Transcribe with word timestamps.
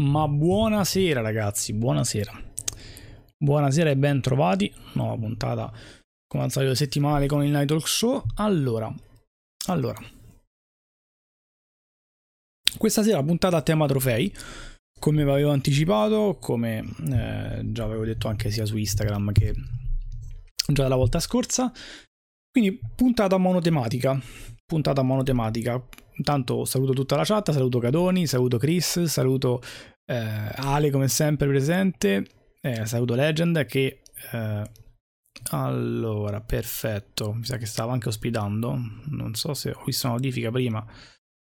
Ma 0.00 0.26
buonasera 0.26 1.20
ragazzi, 1.20 1.74
buonasera. 1.74 2.32
Buonasera 3.36 3.90
e 3.90 3.96
ben 3.98 4.22
trovati. 4.22 4.72
Nuova 4.94 5.14
puntata 5.16 5.70
come 6.26 6.44
al 6.44 6.50
solito 6.50 6.74
settimanale 6.74 7.26
con 7.26 7.44
il 7.44 7.50
Night 7.50 7.68
Talk 7.68 7.86
Show. 7.86 8.24
Allora, 8.36 8.90
allora. 9.66 9.98
Questa 12.78 13.02
sera 13.02 13.22
puntata 13.22 13.58
a 13.58 13.62
tema 13.62 13.86
trofei. 13.86 14.34
Come 14.98 15.22
vi 15.22 15.30
avevo 15.30 15.50
anticipato, 15.50 16.38
come 16.40 16.78
eh, 16.78 17.60
già 17.64 17.84
avevo 17.84 18.06
detto 18.06 18.28
anche 18.28 18.50
sia 18.50 18.64
su 18.64 18.78
Instagram 18.78 19.32
che 19.32 19.52
già 20.66 20.82
dalla 20.82 20.96
volta 20.96 21.20
scorsa. 21.20 21.70
Quindi 22.50 22.80
puntata 22.96 23.36
monotematica. 23.36 24.18
Puntata 24.70 25.02
monotematica 25.02 25.82
Intanto 26.20 26.66
saluto 26.66 26.92
tutta 26.92 27.16
la 27.16 27.24
chat, 27.24 27.50
saluto 27.50 27.78
Cadoni, 27.78 28.26
saluto 28.26 28.58
Chris, 28.58 29.04
saluto 29.04 29.62
eh, 30.04 30.52
Ale 30.54 30.90
come 30.90 31.08
sempre 31.08 31.48
presente, 31.48 32.26
eh, 32.60 32.86
saluto 32.86 33.14
Legend 33.14 33.64
che... 33.64 34.02
Eh, 34.32 34.70
allora, 35.52 36.42
perfetto, 36.42 37.32
mi 37.32 37.44
sa 37.44 37.56
che 37.56 37.64
stava 37.64 37.92
anche 37.92 38.08
ospitando, 38.08 38.76
non 39.06 39.34
so 39.34 39.54
se 39.54 39.70
ho 39.70 39.82
visto 39.86 40.06
una 40.06 40.16
notifica 40.16 40.50
prima, 40.50 40.84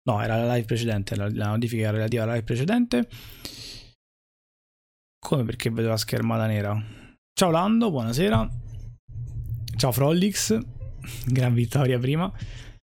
no, 0.10 0.24
era 0.24 0.44
la 0.44 0.55
live 0.55 0.66
precedente, 0.66 1.16
la, 1.16 1.30
la 1.32 1.50
notifica 1.50 1.91
relativa 1.91 2.24
alla 2.24 2.34
live 2.34 2.46
precedente. 2.46 3.08
Come 5.20 5.44
perché 5.44 5.70
vedo 5.70 5.90
la 5.90 5.98
schermata 5.98 6.48
nera? 6.48 6.84
Ciao 7.32 7.52
Lando, 7.52 7.91
buonasera. 7.91 8.50
Ciao 9.76 9.91
Frolix, 9.91 10.58
gran 11.27 11.54
vittoria 11.54 12.00
prima. 12.00 12.34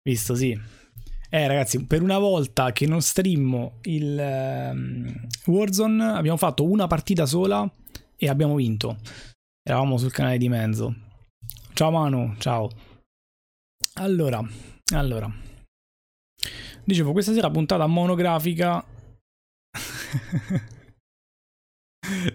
Visto, 0.06 0.36
sì, 0.36 0.56
eh 1.30 1.48
ragazzi, 1.48 1.84
per 1.84 2.00
una 2.00 2.18
volta 2.18 2.70
che 2.70 2.86
non 2.86 3.02
streammo 3.02 3.78
il 3.82 4.16
um, 4.16 5.26
Warzone 5.46 6.04
abbiamo 6.12 6.36
fatto 6.36 6.62
una 6.62 6.86
partita 6.86 7.26
sola 7.26 7.68
e 8.14 8.28
abbiamo 8.28 8.54
vinto. 8.54 8.98
Eravamo 9.64 9.98
sul 9.98 10.12
canale 10.12 10.38
di 10.38 10.48
Menzo. 10.48 10.94
Ciao 11.72 11.90
Manu, 11.90 12.36
ciao. 12.38 12.70
Allora, 13.94 14.40
allora. 14.94 15.28
Dicevo, 16.84 17.10
questa 17.10 17.32
sera 17.32 17.50
puntata 17.50 17.88
monografica 17.88 18.84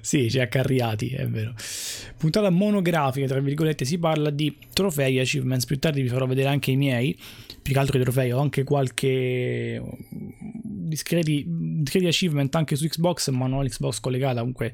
sì, 0.02 0.28
c'è 0.30 0.42
accarriati, 0.42 1.10
è 1.10 1.28
vero. 1.28 1.54
Puntata 2.18 2.50
monografica, 2.50 3.28
tra 3.28 3.40
virgolette, 3.40 3.86
si 3.86 3.98
parla 3.98 4.30
di 4.30 4.56
trofei 4.74 5.18
e 5.18 5.22
achievements. 5.22 5.66
Più 5.66 5.80
tardi 5.80 6.02
vi 6.02 6.08
farò 6.08 6.26
vedere 6.26 6.50
anche 6.50 6.72
i 6.72 6.76
miei. 6.76 7.18
Più 7.62 7.74
che 7.74 7.80
altro 7.80 7.98
i 7.98 8.02
trofei, 8.02 8.32
ho 8.32 8.40
anche 8.40 8.64
qualche 8.64 9.82
discreti, 10.10 11.46
discreti 11.48 12.08
achievement 12.08 12.54
anche 12.56 12.76
su 12.76 12.88
Xbox, 12.88 13.30
ma 13.30 13.48
non 13.48 13.64
l'Xbox 13.64 14.00
collegata, 14.00 14.40
comunque 14.40 14.74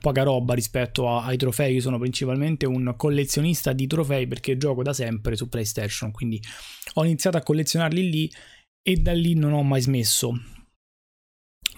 poca 0.00 0.24
roba 0.24 0.54
rispetto 0.54 1.08
a, 1.08 1.24
ai 1.24 1.36
trofei. 1.36 1.74
Io 1.74 1.80
sono 1.80 1.98
principalmente 1.98 2.66
un 2.66 2.94
collezionista 2.96 3.72
di 3.72 3.86
trofei 3.86 4.26
perché 4.26 4.56
gioco 4.56 4.82
da 4.82 4.92
sempre 4.92 5.36
su 5.36 5.48
PlayStation, 5.48 6.10
quindi 6.10 6.40
ho 6.94 7.04
iniziato 7.04 7.36
a 7.36 7.42
collezionarli 7.42 8.10
lì 8.10 8.30
e 8.82 8.96
da 8.96 9.12
lì 9.12 9.34
non 9.34 9.52
ho 9.52 9.62
mai 9.62 9.80
smesso 9.80 10.55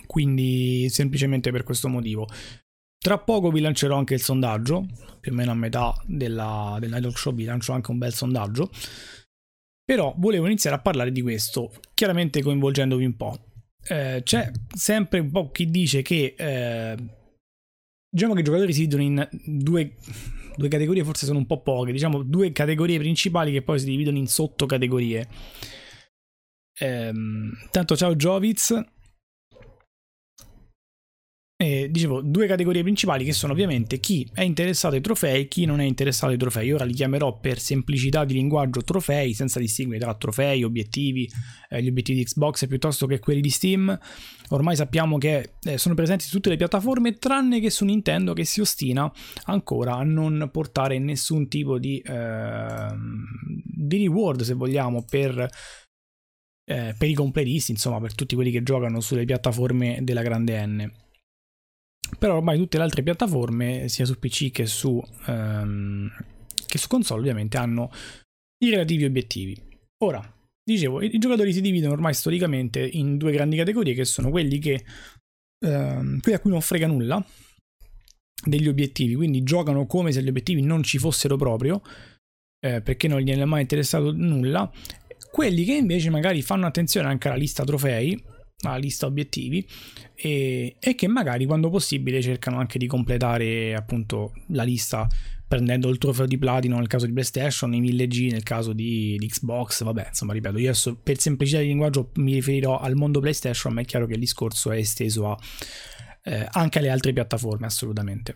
quindi 0.08 0.88
semplicemente 0.88 1.52
per 1.52 1.62
questo 1.62 1.88
motivo. 1.88 2.26
Tra 2.98 3.18
poco 3.18 3.52
vi 3.52 3.60
lancerò 3.60 3.96
anche 3.96 4.14
il 4.14 4.22
sondaggio, 4.22 4.86
più 5.20 5.30
o 5.30 5.34
meno 5.34 5.52
a 5.52 5.54
metà 5.54 5.94
della, 6.04 6.78
del 6.80 6.90
Night 6.90 7.16
Show 7.16 7.32
vi 7.32 7.44
lancio 7.44 7.72
anche 7.72 7.92
un 7.92 7.98
bel 7.98 8.12
sondaggio, 8.12 8.70
però 9.84 10.14
volevo 10.18 10.46
iniziare 10.46 10.74
a 10.74 10.80
parlare 10.80 11.12
di 11.12 11.22
questo, 11.22 11.72
chiaramente 11.94 12.42
coinvolgendovi 12.42 13.04
un 13.04 13.16
po'. 13.16 13.38
Eh, 13.86 14.22
c'è 14.24 14.50
sempre 14.74 15.20
un 15.20 15.30
po' 15.30 15.50
chi 15.50 15.66
dice 15.70 16.02
che 16.02 16.34
eh, 16.36 16.96
diciamo 18.10 18.34
che 18.34 18.40
i 18.40 18.44
giocatori 18.44 18.72
si 18.72 18.86
dividono 18.86 19.02
in 19.02 19.28
due, 19.44 19.94
due 20.56 20.68
categorie, 20.68 21.04
forse 21.04 21.24
sono 21.24 21.38
un 21.38 21.46
po' 21.46 21.62
poche, 21.62 21.92
diciamo 21.92 22.22
due 22.22 22.50
categorie 22.50 22.98
principali 22.98 23.52
che 23.52 23.62
poi 23.62 23.78
si 23.78 23.86
dividono 23.86 24.18
in 24.18 24.26
sottocategorie. 24.26 25.28
Eh, 26.80 27.12
tanto 27.70 27.96
ciao 27.96 28.16
Joviz, 28.16 28.74
eh, 31.60 31.88
dicevo, 31.90 32.22
due 32.22 32.46
categorie 32.46 32.84
principali 32.84 33.24
che 33.24 33.32
sono 33.32 33.52
ovviamente 33.52 33.98
chi 33.98 34.24
è 34.32 34.42
interessato 34.42 34.94
ai 34.94 35.00
trofei 35.00 35.40
e 35.40 35.48
chi 35.48 35.64
non 35.64 35.80
è 35.80 35.84
interessato 35.84 36.30
ai 36.30 36.38
trofei. 36.38 36.70
Ora 36.70 36.84
li 36.84 36.92
chiamerò 36.92 37.40
per 37.40 37.58
semplicità 37.58 38.24
di 38.24 38.34
linguaggio 38.34 38.82
trofei, 38.82 39.34
senza 39.34 39.58
distinguere 39.58 40.00
tra 40.00 40.14
trofei, 40.14 40.62
obiettivi, 40.62 41.28
eh, 41.68 41.82
gli 41.82 41.88
obiettivi 41.88 42.18
di 42.18 42.24
Xbox 42.26 42.68
piuttosto 42.68 43.06
che 43.06 43.18
quelli 43.18 43.40
di 43.40 43.50
Steam. 43.50 43.98
Ormai 44.50 44.76
sappiamo 44.76 45.18
che 45.18 45.54
eh, 45.64 45.78
sono 45.78 45.96
presenti 45.96 46.26
su 46.26 46.30
tutte 46.30 46.50
le 46.50 46.56
piattaforme, 46.56 47.14
tranne 47.14 47.58
che 47.58 47.70
su 47.70 47.84
Nintendo 47.84 48.34
che 48.34 48.44
si 48.44 48.60
ostina 48.60 49.12
ancora 49.46 49.96
a 49.96 50.04
non 50.04 50.50
portare 50.52 51.00
nessun 51.00 51.48
tipo 51.48 51.80
di, 51.80 52.00
ehm, 52.06 53.24
di 53.64 53.98
reward, 53.98 54.42
se 54.42 54.54
vogliamo, 54.54 55.04
per 55.10 55.48
eh, 56.70 56.94
per 56.96 57.08
i 57.08 57.14
completisti, 57.14 57.72
insomma, 57.72 57.98
per 57.98 58.14
tutti 58.14 58.36
quelli 58.36 58.52
che 58.52 58.62
giocano 58.62 59.00
sulle 59.00 59.24
piattaforme 59.24 59.98
della 60.02 60.22
grande 60.22 60.66
N 60.66 60.92
però 62.18 62.36
ormai 62.36 62.56
tutte 62.58 62.76
le 62.76 62.84
altre 62.84 63.02
piattaforme, 63.02 63.88
sia 63.88 64.04
su 64.04 64.18
PC 64.18 64.50
che 64.50 64.66
su, 64.66 65.00
um, 65.26 66.10
che 66.66 66.78
su 66.78 66.88
console, 66.88 67.20
ovviamente 67.20 67.56
hanno 67.56 67.90
i 68.64 68.70
relativi 68.70 69.04
obiettivi. 69.04 69.60
Ora, 70.04 70.22
dicevo, 70.62 71.02
i, 71.02 71.18
giocatori 71.18 71.52
si 71.52 71.60
dividono 71.60 71.92
ormai 71.92 72.14
storicamente 72.14 72.80
in 72.80 73.16
due 73.16 73.32
grandi 73.32 73.56
categorie, 73.56 73.94
che 73.94 74.04
sono 74.04 74.30
quelli 74.30 74.58
che 74.58 74.84
um, 75.66 76.20
quelli 76.20 76.36
a 76.36 76.40
cui 76.40 76.50
non 76.50 76.60
frega 76.60 76.86
nulla 76.86 77.24
degli 78.44 78.68
obiettivi, 78.68 79.14
quindi 79.14 79.42
giocano 79.42 79.86
come 79.86 80.12
se 80.12 80.22
gli 80.22 80.28
obiettivi 80.28 80.62
non 80.62 80.82
ci 80.82 80.98
fossero 80.98 81.36
proprio, 81.36 81.82
eh, 82.60 82.80
perché 82.82 83.08
non 83.08 83.20
gliene 83.20 83.42
è 83.42 83.46
mai 83.46 83.62
interessato 83.62 84.12
nulla. 84.12 84.70
Quelli 85.30 85.64
che 85.64 85.74
invece 85.74 86.10
magari 86.10 86.42
fanno 86.42 86.66
attenzione 86.66 87.08
anche 87.08 87.28
alla 87.28 87.36
lista 87.36 87.64
trofei, 87.64 88.20
la 88.60 88.76
lista 88.76 89.06
obiettivi 89.06 89.66
e, 90.14 90.76
e, 90.80 90.94
che 90.94 91.06
magari 91.06 91.46
quando 91.46 91.70
possibile 91.70 92.20
cercano 92.20 92.58
anche 92.58 92.78
di 92.78 92.86
completare 92.86 93.74
appunto 93.74 94.32
la 94.48 94.64
lista 94.64 95.06
prendendo 95.46 95.88
il 95.88 95.98
trofeo 95.98 96.26
di 96.26 96.36
platino 96.36 96.76
nel 96.76 96.88
caso 96.88 97.06
di 97.06 97.12
PlayStation, 97.12 97.72
i 97.72 97.80
1000G 97.80 98.32
nel 98.32 98.42
caso 98.42 98.72
di, 98.72 99.16
di 99.18 99.26
Xbox, 99.28 99.82
vabbè 99.82 100.08
insomma 100.08 100.32
ripeto 100.32 100.58
io 100.58 100.70
adesso 100.70 100.96
per 100.96 101.18
semplicità 101.18 101.60
di 101.60 101.68
linguaggio 101.68 102.10
mi 102.16 102.34
riferirò 102.34 102.78
al 102.78 102.96
mondo 102.96 103.20
PlayStation 103.20 103.72
ma 103.72 103.80
è 103.80 103.84
chiaro 103.84 104.06
che 104.06 104.14
il 104.14 104.20
discorso 104.20 104.72
è 104.72 104.76
esteso 104.76 105.30
a, 105.30 105.38
eh, 106.24 106.46
anche 106.50 106.78
alle 106.78 106.90
altre 106.90 107.12
piattaforme 107.12 107.66
assolutamente. 107.66 108.34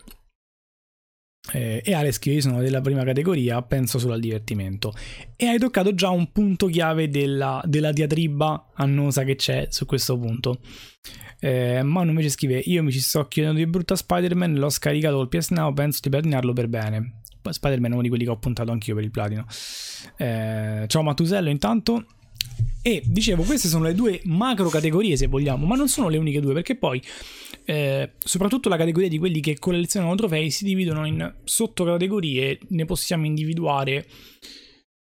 Eh, 1.51 1.83
e 1.85 1.93
Alex 1.93 2.19
io 2.25 2.41
sono 2.41 2.61
della 2.61 2.81
prima 2.81 3.03
categoria, 3.03 3.61
penso 3.63 3.99
solo 3.99 4.13
al 4.13 4.21
divertimento. 4.21 4.93
E 5.35 5.47
hai 5.47 5.59
toccato 5.59 5.95
già 5.95 6.09
un 6.11 6.31
punto 6.31 6.67
chiave 6.67 7.09
della, 7.09 7.61
della 7.65 7.91
diatriba 7.91 8.71
annosa 8.75 9.25
che 9.25 9.35
c'è 9.35 9.67
su 9.71 9.85
questo 9.85 10.17
punto. 10.19 10.61
Eh, 11.41 11.83
Manu 11.83 12.11
invece 12.11 12.29
scrive: 12.29 12.59
Io 12.59 12.83
mi 12.83 12.93
ci 12.93 13.01
sto 13.01 13.27
chiedendo 13.27 13.59
di 13.59 13.67
brutta 13.67 13.97
Spider-Man, 13.97 14.55
l'ho 14.55 14.71
scaricato 14.71 15.17
col 15.17 15.29
PS 15.29 15.51
Now, 15.51 15.73
penso 15.73 15.99
di 16.03 16.11
platinarlo 16.11 16.53
per 16.53 16.69
bene. 16.69 17.21
Spider-Man 17.51 17.91
è 17.91 17.95
uno 17.95 18.03
di 18.03 18.09
quelli 18.09 18.25
che 18.25 18.31
ho 18.31 18.39
puntato 18.39 18.71
anch'io 18.71 18.95
per 18.95 19.03
il 19.03 19.11
platino. 19.11 19.45
Eh, 20.17 20.85
ciao 20.87 21.03
Matusello 21.03 21.49
intanto. 21.49 22.07
E 22.85 23.01
dicevo, 23.05 23.45
queste 23.45 23.69
sono 23.69 23.85
le 23.85 23.95
due 23.95 24.21
macro 24.25 24.69
categorie 24.69 25.17
se 25.17 25.29
vogliamo, 25.29 25.67
ma 25.67 25.77
non 25.77 25.89
sono 25.89 26.09
le 26.09 26.17
uniche 26.17 26.41
due, 26.41 26.53
perché 26.53 26.75
poi 26.75 27.01
eh, 27.65 28.13
soprattutto 28.19 28.69
la 28.69 28.77
categoria 28.77 29.09
di 29.09 29.19
quelli 29.19 29.41
che 29.41 29.59
collezionano 29.59 30.17
trofei 30.17 30.51
si 30.51 30.65
dividono 30.65 31.07
in 31.07 31.33
sottocategorie, 31.45 32.59
ne 32.71 32.85
possiamo 32.85 33.25
individuare 33.25 34.05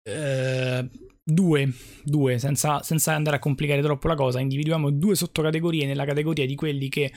eh, 0.02 0.88
due, 1.22 1.72
due 2.02 2.38
senza, 2.38 2.82
senza, 2.82 3.14
andare 3.14 3.36
a 3.36 3.40
complicare 3.40 3.82
troppo 3.82 4.08
la 4.08 4.16
cosa, 4.16 4.40
individuiamo 4.40 4.90
due 4.90 5.14
sottocategorie 5.14 5.86
nella 5.86 6.04
categoria 6.04 6.46
di 6.46 6.56
quelli 6.56 6.88
che 6.88 7.12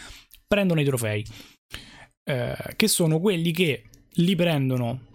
prendono 0.47 0.81
i 0.81 0.85
trofei, 0.85 1.25
eh, 2.29 2.55
che 2.75 2.87
sono 2.87 3.19
quelli 3.19 3.51
che 3.51 3.85
li 4.17 4.35
prendono 4.35 5.07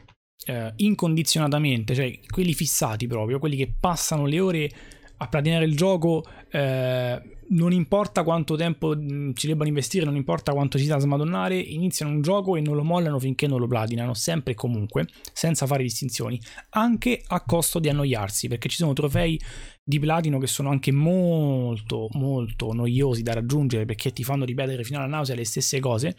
eh, 0.49 0.73
incondizionatamente, 0.77 1.95
cioè 1.95 2.19
quelli 2.27 2.55
fissati 2.55 3.07
proprio, 3.07 3.39
quelli 3.39 3.57
che 3.57 3.71
passano 3.79 4.25
le 4.25 4.41
ore 4.41 4.71
a 5.19 5.29
platinare 5.29 5.67
il 5.67 5.77
gioco, 5.77 6.25
eh, 6.51 7.21
non 7.51 7.73
importa 7.73 8.23
quanto 8.23 8.57
tempo 8.57 8.97
mm, 8.97 9.33
ci 9.35 9.47
debbano 9.47 9.69
investire, 9.69 10.07
non 10.07 10.17
importa 10.17 10.53
quanto 10.53 10.79
ci 10.79 10.85
sia 10.85 10.95
da 10.95 11.01
smadonnare, 11.01 11.59
iniziano 11.59 12.13
un 12.13 12.23
gioco 12.23 12.57
e 12.57 12.63
non 12.63 12.77
lo 12.77 12.83
mollano 12.83 13.19
finché 13.19 13.47
non 13.47 13.61
lo 13.61 13.67
platinano, 13.67 14.15
sempre 14.15 14.53
e 14.53 14.57
comunque, 14.57 15.07
senza 15.35 15.67
fare 15.67 15.83
distinzioni, 15.83 16.41
anche 16.71 17.23
a 17.27 17.45
costo 17.45 17.79
di 17.79 17.91
annoiarsi, 17.91 18.49
perché 18.49 18.71
ci 18.71 18.77
sono 18.77 18.95
trofei 18.95 19.39
di 19.85 19.99
platino 19.99 20.39
che 20.39 20.47
sono 20.47 20.71
anche 20.71 20.93
molto, 20.93 22.09
molto 22.13 22.73
noiosi 22.73 23.23
da 23.23 23.35
raggiungere 23.35 23.85
perché 23.85 24.13
ti 24.13 24.25
fanno 24.25 24.47
ripetere 24.47 24.83
fino 24.83 24.99
alla 24.99 25.09
nausea 25.09 25.35
le 25.35 25.45
stesse 25.45 25.79
cose. 25.79 26.17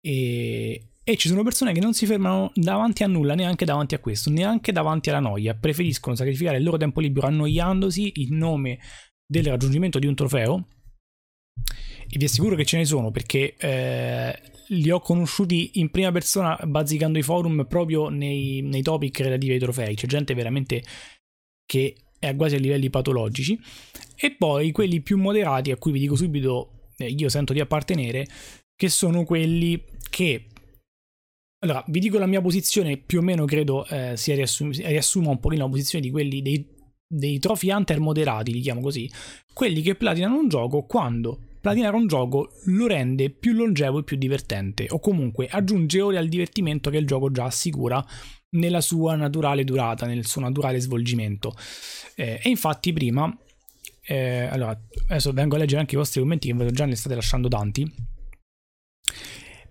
E, 0.00 0.87
e 1.08 1.16
ci 1.16 1.28
sono 1.28 1.42
persone 1.42 1.72
che 1.72 1.80
non 1.80 1.94
si 1.94 2.04
fermano 2.04 2.52
davanti 2.54 3.02
a 3.02 3.06
nulla, 3.06 3.34
neanche 3.34 3.64
davanti 3.64 3.94
a 3.94 3.98
questo, 3.98 4.28
neanche 4.28 4.72
davanti 4.72 5.08
alla 5.08 5.20
noia. 5.20 5.54
Preferiscono 5.54 6.14
sacrificare 6.14 6.58
il 6.58 6.62
loro 6.62 6.76
tempo 6.76 7.00
libero 7.00 7.28
annoiandosi 7.28 8.12
in 8.16 8.36
nome 8.36 8.78
del 9.26 9.46
raggiungimento 9.46 9.98
di 9.98 10.06
un 10.06 10.14
trofeo 10.14 10.68
e 12.06 12.18
vi 12.18 12.26
assicuro 12.26 12.56
che 12.56 12.66
ce 12.66 12.76
ne 12.76 12.84
sono 12.84 13.10
perché 13.10 13.56
eh, 13.56 14.38
li 14.66 14.90
ho 14.90 15.00
conosciuti 15.00 15.80
in 15.80 15.88
prima 15.90 16.12
persona 16.12 16.58
bazzicando 16.62 17.16
i 17.16 17.22
forum 17.22 17.64
proprio 17.66 18.10
nei, 18.10 18.60
nei 18.60 18.82
topic 18.82 19.20
relativi 19.20 19.54
ai 19.54 19.60
trofei. 19.60 19.94
C'è 19.94 20.06
gente 20.06 20.34
veramente 20.34 20.82
che 21.64 21.96
è 22.18 22.36
quasi 22.36 22.56
a 22.56 22.58
livelli 22.58 22.90
patologici. 22.90 23.58
E 24.14 24.32
poi 24.32 24.72
quelli 24.72 25.00
più 25.00 25.16
moderati, 25.16 25.70
a 25.70 25.78
cui 25.78 25.90
vi 25.90 26.00
dico 26.00 26.16
subito, 26.16 26.90
eh, 26.98 27.06
io 27.06 27.30
sento 27.30 27.54
di 27.54 27.60
appartenere, 27.60 28.26
che 28.76 28.90
sono 28.90 29.24
quelli 29.24 29.82
che 30.08 30.47
allora, 31.60 31.84
vi 31.88 32.00
dico 32.00 32.18
la 32.18 32.26
mia 32.26 32.40
posizione, 32.40 32.98
più 32.98 33.18
o 33.18 33.22
meno 33.22 33.44
credo 33.44 33.86
eh, 33.86 34.16
si 34.16 34.32
riassum- 34.34 34.74
riassuma 34.74 35.30
un 35.30 35.40
pochino 35.40 35.64
la 35.64 35.70
posizione 35.70 36.04
di 36.04 36.10
quelli 36.10 36.40
dei, 36.40 36.66
dei 37.06 37.38
trophy 37.38 37.70
hunter 37.70 37.98
moderati, 37.98 38.52
li 38.52 38.60
chiamo 38.60 38.80
così, 38.80 39.10
quelli 39.52 39.82
che 39.82 39.94
platinano 39.94 40.38
un 40.38 40.48
gioco 40.48 40.84
quando 40.84 41.40
platinare 41.60 41.96
un 41.96 42.06
gioco 42.06 42.52
lo 42.66 42.86
rende 42.86 43.30
più 43.30 43.52
longevo 43.52 43.98
e 43.98 44.04
più 44.04 44.16
divertente, 44.16 44.86
o 44.88 45.00
comunque 45.00 45.48
aggiunge 45.48 46.00
ore 46.00 46.18
al 46.18 46.28
divertimento 46.28 46.90
che 46.90 46.98
il 46.98 47.06
gioco 47.06 47.30
già 47.30 47.44
assicura 47.44 48.04
nella 48.50 48.80
sua 48.80 49.16
naturale 49.16 49.64
durata, 49.64 50.06
nel 50.06 50.24
suo 50.26 50.40
naturale 50.40 50.80
svolgimento. 50.80 51.54
Eh, 52.14 52.40
e 52.42 52.48
infatti 52.48 52.92
prima, 52.92 53.36
eh, 54.06 54.44
allora, 54.44 54.80
adesso 55.08 55.32
vengo 55.32 55.56
a 55.56 55.58
leggere 55.58 55.80
anche 55.80 55.94
i 55.94 55.98
vostri 55.98 56.20
commenti 56.20 56.48
che 56.48 56.54
vedo 56.54 56.70
già 56.70 56.86
ne 56.86 56.94
state 56.94 57.14
lasciando 57.14 57.48
tanti, 57.48 57.90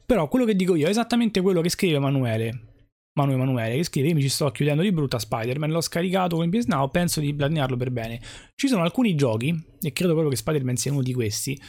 però 0.07 0.29
quello 0.29 0.45
che 0.45 0.55
dico 0.55 0.75
io 0.75 0.87
è 0.87 0.89
esattamente 0.89 1.41
quello 1.41 1.59
che 1.59 1.69
scrive 1.69 1.97
Emanuele. 1.97 2.75
Manu 3.17 3.33
Emanuele 3.33 3.75
che 3.75 3.83
scrive: 3.83 4.07
Io 4.07 4.15
mi 4.15 4.21
ci 4.21 4.29
sto 4.29 4.49
chiudendo 4.51 4.81
di 4.81 4.91
brutta 4.93 5.19
Spider-Man. 5.19 5.69
L'ho 5.69 5.81
scaricato 5.81 6.37
con 6.37 6.49
PS 6.49 6.65
Now. 6.65 6.89
Penso 6.89 7.19
di 7.19 7.33
platinarlo 7.33 7.75
per 7.75 7.91
bene. 7.91 8.21
Ci 8.55 8.69
sono 8.69 8.83
alcuni 8.83 9.15
giochi, 9.15 9.49
e 9.81 9.91
credo 9.91 10.11
proprio 10.11 10.29
che 10.29 10.37
Spider-Man 10.37 10.77
sia 10.77 10.93
uno 10.93 11.01
di 11.01 11.13
questi, 11.13 11.59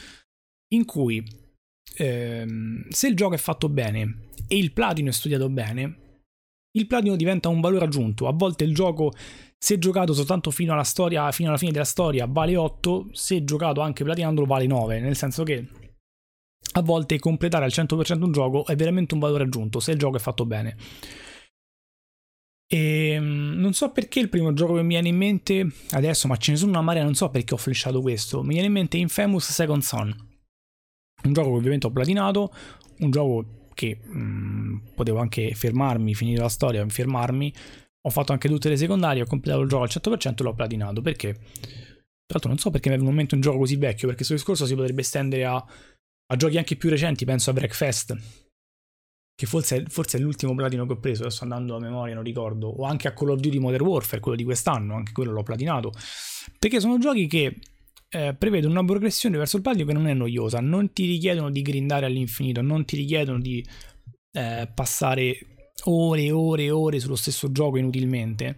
in 0.74 0.84
cui 0.84 1.24
ehm, 1.96 2.88
se 2.88 3.08
il 3.08 3.16
gioco 3.16 3.34
è 3.34 3.38
fatto 3.38 3.68
bene 3.68 4.28
e 4.46 4.56
il 4.56 4.72
platino 4.72 5.08
è 5.08 5.12
studiato 5.12 5.48
bene, 5.48 6.22
il 6.78 6.86
platino 6.86 7.16
diventa 7.16 7.48
un 7.48 7.60
valore 7.60 7.86
aggiunto. 7.86 8.28
A 8.28 8.32
volte 8.32 8.62
il 8.62 8.72
gioco, 8.72 9.12
se 9.58 9.78
giocato 9.80 10.12
soltanto 10.12 10.52
fino 10.52 10.74
alla, 10.74 10.84
storia, 10.84 11.32
fino 11.32 11.48
alla 11.48 11.58
fine 11.58 11.72
della 11.72 11.84
storia, 11.84 12.26
vale 12.26 12.54
8, 12.54 13.08
se 13.12 13.42
giocato 13.42 13.80
anche 13.80 14.04
platinandolo 14.04 14.46
vale 14.46 14.66
9, 14.66 15.00
nel 15.00 15.16
senso 15.16 15.42
che 15.42 15.66
a 16.72 16.82
volte 16.82 17.18
completare 17.18 17.64
al 17.64 17.70
100% 17.72 18.22
un 18.22 18.32
gioco 18.32 18.66
è 18.66 18.76
veramente 18.76 19.14
un 19.14 19.20
valore 19.20 19.44
aggiunto 19.44 19.80
se 19.80 19.92
il 19.92 19.98
gioco 19.98 20.16
è 20.16 20.20
fatto 20.20 20.44
bene. 20.44 20.76
E 22.70 23.12
ehm, 23.12 23.54
non 23.56 23.72
so 23.72 23.90
perché 23.92 24.20
il 24.20 24.28
primo 24.28 24.52
gioco 24.52 24.74
che 24.74 24.82
mi 24.82 24.88
viene 24.88 25.08
in 25.08 25.16
mente 25.16 25.66
adesso, 25.92 26.28
ma 26.28 26.36
ce 26.36 26.52
ne 26.52 26.58
sono 26.58 26.72
una 26.72 26.82
marea, 26.82 27.02
non 27.02 27.14
so 27.14 27.30
perché 27.30 27.54
ho 27.54 27.56
flashato 27.56 28.02
questo. 28.02 28.42
Mi 28.42 28.52
viene 28.52 28.66
in 28.66 28.72
mente 28.72 28.98
Infamous 28.98 29.50
Second 29.50 29.82
Son. 29.82 30.14
Un 31.24 31.32
gioco 31.32 31.48
che 31.50 31.56
ovviamente 31.56 31.86
ho 31.86 31.90
platinato, 31.90 32.52
un 32.98 33.10
gioco 33.10 33.70
che 33.74 33.98
mh, 34.02 34.18
mm, 34.18 34.76
potevo 34.94 35.18
anche 35.18 35.54
fermarmi, 35.54 36.14
finire 36.14 36.42
la 36.42 36.48
storia, 36.48 36.86
fermarmi. 36.86 37.52
Ho 38.02 38.10
fatto 38.10 38.32
anche 38.32 38.48
tutte 38.48 38.68
le 38.68 38.76
secondarie, 38.76 39.22
ho 39.22 39.26
completato 39.26 39.62
il 39.62 39.68
gioco 39.68 39.82
al 39.84 39.88
100% 39.88 40.40
e 40.40 40.42
l'ho 40.42 40.54
platinato. 40.54 41.00
Perché? 41.00 41.32
Tra 41.32 42.36
l'altro 42.36 42.50
non 42.50 42.58
so 42.58 42.70
perché 42.70 42.90
mi 42.90 42.96
è 42.96 42.98
venuto 42.98 43.12
in 43.12 43.18
mente 43.20 43.34
un 43.34 43.40
gioco 43.40 43.58
così 43.58 43.76
vecchio, 43.76 44.08
perché 44.08 44.16
questo 44.16 44.34
discorso 44.34 44.66
si 44.66 44.74
potrebbe 44.74 45.00
estendere 45.00 45.46
a 45.46 45.64
a 46.30 46.36
giochi 46.36 46.58
anche 46.58 46.76
più 46.76 46.90
recenti, 46.90 47.24
penso 47.24 47.50
a 47.50 47.52
Breakfast, 47.54 48.16
che 49.34 49.46
forse, 49.46 49.84
forse, 49.88 50.18
è 50.18 50.20
l'ultimo 50.20 50.54
platino 50.54 50.84
che 50.84 50.92
ho 50.92 50.98
preso, 50.98 51.22
adesso 51.22 51.44
andando 51.44 51.76
a 51.76 51.80
memoria 51.80 52.14
non 52.14 52.24
ricordo, 52.24 52.68
o 52.68 52.84
anche 52.84 53.08
a 53.08 53.12
Call 53.12 53.30
of 53.30 53.40
Duty 53.40 53.58
Modern 53.58 53.84
Warfare, 53.84 54.20
quello 54.20 54.36
di 54.36 54.44
quest'anno, 54.44 54.94
anche 54.94 55.12
quello 55.12 55.32
l'ho 55.32 55.42
platinato, 55.42 55.92
perché 56.58 56.80
sono 56.80 56.98
giochi 56.98 57.26
che 57.26 57.58
eh, 58.10 58.34
prevedono 58.34 58.72
una 58.72 58.84
progressione 58.84 59.38
verso 59.38 59.56
il 59.56 59.62
platino 59.62 59.84
che 59.84 59.92
non 59.92 60.06
è 60.06 60.14
noiosa, 60.14 60.60
non 60.60 60.92
ti 60.92 61.06
richiedono 61.06 61.50
di 61.50 61.62
grindare 61.62 62.06
all'infinito, 62.06 62.62
non 62.62 62.84
ti 62.84 62.96
richiedono 62.96 63.38
di 63.38 63.64
eh, 64.32 64.70
passare 64.74 65.38
ore 65.84 66.22
e 66.22 66.32
ore 66.32 66.64
e 66.64 66.70
ore 66.70 66.98
sullo 66.98 67.14
stesso 67.14 67.52
gioco 67.52 67.76
inutilmente, 67.76 68.56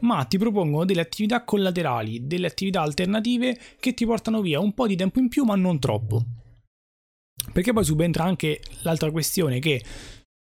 ma 0.00 0.24
ti 0.24 0.38
propongono 0.38 0.84
delle 0.84 1.00
attività 1.00 1.42
collaterali, 1.44 2.26
delle 2.26 2.46
attività 2.46 2.82
alternative 2.82 3.58
che 3.80 3.92
ti 3.94 4.06
portano 4.06 4.40
via 4.40 4.60
un 4.60 4.72
po' 4.72 4.86
di 4.86 4.94
tempo 4.94 5.18
in 5.18 5.28
più, 5.28 5.44
ma 5.44 5.56
non 5.56 5.80
troppo. 5.80 6.24
Perché 7.52 7.72
poi 7.72 7.84
subentra 7.84 8.24
anche 8.24 8.60
l'altra 8.82 9.10
questione 9.10 9.58
che 9.58 9.82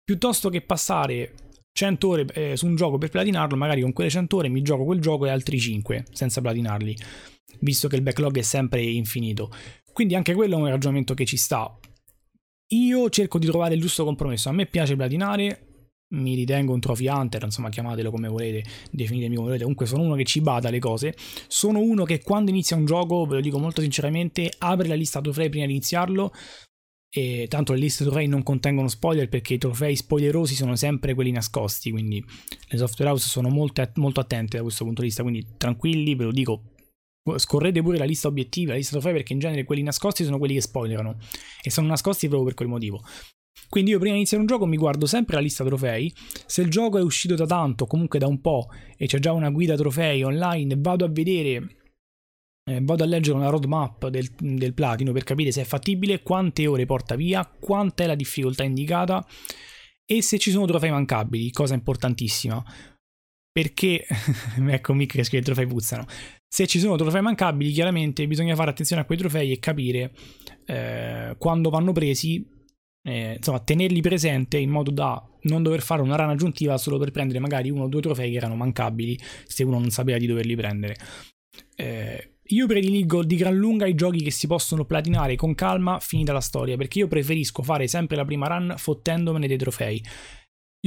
piuttosto 0.05 0.49
che 0.49 0.61
passare 0.61 1.35
100 1.73 2.09
ore 2.09 2.27
eh, 2.33 2.57
su 2.57 2.67
un 2.67 2.75
gioco 2.75 2.97
per 2.97 3.11
platinarlo, 3.11 3.57
magari 3.57 3.83
con 3.83 3.93
quelle 3.93 4.11
100 4.11 4.37
ore 4.37 4.49
mi 4.49 4.63
gioco 4.63 4.85
quel 4.85 5.01
gioco 5.01 5.27
e 5.27 5.31
altri 5.31 5.59
5 5.59 6.07
senza 6.11 6.41
platinarli, 6.41 6.97
visto 7.61 7.87
che 7.87 7.97
il 7.97 8.03
backlog 8.03 8.39
è 8.39 8.43
sempre 8.43 8.83
infinito. 8.83 9.51
Quindi 9.93 10.15
anche 10.15 10.35
quello 10.35 10.57
è 10.57 10.61
un 10.61 10.69
ragionamento 10.69 11.15
che 11.15 11.25
ci 11.25 11.37
sta. 11.37 11.79
Io 12.69 13.09
cerco 13.11 13.39
di 13.39 13.47
trovare 13.47 13.75
il 13.75 13.81
giusto 13.81 14.05
compromesso. 14.05 14.49
A 14.49 14.53
me 14.53 14.67
piace 14.67 14.97
platinare, 14.97 15.67
mi 16.15 16.35
ritengo 16.35 16.73
un 16.73 16.81
trophy 16.81 17.09
hunter, 17.09 17.43
insomma 17.45 17.69
chiamatelo 17.69 18.11
come 18.11 18.29
volete, 18.29 18.65
definitemi 18.91 19.35
come 19.35 19.47
volete, 19.47 19.63
comunque 19.63 19.87
sono 19.87 20.03
uno 20.03 20.15
che 20.15 20.25
ci 20.25 20.41
bada 20.41 20.71
le 20.71 20.79
cose, 20.79 21.15
sono 21.49 21.81
uno 21.81 22.05
che 22.05 22.23
quando 22.23 22.51
inizia 22.51 22.77
un 22.77 22.85
gioco, 22.85 23.27
ve 23.27 23.37
lo 23.37 23.41
dico 23.41 23.59
molto 23.59 23.81
sinceramente, 23.81 24.51
apre 24.59 24.89
la 24.89 24.95
lista 24.95 25.21
trofei 25.21 25.49
prima 25.49 25.67
di 25.67 25.73
iniziarlo, 25.73 26.33
e 27.19 27.47
tanto 27.49 27.73
le 27.73 27.79
liste 27.79 28.05
trofei 28.05 28.27
non 28.27 28.43
contengono 28.43 28.89
spoiler 28.89 29.31
perché 29.31 29.55
i 29.55 29.59
trofei 29.59 29.97
spoilerosi 29.97 30.55
sono 30.55 30.77
sempre 30.77 31.15
quelli 31.15 31.31
nascosti, 31.31 31.91
quindi 31.91 32.23
le 32.69 32.77
software 32.77 33.11
house 33.11 33.27
sono 33.27 33.49
molto, 33.49 33.89
molto 33.95 34.21
attente 34.21 34.59
da 34.59 34.63
questo 34.63 34.85
punto 34.85 35.01
di 35.01 35.07
vista, 35.07 35.23
quindi 35.23 35.47
tranquilli, 35.57 36.15
ve 36.15 36.25
lo 36.25 36.31
dico, 36.31 36.65
scorrete 37.37 37.81
pure 37.81 37.97
la 37.97 38.05
lista 38.05 38.29
obiettiva, 38.29 38.73
la 38.73 38.77
lista 38.77 38.93
trofei 38.93 39.15
perché 39.15 39.33
in 39.33 39.39
genere 39.39 39.65
quelli 39.65 39.81
nascosti 39.81 40.25
sono 40.25 40.37
quelli 40.37 40.53
che 40.53 40.61
spoilerano 40.61 41.17
e 41.63 41.71
sono 41.71 41.87
nascosti 41.87 42.27
proprio 42.27 42.49
per 42.49 42.55
quel 42.55 42.69
motivo. 42.69 43.03
Quindi 43.71 43.93
io 43.93 43.97
prima 43.97 44.13
di 44.13 44.19
iniziare 44.19 44.43
un 44.43 44.49
gioco 44.49 44.67
mi 44.67 44.77
guardo 44.77 45.07
sempre 45.07 45.37
la 45.37 45.41
lista 45.41 45.65
trofei, 45.65 46.13
se 46.45 46.61
il 46.61 46.69
gioco 46.69 46.99
è 46.99 47.03
uscito 47.03 47.35
da 47.35 47.47
tanto, 47.47 47.87
comunque 47.87 48.19
da 48.19 48.27
un 48.27 48.43
po', 48.43 48.69
e 48.95 49.07
c'è 49.07 49.21
già 49.21 49.33
una 49.33 49.49
guida 49.49 49.75
trofei 49.75 50.23
online, 50.23 50.75
vado 50.77 51.07
a 51.07 51.09
vedere 51.09 51.86
eh, 52.69 52.81
vado 52.83 53.05
a 53.05 53.07
leggere 53.07 53.37
una 53.37 53.49
roadmap 53.49 54.09
del, 54.09 54.29
del, 54.39 54.75
platino 54.75 55.13
per 55.13 55.23
capire 55.23 55.53
se 55.53 55.63
è 55.63 55.65
fattibile, 55.65 56.23
quante 56.23 56.67
ore 56.67 56.85
porta 56.85 57.15
via, 57.15 57.45
quanta 57.47 58.05
è 58.05 58.07
la 58.07 58.17
difficoltà 58.17 58.65
indicata 58.65 59.25
e 60.05 60.23
se 60.23 60.39
ci 60.39 60.51
sono 60.51 60.67
trofei 60.67 60.91
mancabili, 60.91 61.51
cosa 61.51 61.75
importantissima. 61.75 62.63
Perché, 63.53 64.05
ecco 64.69 64.93
Mick 64.95 65.15
che 65.15 65.25
scrive 65.25 65.43
i 65.43 65.45
trofei 65.45 65.67
puzzano. 65.67 66.07
Se 66.47 66.67
ci 66.67 66.79
sono 66.79 66.97
trofei 66.97 67.23
mancabili, 67.23 67.71
chiaramente 67.71 68.27
bisogna 68.27 68.55
fare 68.55 68.71
attenzione 68.71 69.03
a 69.03 69.05
quei 69.05 69.19
trofei 69.19 69.53
e 69.53 69.59
capire 69.59 70.13
eh, 70.67 71.35
quando 71.39 71.71
vanno 71.71 71.93
presi, 71.93 72.47
eh, 73.03 73.35
insomma, 73.37 73.61
tenerli 73.61 74.01
presente 74.01 74.59
in 74.59 74.71
modo 74.71 74.91
da 74.91 75.25
non 75.43 75.63
dover 75.63 75.81
fare 75.81 76.03
una 76.03 76.17
rana 76.17 76.33
aggiuntiva 76.33 76.77
solo 76.79 76.99
per 76.99 77.13
prendere 77.13 77.39
magari 77.39 77.71
uno 77.71 77.85
o 77.85 77.89
due 77.89 78.01
trofei 78.01 78.31
che 78.31 78.37
erano 78.37 78.57
mancabili 78.57 79.19
se 79.47 79.63
uno 79.65 79.79
non 79.79 79.91
sapeva 79.91 80.19
di 80.19 80.27
doverli 80.27 80.57
prendere. 80.57 80.97
Eh, 81.77 82.36
io 82.49 82.67
prediligo 82.67 83.25
di 83.25 83.37
gran 83.37 83.55
lunga 83.55 83.87
i 83.87 83.95
giochi 83.95 84.23
che 84.23 84.31
si 84.31 84.47
possono 84.47 84.85
platinare 84.85 85.37
con 85.37 85.55
calma 85.55 85.99
finita 86.01 86.33
la 86.33 86.41
storia, 86.41 86.77
perché 86.77 87.01
io 87.01 87.09
preferisco 87.09 87.63
fare 87.63 87.87
sempre 87.89 88.17
la 88.17 88.25
prima 88.25 88.47
run 88.47 88.75
fottendomene 88.77 89.47
dei 89.47 89.57
trofei. 89.57 90.03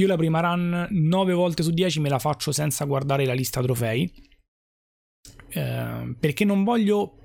Io 0.00 0.06
la 0.06 0.16
prima 0.16 0.40
run 0.40 0.86
9 0.90 1.32
volte 1.34 1.62
su 1.62 1.72
10 1.72 2.00
me 2.00 2.08
la 2.08 2.18
faccio 2.18 2.52
senza 2.52 2.84
guardare 2.84 3.26
la 3.26 3.34
lista 3.34 3.60
trofei. 3.60 4.10
Eh, 5.48 6.14
perché 6.18 6.44
non 6.44 6.64
voglio. 6.64 7.16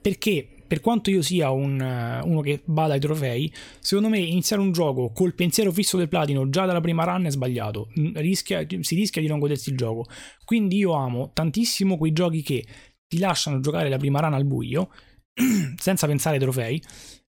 Perché 0.00 0.60
per 0.70 0.78
quanto 0.78 1.10
io 1.10 1.20
sia 1.20 1.50
un, 1.50 1.80
uno 2.24 2.40
che 2.42 2.62
bada 2.64 2.92
ai 2.92 3.00
trofei, 3.00 3.52
secondo 3.80 4.08
me 4.08 4.20
iniziare 4.20 4.62
un 4.62 4.70
gioco 4.70 5.10
col 5.12 5.34
pensiero 5.34 5.72
fisso 5.72 5.96
del 5.96 6.08
platino 6.08 6.48
già 6.48 6.64
dalla 6.64 6.80
prima 6.80 7.02
run 7.02 7.24
è 7.24 7.30
sbagliato. 7.30 7.88
Rischia, 8.14 8.64
si 8.78 8.94
rischia 8.94 9.20
di 9.20 9.26
non 9.26 9.40
godersi 9.40 9.70
il 9.70 9.76
gioco. 9.76 10.04
Quindi 10.44 10.76
io 10.76 10.92
amo 10.92 11.32
tantissimo 11.32 11.98
quei 11.98 12.12
giochi 12.12 12.42
che 12.42 12.64
ti 13.10 13.18
lasciano 13.18 13.58
giocare 13.58 13.88
la 13.88 13.98
prima 13.98 14.20
run 14.20 14.34
al 14.34 14.44
buio, 14.44 14.90
senza 15.76 16.06
pensare 16.06 16.36
ai 16.36 16.40
trofei, 16.40 16.80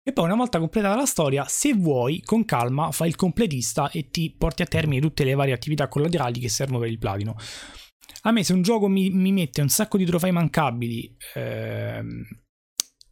e 0.07 0.13
poi 0.13 0.25
una 0.25 0.35
volta 0.35 0.59
completata 0.59 0.95
la 0.95 1.05
storia, 1.05 1.45
se 1.47 1.73
vuoi, 1.73 2.21
con 2.21 2.45
calma, 2.45 2.91
fai 2.91 3.09
il 3.09 3.15
completista 3.15 3.89
e 3.89 4.09
ti 4.09 4.33
porti 4.37 4.61
a 4.61 4.65
termine 4.65 5.01
tutte 5.01 5.25
le 5.25 5.33
varie 5.33 5.53
attività 5.53 5.87
collaterali 5.87 6.39
che 6.39 6.47
servono 6.47 6.79
per 6.79 6.89
il 6.89 6.97
platino. 6.97 7.35
A 8.21 8.31
me 8.31 8.43
se 8.43 8.53
un 8.53 8.61
gioco 8.61 8.87
mi, 8.87 9.09
mi 9.09 9.31
mette 9.31 9.61
un 9.61 9.67
sacco 9.67 9.97
di 9.97 10.05
trofei 10.05 10.31
mancabili 10.31 11.15
ehm, 11.33 12.23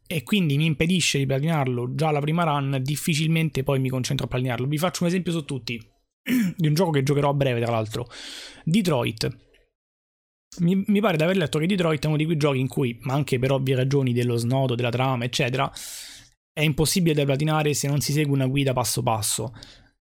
e 0.07 0.23
quindi 0.23 0.55
mi 0.55 0.65
impedisce 0.65 1.17
di 1.17 1.25
platinarlo 1.25 1.93
già 1.95 2.07
alla 2.09 2.19
prima 2.19 2.43
run, 2.43 2.79
difficilmente 2.81 3.63
poi 3.63 3.79
mi 3.79 3.89
concentro 3.89 4.27
a 4.27 4.29
platinarlo. 4.29 4.67
Vi 4.67 4.77
faccio 4.77 5.03
un 5.03 5.09
esempio 5.09 5.31
su 5.31 5.43
tutti, 5.45 5.81
di 6.55 6.67
un 6.67 6.73
gioco 6.73 6.91
che 6.91 7.03
giocherò 7.03 7.29
a 7.29 7.33
breve 7.33 7.59
tra 7.59 7.71
l'altro. 7.71 8.07
Detroit. 8.63 9.51
Mi, 10.59 10.83
mi, 10.87 11.01
pare 11.01 11.17
di 11.17 11.23
aver 11.23 11.37
letto 11.37 11.59
che 11.59 11.65
Detroit 11.65 12.03
è 12.03 12.07
uno 12.07 12.17
di 12.17 12.25
quei 12.25 12.37
giochi 12.37 12.59
in 12.59 12.67
cui, 12.67 12.97
ma 13.01 13.13
anche 13.13 13.39
per 13.39 13.51
ovvie 13.51 13.75
ragioni 13.75 14.13
dello 14.13 14.35
snodo, 14.37 14.75
della 14.75 14.89
trama, 14.89 15.23
eccetera, 15.23 15.71
è 16.51 16.61
impossibile 16.61 17.15
da 17.15 17.25
platinare 17.25 17.73
se 17.73 17.87
non 17.87 18.01
si 18.01 18.11
segue 18.11 18.33
una 18.33 18.47
guida 18.47 18.73
passo 18.73 19.01
passo. 19.01 19.53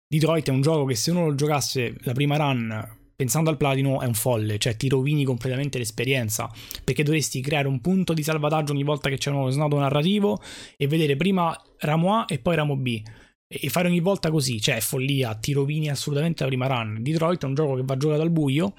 Detroit 0.07 0.47
è 0.47 0.51
un 0.51 0.61
gioco 0.61 0.85
che 0.85 0.95
se 0.95 1.11
uno 1.11 1.27
lo 1.27 1.35
giocasse 1.35 1.95
la 1.99 2.13
prima 2.13 2.35
run 2.37 2.97
pensando 3.19 3.49
al 3.49 3.57
platino 3.57 3.99
è 3.99 4.05
un 4.05 4.13
folle, 4.13 4.57
cioè 4.57 4.77
ti 4.77 4.87
rovini 4.87 5.25
completamente 5.25 5.77
l'esperienza, 5.77 6.49
perché 6.85 7.03
dovresti 7.03 7.41
creare 7.41 7.67
un 7.67 7.81
punto 7.81 8.13
di 8.13 8.23
salvataggio 8.23 8.71
ogni 8.71 8.83
volta 8.83 9.09
che 9.09 9.17
c'è 9.17 9.29
uno 9.29 9.49
snodo 9.49 9.77
narrativo 9.77 10.41
e 10.77 10.87
vedere 10.87 11.17
prima 11.17 11.53
ramo 11.79 12.15
A 12.15 12.25
e 12.29 12.39
poi 12.39 12.55
ramo 12.55 12.77
B 12.77 13.01
e 13.45 13.69
fare 13.69 13.89
ogni 13.89 13.99
volta 13.99 14.31
così, 14.31 14.61
cioè 14.61 14.77
è 14.77 14.79
follia, 14.79 15.35
ti 15.35 15.51
rovini 15.51 15.89
assolutamente 15.89 16.43
la 16.43 16.49
prima 16.49 16.67
run. 16.67 16.99
Detroit 17.01 17.43
è 17.43 17.45
un 17.45 17.55
gioco 17.55 17.75
che 17.75 17.81
va 17.83 17.97
giocato 17.97 18.21
al 18.21 18.29
buio, 18.29 18.73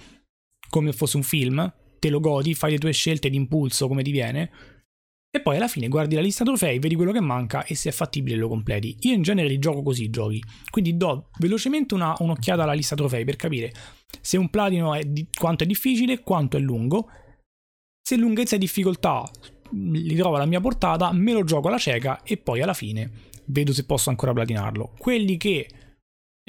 come 0.70 0.92
fosse 0.92 1.18
un 1.18 1.22
film, 1.22 1.72
te 1.98 2.08
lo 2.08 2.20
godi, 2.20 2.54
fai 2.54 2.72
le 2.72 2.78
tue 2.78 2.92
scelte 2.92 3.28
di 3.28 3.36
impulso 3.36 3.86
come 3.86 4.02
ti 4.02 4.10
viene, 4.10 4.50
e 5.32 5.40
poi 5.40 5.56
alla 5.56 5.68
fine 5.68 5.86
guardi 5.86 6.16
la 6.16 6.22
lista 6.22 6.44
trofei, 6.44 6.78
vedi 6.78 6.96
quello 6.96 7.12
che 7.12 7.20
manca 7.20 7.64
e 7.64 7.76
se 7.76 7.90
è 7.90 7.92
fattibile 7.92 8.36
lo 8.36 8.48
completi. 8.48 8.96
Io 9.02 9.12
in 9.12 9.22
genere 9.22 9.48
li 9.48 9.58
gioco 9.58 9.82
così 9.82 10.04
i 10.04 10.10
giochi, 10.10 10.42
quindi 10.70 10.96
do 10.96 11.28
velocemente 11.38 11.94
una, 11.94 12.14
un'occhiata 12.18 12.62
alla 12.62 12.72
lista 12.72 12.96
trofei 12.96 13.24
per 13.24 13.36
capire 13.36 13.72
se 14.20 14.36
un 14.36 14.48
platino 14.48 14.94
è 14.94 15.04
di, 15.04 15.28
quanto 15.32 15.62
è 15.62 15.66
difficile, 15.66 16.20
quanto 16.20 16.56
è 16.56 16.60
lungo, 16.60 17.08
se 18.02 18.16
lunghezza 18.16 18.56
e 18.56 18.58
difficoltà 18.58 19.28
li 19.72 20.16
trovo 20.16 20.34
alla 20.34 20.46
mia 20.46 20.60
portata, 20.60 21.12
me 21.12 21.32
lo 21.32 21.44
gioco 21.44 21.68
alla 21.68 21.78
cieca 21.78 22.22
e 22.24 22.36
poi 22.36 22.60
alla 22.60 22.74
fine 22.74 23.28
vedo 23.46 23.72
se 23.72 23.84
posso 23.84 24.10
ancora 24.10 24.32
platinarlo. 24.32 24.94
Quelli 24.98 25.36
che 25.36 25.68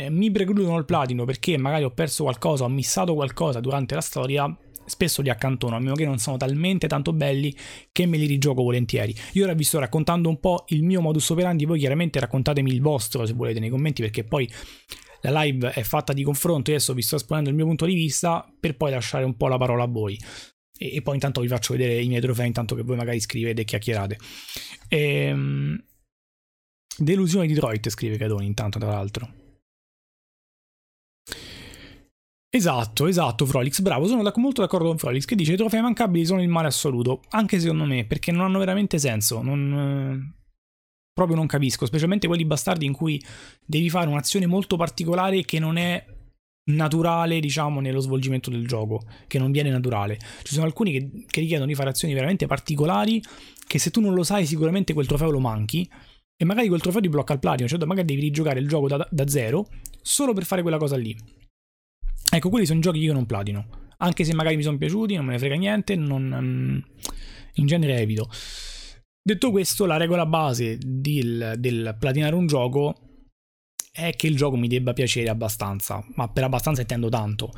eh, 0.05 0.10
mi 0.10 0.31
precludono 0.31 0.77
il 0.77 0.86
platino 0.86 1.25
perché 1.25 1.58
magari 1.58 1.84
ho 1.84 1.91
perso 1.91 2.24
qualcosa, 2.24 2.63
ho 2.63 2.70
missato 2.70 3.13
qualcosa 3.13 3.60
durante 3.60 3.96
la 3.96 4.01
storia, 4.01 4.58
spesso 4.86 5.22
li 5.22 5.29
accantono, 5.29 5.75
a 5.75 5.79
meno 5.79 5.93
che 5.93 6.05
non 6.05 6.17
sono 6.17 6.38
talmente 6.38 6.88
tanto 6.88 7.13
belli 7.13 7.55
che 7.91 8.05
me 8.05 8.17
li 8.17 8.25
rigioco 8.25 8.63
volentieri. 8.63 9.15
Io 9.34 9.43
ora 9.43 9.53
vi 9.53 9.63
sto 9.63 9.79
raccontando 9.79 10.29
un 10.29 10.39
po' 10.39 10.65
il 10.70 10.84
mio 10.84 11.01
modus 11.01 11.29
operandi, 11.29 11.65
voi 11.65 11.79
chiaramente 11.79 12.20
raccontatemi 12.20 12.72
il 12.72 12.81
vostro 12.81 13.25
se 13.25 13.34
volete 13.34 13.60
nei 13.60 13.70
commenti 13.70 14.01
perché 14.01 14.24
poi 14.24 14.50
la 15.22 15.41
live 15.43 15.72
è 15.72 15.84
fatta 15.84 16.13
di 16.13 16.24
confronto, 16.24 16.72
io 16.72 16.77
adesso 16.77 16.93
vi 16.93 17.03
sto 17.03 17.17
esponendo 17.17 17.50
il 17.50 17.55
mio 17.55 17.65
punto 17.65 17.86
di 17.86 17.93
vista 17.93 18.51
per 18.60 18.75
poi 18.75 18.91
lasciare 18.91 19.24
un 19.24 19.38
po' 19.38 19.48
la 19.48 19.58
parola 19.58 19.84
a 19.84 19.88
voi. 19.88 20.20
E, 20.77 20.96
e 20.96 21.01
poi 21.03 21.13
intanto 21.13 21.41
vi 21.41 21.48
faccio 21.48 21.74
vedere 21.74 22.01
i 22.01 22.08
miei 22.08 22.22
trofei 22.22 22.48
intanto 22.48 22.74
che 22.74 22.81
voi 22.81 22.96
magari 22.96 23.20
scrivete 23.20 23.62
e 23.62 23.65
chiacchierate. 23.65 24.17
Ehm 24.89 25.84
Delusione 26.98 27.48
di 27.48 27.53
Detroit, 27.53 27.89
scrive 27.89 28.17
Cadoni, 28.17 28.46
intanto, 28.46 28.77
tra 28.77 28.89
l'altro. 28.89 29.40
Esatto, 32.53 33.08
esatto, 33.08 33.46
Frolix, 33.46 33.79
bravo, 33.79 34.08
sono 34.08 34.29
molto 34.36 34.60
d'accordo 34.60 34.88
con 34.89 34.98
Frolix 34.98 35.24
che 35.24 35.36
dice 35.36 35.53
i 35.53 35.55
trofei 35.55 35.79
mancabili 35.79 36.25
sono 36.25 36.41
il 36.41 36.50
male 36.50 36.67
assoluto, 36.67 37.22
anche 37.29 37.62
secondo 37.62 37.86
me, 37.86 38.05
perché 38.05 38.34
non 38.34 38.41
hanno 38.41 38.60
veramente 38.60 39.00
senso, 39.00 39.41
non... 39.41 40.36
proprio 41.13 41.38
non 41.38 41.48
capisco, 41.48 41.86
specialmente 41.86 42.27
quelli 42.27 42.43
bastardi 42.43 42.86
in 42.86 42.91
cui 42.91 43.24
devi 43.65 43.89
fare 43.89 44.10
un'azione 44.10 44.48
molto 44.48 44.75
particolare 44.75 45.46
che 45.46 45.60
non 45.60 45.77
è 45.77 46.05
naturale, 46.72 47.39
diciamo, 47.39 47.79
nello 47.79 48.01
svolgimento 48.01 48.50
del 48.50 48.67
gioco, 48.67 49.01
che 49.27 49.39
non 49.39 49.51
viene 49.51 49.70
naturale. 49.70 50.20
Ci 50.43 50.53
sono 50.53 50.65
alcuni 50.65 50.91
che, 50.91 51.10
che 51.27 51.39
richiedono 51.39 51.67
di 51.70 51.75
fare 51.75 51.91
azioni 51.91 52.13
veramente 52.13 52.48
particolari, 52.48 53.24
che 53.65 53.79
se 53.79 53.91
tu 53.91 54.01
non 54.01 54.13
lo 54.13 54.24
sai 54.24 54.46
sicuramente 54.46 54.91
quel 54.91 55.08
trofeo 55.08 55.29
lo 55.29 55.39
manchi, 55.39 55.89
e 56.36 56.43
magari 56.43 56.67
quel 56.67 56.81
trofeo 56.81 57.00
ti 57.00 57.08
blocca 57.08 57.31
il 57.31 57.39
platino, 57.39 57.70
cioè 57.70 57.79
magari 57.86 58.08
devi 58.08 58.20
rigiocare 58.20 58.60
il 58.60 58.67
gioco 58.67 58.89
da, 58.89 59.08
da 59.10 59.27
zero 59.29 59.70
solo 60.01 60.34
per 60.34 60.43
fare 60.43 60.62
quella 60.62 60.77
cosa 60.77 60.98
lì. 60.98 61.15
Ecco, 62.33 62.50
quelli 62.50 62.65
sono 62.65 62.79
giochi 62.79 63.00
che 63.00 63.05
io 63.05 63.13
non 63.13 63.25
platino. 63.25 63.89
Anche 63.97 64.23
se 64.23 64.33
magari 64.33 64.55
mi 64.55 64.63
sono 64.63 64.77
piaciuti, 64.77 65.15
non 65.15 65.25
me 65.25 65.33
ne 65.33 65.39
frega 65.39 65.55
niente, 65.55 65.95
non, 65.95 66.33
mm, 66.41 66.77
in 67.55 67.65
genere 67.65 67.97
evito. 67.97 68.29
Detto 69.21 69.51
questo, 69.51 69.85
la 69.85 69.97
regola 69.97 70.25
base 70.25 70.77
del, 70.81 71.55
del 71.57 71.95
platinare 72.00 72.33
un 72.33 72.47
gioco 72.47 72.95
è 73.91 74.15
che 74.15 74.27
il 74.27 74.38
gioco 74.38 74.55
mi 74.55 74.69
debba 74.69 74.93
piacere 74.93 75.27
abbastanza, 75.27 76.03
ma 76.15 76.29
per 76.29 76.45
abbastanza 76.45 76.81
intendo 76.81 77.09
tanto. 77.09 77.51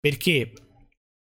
Perché 0.00 0.52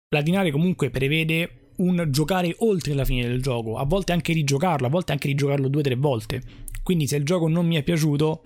platinare 0.07 0.49
comunque 0.49 0.89
prevede 0.89 1.73
un 1.77 2.07
giocare 2.09 2.55
oltre 2.59 2.93
la 2.93 3.03
fine 3.03 3.27
del 3.27 3.41
gioco, 3.41 3.77
a 3.77 3.83
volte 3.83 4.13
anche 4.13 4.31
rigiocarlo, 4.31 4.87
a 4.87 4.89
volte 4.89 5.11
anche 5.11 5.27
rigiocarlo 5.27 5.67
due 5.67 5.81
o 5.81 5.83
tre 5.83 5.95
volte. 5.95 6.41
Quindi 6.83 7.05
se 7.05 7.17
il 7.17 7.25
gioco 7.25 7.49
non 7.49 7.67
mi 7.67 7.75
è 7.75 7.83
piaciuto, 7.83 8.41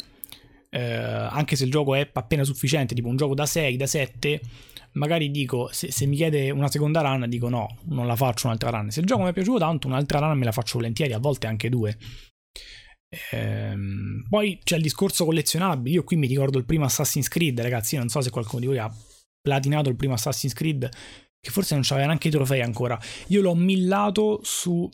eh, 0.76 0.82
anche 0.82 1.56
se 1.56 1.64
il 1.64 1.72
gioco 1.72 1.96
è 1.96 2.10
appena 2.12 2.44
sufficiente, 2.44 2.94
tipo 2.94 3.08
un 3.08 3.16
gioco 3.16 3.34
da 3.34 3.46
6, 3.46 3.78
da 3.78 3.88
7, 3.88 4.42
magari 4.94 5.32
dico, 5.32 5.70
se, 5.72 5.90
se, 5.90 6.06
mi 6.06 6.18
chiede 6.18 6.50
una 6.50 6.70
seconda 6.70 7.00
run, 7.00 7.30
dico 7.30 7.48
no, 7.48 7.78
non 7.86 8.06
la 8.06 8.18
faccio 8.18 8.48
un'altra 8.48 8.72
run. 8.72 8.92
Se 8.92 9.00
il 9.00 9.06
gioco 9.06 9.24
mi 9.24 9.30
è 9.30 9.34
piaciuto 9.34 9.60
tanto, 9.60 9.88
un'altra 9.88 10.20
run 10.20 10.38
me 10.38 10.44
la 10.44 10.52
faccio 10.52 10.78
volentieri, 10.78 11.14
a 11.14 11.20
volte 11.20 11.48
anche 11.48 11.70
due. 11.70 11.98
Ehm, 13.32 14.26
poi 14.30 14.60
c'è 14.62 14.76
il 14.76 14.82
discorso 14.82 15.24
collezionabile. 15.24 15.96
Io 15.96 16.04
qui 16.04 16.18
mi 16.18 16.28
ricordo 16.28 16.58
il 16.58 16.66
primo 16.66 16.84
Assassin's 16.84 17.30
Creed, 17.30 17.62
ragazzi. 17.62 17.96
Non 17.96 18.10
so 18.10 18.20
se 18.20 18.30
qualcuno 18.30 18.60
di 18.60 18.68
voi 18.68 18.78
ha 18.78 18.94
platinato 19.42 19.88
il 19.88 19.96
primo 19.96 20.16
Assassin's 20.16 20.54
Creed, 20.54 20.90
che 21.40 21.52
forse 21.52 21.76
non 21.76 21.84
c'aveva 21.86 22.08
neanche 22.08 22.28
i 22.28 22.32
trofei 22.32 22.62
ancora. 22.62 23.00
Io 23.28 23.42
l'ho 23.42 23.56
millato 23.56 24.42
su, 24.44 24.90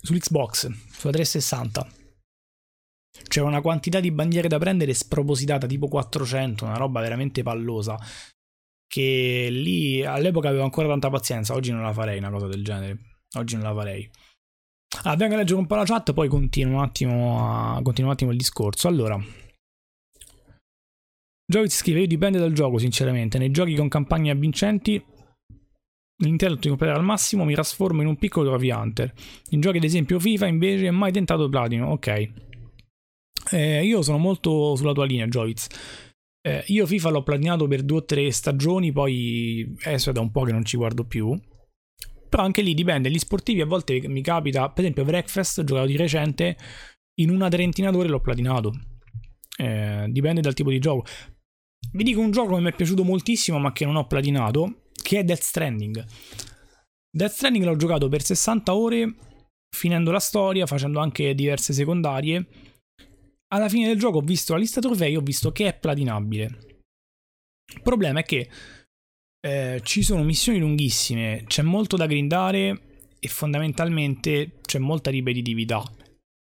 sull'Xbox, 0.00 0.70
sulla 0.92 1.12
360 1.12 1.99
c'era 3.26 3.46
una 3.46 3.60
quantità 3.60 4.00
di 4.00 4.10
bandiere 4.10 4.48
da 4.48 4.58
prendere 4.58 4.94
spropositata, 4.94 5.66
tipo 5.66 5.88
400, 5.88 6.64
una 6.64 6.76
roba 6.76 7.00
veramente 7.00 7.42
pallosa. 7.42 7.98
Che 8.86 9.48
lì 9.50 10.04
all'epoca 10.04 10.48
avevo 10.48 10.64
ancora 10.64 10.88
tanta 10.88 11.10
pazienza, 11.10 11.54
oggi 11.54 11.70
non 11.70 11.82
la 11.82 11.92
farei 11.92 12.18
una 12.18 12.30
cosa 12.30 12.46
del 12.48 12.64
genere. 12.64 12.98
Oggi 13.36 13.54
non 13.54 13.64
la 13.64 13.74
farei. 13.74 14.10
Ah, 15.04 15.14
vengo 15.14 15.34
a 15.34 15.38
leggere 15.38 15.60
un 15.60 15.66
po' 15.66 15.76
la 15.76 15.84
chat, 15.84 16.12
poi 16.12 16.28
continuo 16.28 16.78
un 16.78 16.82
attimo, 16.82 17.76
a, 17.76 17.80
continuo 17.82 18.10
un 18.10 18.16
attimo 18.16 18.32
il 18.32 18.36
discorso. 18.36 18.88
Allora, 18.88 19.22
Jovic 21.46 21.70
scrive: 21.70 22.00
Io 22.00 22.06
dipende 22.06 22.38
dal 22.38 22.52
gioco, 22.52 22.78
sinceramente. 22.78 23.38
Nei 23.38 23.52
giochi 23.52 23.76
con 23.76 23.88
campagne 23.88 24.32
avvincenti, 24.32 25.00
l'intento 26.22 26.56
di 26.56 26.68
completare 26.68 26.98
al 26.98 27.04
massimo 27.04 27.44
mi 27.44 27.54
trasformo 27.54 28.02
in 28.02 28.08
un 28.08 28.16
piccolo 28.16 28.48
trophy 28.48 28.70
hunter. 28.70 29.12
In 29.50 29.60
giochi, 29.60 29.76
ad 29.76 29.84
esempio, 29.84 30.18
FIFA, 30.18 30.46
invece, 30.46 30.90
mai 30.90 31.12
tentato 31.12 31.48
platino. 31.48 31.90
Ok. 31.90 32.49
Eh, 33.50 33.84
io 33.84 34.02
sono 34.02 34.18
molto 34.18 34.76
sulla 34.76 34.92
tua 34.92 35.04
linea, 35.04 35.26
Joviz. 35.26 35.66
Eh, 36.42 36.64
io 36.68 36.86
FIFA 36.86 37.10
l'ho 37.10 37.22
platinato 37.22 37.66
per 37.66 37.82
due 37.82 37.98
o 37.98 38.04
tre 38.04 38.30
stagioni, 38.30 38.92
poi 38.92 39.76
adesso 39.82 40.10
è 40.10 40.12
da 40.12 40.20
un 40.20 40.30
po' 40.30 40.42
che 40.44 40.52
non 40.52 40.64
ci 40.64 40.76
guardo 40.76 41.04
più. 41.04 41.38
Però 42.28 42.42
anche 42.42 42.62
lì 42.62 42.74
dipende, 42.74 43.10
gli 43.10 43.18
sportivi 43.18 43.60
a 43.60 43.66
volte 43.66 44.06
mi 44.08 44.22
capita, 44.22 44.70
per 44.70 44.84
esempio 44.84 45.04
Breakfast, 45.04 45.64
giocato 45.64 45.86
di 45.86 45.96
recente, 45.96 46.56
in 47.20 47.30
una 47.30 47.48
trentina 47.48 47.90
d'ore 47.90 48.08
l'ho 48.08 48.20
platinato. 48.20 48.72
Eh, 49.58 50.06
dipende 50.08 50.40
dal 50.40 50.54
tipo 50.54 50.70
di 50.70 50.78
gioco. 50.78 51.04
Vi 51.92 52.04
dico 52.04 52.20
un 52.20 52.30
gioco 52.30 52.54
che 52.54 52.60
mi 52.60 52.70
è 52.70 52.74
piaciuto 52.74 53.02
moltissimo 53.04 53.58
ma 53.58 53.72
che 53.72 53.84
non 53.84 53.96
ho 53.96 54.06
platinato, 54.06 54.84
che 55.02 55.18
è 55.18 55.24
Death 55.24 55.42
Stranding. 55.42 56.04
Death 57.10 57.32
Stranding 57.32 57.64
l'ho 57.64 57.76
giocato 57.76 58.08
per 58.08 58.22
60 58.22 58.74
ore, 58.74 59.14
finendo 59.74 60.12
la 60.12 60.20
storia, 60.20 60.66
facendo 60.66 61.00
anche 61.00 61.34
diverse 61.34 61.72
secondarie 61.72 62.46
alla 63.52 63.68
fine 63.68 63.86
del 63.86 63.98
gioco 63.98 64.18
ho 64.18 64.22
visto 64.22 64.52
la 64.52 64.58
lista 64.58 64.80
trofei, 64.80 65.16
ho 65.16 65.20
visto 65.20 65.52
che 65.52 65.68
è 65.68 65.78
platinabile. 65.78 66.82
Il 67.74 67.82
problema 67.82 68.20
è 68.20 68.24
che 68.24 68.48
eh, 69.40 69.80
ci 69.82 70.02
sono 70.02 70.22
missioni 70.22 70.58
lunghissime, 70.58 71.44
c'è 71.46 71.62
molto 71.62 71.96
da 71.96 72.06
grindare 72.06 73.06
e 73.18 73.28
fondamentalmente 73.28 74.60
c'è 74.62 74.78
molta 74.78 75.10
ripetitività. 75.10 75.82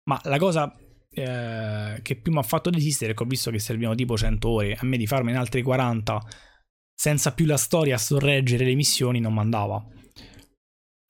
Ma 0.09 0.21
la 0.25 0.39
cosa 0.39 0.75
eh, 1.11 1.99
che 2.03 2.17
più 2.17 2.33
mi 2.33 2.39
ha 2.39 2.43
fatto 2.43 2.71
desistere 2.71 3.13
è 3.13 3.15
che 3.15 3.23
ho 3.23 3.27
visto 3.27 3.51
che 3.51 3.59
servivano 3.59 3.95
tipo 3.95 4.17
100 4.17 4.49
ore, 4.49 4.75
a 4.75 4.85
me 4.85 4.97
di 4.97 5.07
farmene 5.07 5.39
altre 5.39 5.63
40 5.63 6.23
senza 6.99 7.35
più 7.35 7.45
la 7.45 7.59
storia 7.59 7.97
a 7.97 7.99
sorreggere 7.99 8.65
le 8.65 8.75
missioni 8.75 9.21
non 9.21 9.35
mandava. 9.35 9.85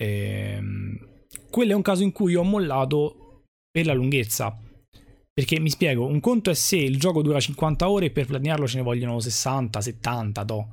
Ehm, 0.02 1.26
quello 1.48 1.72
è 1.72 1.74
un 1.74 1.82
caso 1.82 2.02
in 2.02 2.12
cui 2.12 2.34
ho 2.34 2.42
mollato 2.42 3.44
per 3.70 3.86
la 3.86 3.94
lunghezza 3.94 4.65
perché 5.36 5.60
mi 5.60 5.68
spiego, 5.68 6.06
un 6.06 6.18
conto 6.18 6.48
è 6.48 6.54
se 6.54 6.78
il 6.78 6.98
gioco 6.98 7.20
dura 7.20 7.38
50 7.38 7.90
ore 7.90 8.06
e 8.06 8.10
per 8.10 8.24
platinarlo 8.24 8.66
ce 8.66 8.78
ne 8.78 8.82
vogliono 8.82 9.20
60, 9.20 9.82
70, 9.82 10.42
do. 10.44 10.68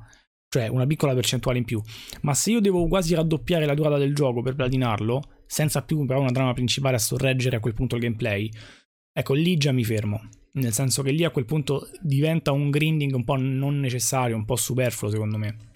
Cioè 0.48 0.68
una 0.68 0.86
piccola 0.86 1.12
percentuale 1.12 1.58
in 1.58 1.66
più. 1.66 1.82
Ma 2.22 2.32
se 2.32 2.52
io 2.52 2.60
devo 2.60 2.88
quasi 2.88 3.14
raddoppiare 3.14 3.66
la 3.66 3.74
durata 3.74 3.98
del 3.98 4.14
gioco 4.14 4.40
per 4.40 4.54
platinarlo, 4.54 5.42
senza 5.44 5.82
più 5.82 6.06
però 6.06 6.20
una 6.20 6.30
trama 6.30 6.54
principale 6.54 6.96
a 6.96 6.98
sorreggere 6.98 7.56
a 7.56 7.60
quel 7.60 7.74
punto 7.74 7.96
il 7.96 8.00
gameplay, 8.00 8.50
ecco 9.12 9.34
lì 9.34 9.58
già 9.58 9.70
mi 9.70 9.84
fermo. 9.84 10.30
Nel 10.52 10.72
senso 10.72 11.02
che 11.02 11.10
lì 11.10 11.24
a 11.24 11.30
quel 11.30 11.44
punto 11.44 11.90
diventa 12.00 12.50
un 12.52 12.70
grinding 12.70 13.14
un 13.14 13.24
po' 13.24 13.36
non 13.36 13.78
necessario, 13.80 14.34
un 14.34 14.46
po' 14.46 14.56
superfluo 14.56 15.10
secondo 15.10 15.36
me. 15.36 15.72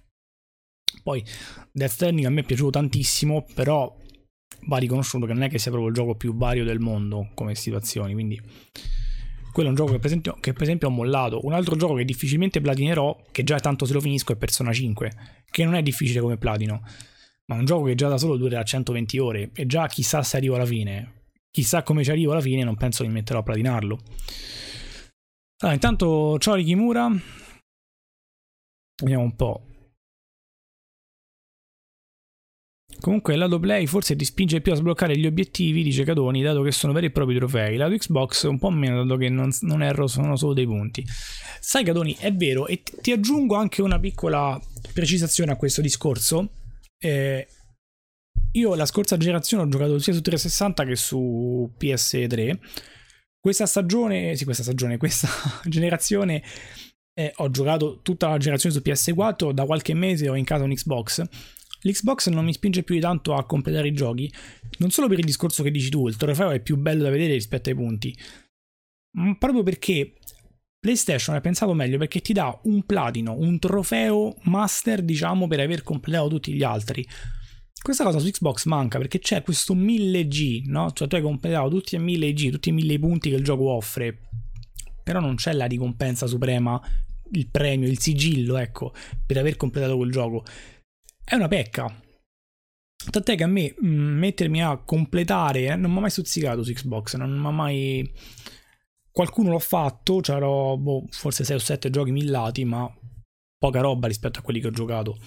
Poi 1.02 1.22
Death 1.70 1.90
Stranding 1.90 2.24
a 2.24 2.30
me 2.30 2.40
è 2.40 2.44
piaciuto 2.44 2.70
tantissimo, 2.70 3.44
però 3.52 3.94
va 4.66 4.78
riconosciuto 4.78 5.26
che 5.26 5.32
non 5.32 5.42
è 5.42 5.48
che 5.48 5.58
sia 5.58 5.70
proprio 5.70 5.90
il 5.90 5.96
gioco 5.96 6.14
più 6.14 6.34
vario 6.34 6.64
del 6.64 6.80
mondo 6.80 7.30
come 7.34 7.54
situazioni, 7.54 8.12
quindi 8.12 8.40
quello 9.52 9.68
è 9.68 9.72
un 9.72 9.78
gioco 9.78 9.92
che 9.92 9.98
per, 9.98 10.06
esempio, 10.06 10.36
che 10.40 10.52
per 10.52 10.62
esempio 10.62 10.88
ho 10.88 10.90
mollato. 10.90 11.44
Un 11.44 11.52
altro 11.52 11.74
gioco 11.74 11.94
che 11.94 12.04
difficilmente 12.04 12.60
platinerò, 12.60 13.24
che 13.32 13.42
già 13.42 13.58
tanto 13.58 13.86
se 13.86 13.92
lo 13.92 14.00
finisco, 14.00 14.32
è 14.32 14.36
Persona 14.36 14.72
5, 14.72 15.10
che 15.50 15.64
non 15.64 15.74
è 15.74 15.82
difficile 15.82 16.20
come 16.20 16.36
platino, 16.36 16.82
ma 17.46 17.56
è 17.56 17.58
un 17.58 17.64
gioco 17.64 17.86
che 17.86 17.94
già 17.94 18.08
da 18.08 18.18
solo 18.18 18.36
dura 18.36 18.62
120 18.62 19.18
ore 19.18 19.50
e 19.54 19.66
già 19.66 19.86
chissà 19.88 20.22
se 20.22 20.36
arrivo 20.36 20.54
alla 20.54 20.66
fine. 20.66 21.24
Chissà 21.50 21.82
come 21.82 22.04
ci 22.04 22.10
arrivo 22.10 22.32
alla 22.32 22.40
fine, 22.40 22.62
non 22.62 22.76
penso 22.76 23.02
che 23.02 23.08
mi 23.08 23.14
metterò 23.14 23.40
a 23.40 23.42
platinarlo. 23.42 23.98
Allora, 25.60 25.74
intanto 25.74 26.38
ciao 26.38 26.54
Rikimura. 26.54 27.10
Vediamo 29.02 29.24
un 29.24 29.34
po'. 29.34 29.67
Comunque 33.00 33.34
il 33.34 33.38
lato 33.38 33.60
play 33.60 33.86
forse 33.86 34.16
ti 34.16 34.24
spinge 34.24 34.60
più 34.60 34.72
a 34.72 34.74
sbloccare 34.74 35.16
gli 35.16 35.26
obiettivi, 35.26 35.84
dice 35.84 36.02
Cadoni, 36.02 36.42
dato 36.42 36.62
che 36.62 36.72
sono 36.72 36.92
veri 36.92 37.06
e 37.06 37.10
propri 37.10 37.36
trofei. 37.36 37.76
Lato 37.76 37.94
Xbox 37.94 38.44
un 38.44 38.58
po' 38.58 38.70
meno, 38.70 39.04
dato 39.04 39.16
che 39.16 39.28
non, 39.28 39.50
non 39.60 39.82
erro, 39.82 40.08
sono 40.08 40.34
solo 40.36 40.52
dei 40.52 40.66
punti. 40.66 41.04
Sai 41.60 41.84
Cadoni, 41.84 42.16
è 42.18 42.32
vero, 42.32 42.66
e 42.66 42.82
ti 42.82 43.12
aggiungo 43.12 43.54
anche 43.54 43.82
una 43.82 44.00
piccola 44.00 44.60
precisazione 44.92 45.52
a 45.52 45.56
questo 45.56 45.80
discorso. 45.80 46.50
Eh, 46.98 47.46
io 48.52 48.74
la 48.74 48.86
scorsa 48.86 49.16
generazione 49.16 49.62
ho 49.62 49.68
giocato 49.68 49.98
sia 50.00 50.12
su 50.12 50.20
360 50.20 50.84
che 50.84 50.96
su 50.96 51.70
PS3. 51.78 52.58
Questa 53.38 53.66
stagione, 53.66 54.34
sì, 54.34 54.42
questa 54.44 54.64
stagione, 54.64 54.96
questa 54.98 55.28
generazione 55.64 56.42
eh, 57.14 57.32
ho 57.36 57.50
giocato 57.50 58.00
tutta 58.02 58.28
la 58.28 58.38
generazione 58.38 58.74
su 58.74 58.82
PS4, 58.84 59.52
da 59.52 59.64
qualche 59.66 59.94
mese 59.94 60.28
ho 60.28 60.34
in 60.34 60.44
casa 60.44 60.64
un 60.64 60.74
Xbox 60.74 61.24
L'Xbox 61.80 62.28
non 62.28 62.44
mi 62.44 62.52
spinge 62.52 62.82
più 62.82 62.94
di 62.94 63.00
tanto 63.00 63.34
a 63.34 63.46
completare 63.46 63.88
i 63.88 63.92
giochi, 63.92 64.32
non 64.78 64.90
solo 64.90 65.08
per 65.08 65.18
il 65.18 65.24
discorso 65.24 65.62
che 65.62 65.70
dici 65.70 65.90
tu, 65.90 66.08
il 66.08 66.16
trofeo 66.16 66.50
è 66.50 66.60
più 66.60 66.76
bello 66.76 67.04
da 67.04 67.10
vedere 67.10 67.34
rispetto 67.34 67.68
ai 67.68 67.76
punti, 67.76 68.16
ma 69.16 69.36
proprio 69.36 69.62
perché 69.62 70.14
PlayStation 70.80 71.34
è 71.34 71.40
pensato 71.40 71.74
meglio 71.74 71.98
perché 71.98 72.20
ti 72.20 72.32
dà 72.32 72.58
un 72.64 72.84
platino, 72.84 73.36
un 73.36 73.58
trofeo 73.58 74.36
master, 74.42 75.02
diciamo, 75.02 75.46
per 75.46 75.60
aver 75.60 75.82
completato 75.82 76.28
tutti 76.28 76.52
gli 76.52 76.62
altri. 76.62 77.06
Questa 77.80 78.04
cosa 78.04 78.18
su 78.18 78.28
Xbox 78.28 78.64
manca 78.64 78.98
perché 78.98 79.18
c'è 79.18 79.42
questo 79.42 79.74
1000G, 79.74 80.66
no? 80.66 80.90
Cioè 80.92 81.06
tu 81.08 81.14
hai 81.14 81.22
completato 81.22 81.68
tutti 81.68 81.94
i 81.94 81.98
1000G, 81.98 82.50
tutti 82.50 82.68
i 82.70 82.72
1000 82.72 82.98
punti 82.98 83.30
che 83.30 83.36
il 83.36 83.44
gioco 83.44 83.70
offre, 83.70 84.28
però 85.02 85.20
non 85.20 85.36
c'è 85.36 85.52
la 85.52 85.66
ricompensa 85.66 86.26
suprema, 86.26 86.80
il 87.32 87.48
premio, 87.50 87.88
il 87.88 87.98
sigillo, 87.98 88.56
ecco, 88.56 88.92
per 89.26 89.38
aver 89.38 89.56
completato 89.56 89.96
quel 89.96 90.10
gioco 90.10 90.44
è 91.28 91.34
una 91.34 91.48
pecca. 91.48 91.94
Tant'è 93.10 93.36
che 93.36 93.44
a 93.44 93.46
me 93.46 93.74
mm, 93.84 94.18
mettermi 94.18 94.62
a 94.62 94.78
completare 94.78 95.66
eh, 95.66 95.76
non 95.76 95.90
mi 95.90 95.98
ha 95.98 96.00
mai 96.00 96.10
stuzzicato 96.10 96.62
su 96.62 96.72
Xbox, 96.72 97.16
non 97.16 97.38
mi 97.38 97.46
ha 97.46 97.50
mai... 97.50 98.10
Qualcuno 99.10 99.50
l'ho 99.50 99.58
fatto, 99.58 100.20
c'ero 100.20 100.76
boh, 100.78 101.04
forse 101.10 101.44
6 101.44 101.56
o 101.56 101.58
7 101.58 101.90
giochi 101.90 102.12
millati, 102.12 102.64
ma 102.64 102.90
poca 103.58 103.80
roba 103.80 104.06
rispetto 104.06 104.38
a 104.38 104.42
quelli 104.42 104.60
che 104.60 104.68
ho 104.68 104.70
giocato. 104.70 105.18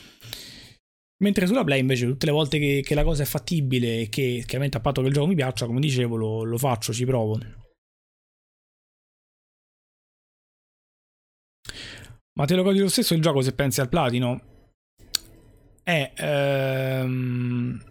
Mentre 1.19 1.45
sulla 1.45 1.63
Play 1.63 1.81
invece 1.81 2.07
tutte 2.07 2.25
le 2.25 2.31
volte 2.31 2.57
che, 2.57 2.81
che 2.83 2.95
la 2.95 3.03
cosa 3.03 3.23
è 3.23 3.25
fattibile 3.25 4.01
e 4.01 4.09
che 4.09 4.43
chiaramente 4.45 4.77
a 4.77 4.79
patto 4.79 5.01
che 5.01 5.07
il 5.07 5.13
gioco 5.13 5.27
mi 5.27 5.35
piaccia, 5.35 5.67
come 5.67 5.79
dicevo, 5.79 6.15
lo, 6.15 6.43
lo 6.43 6.57
faccio, 6.57 6.93
ci 6.93 7.05
provo. 7.05 7.37
Ma 12.39 12.45
te 12.45 12.55
lo 12.55 12.63
godi 12.63 12.79
lo 12.79 12.87
stesso 12.87 13.13
il 13.13 13.21
gioco 13.21 13.41
se 13.41 13.53
pensi 13.53 13.81
al 13.81 13.89
platino? 13.89 14.50
È 15.91 16.13
ehm, 16.15 17.83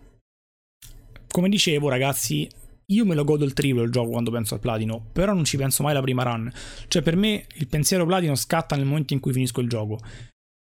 come 1.29 1.49
dicevo 1.49 1.89
ragazzi 1.89 2.49
io 2.87 3.07
me 3.07 3.15
lo 3.15 3.25
godo 3.25 3.45
il 3.45 3.53
triplo 3.53 3.83
il 3.83 3.91
gioco 3.91 4.11
quando 4.11 4.31
penso 4.31 4.55
al 4.55 4.61
platino 4.61 5.11
però 5.13 5.33
non 5.33 5.45
ci 5.45 5.57
penso 5.57 5.83
mai 5.83 5.95
la 5.95 6.01
prima 6.01 6.23
run. 6.23 6.53
Cioè 6.89 7.03
per 7.03 7.17
me 7.17 7.47
il 7.55 7.69
pensiero 7.69 8.05
platino 8.05 8.35
scatta 8.35 8.77
nel 8.77 8.87
momento 8.87 9.15
in 9.15 9.21
cui 9.21 9.33
finisco 9.33 9.61
il 9.61 9.69
gioco. 9.69 9.99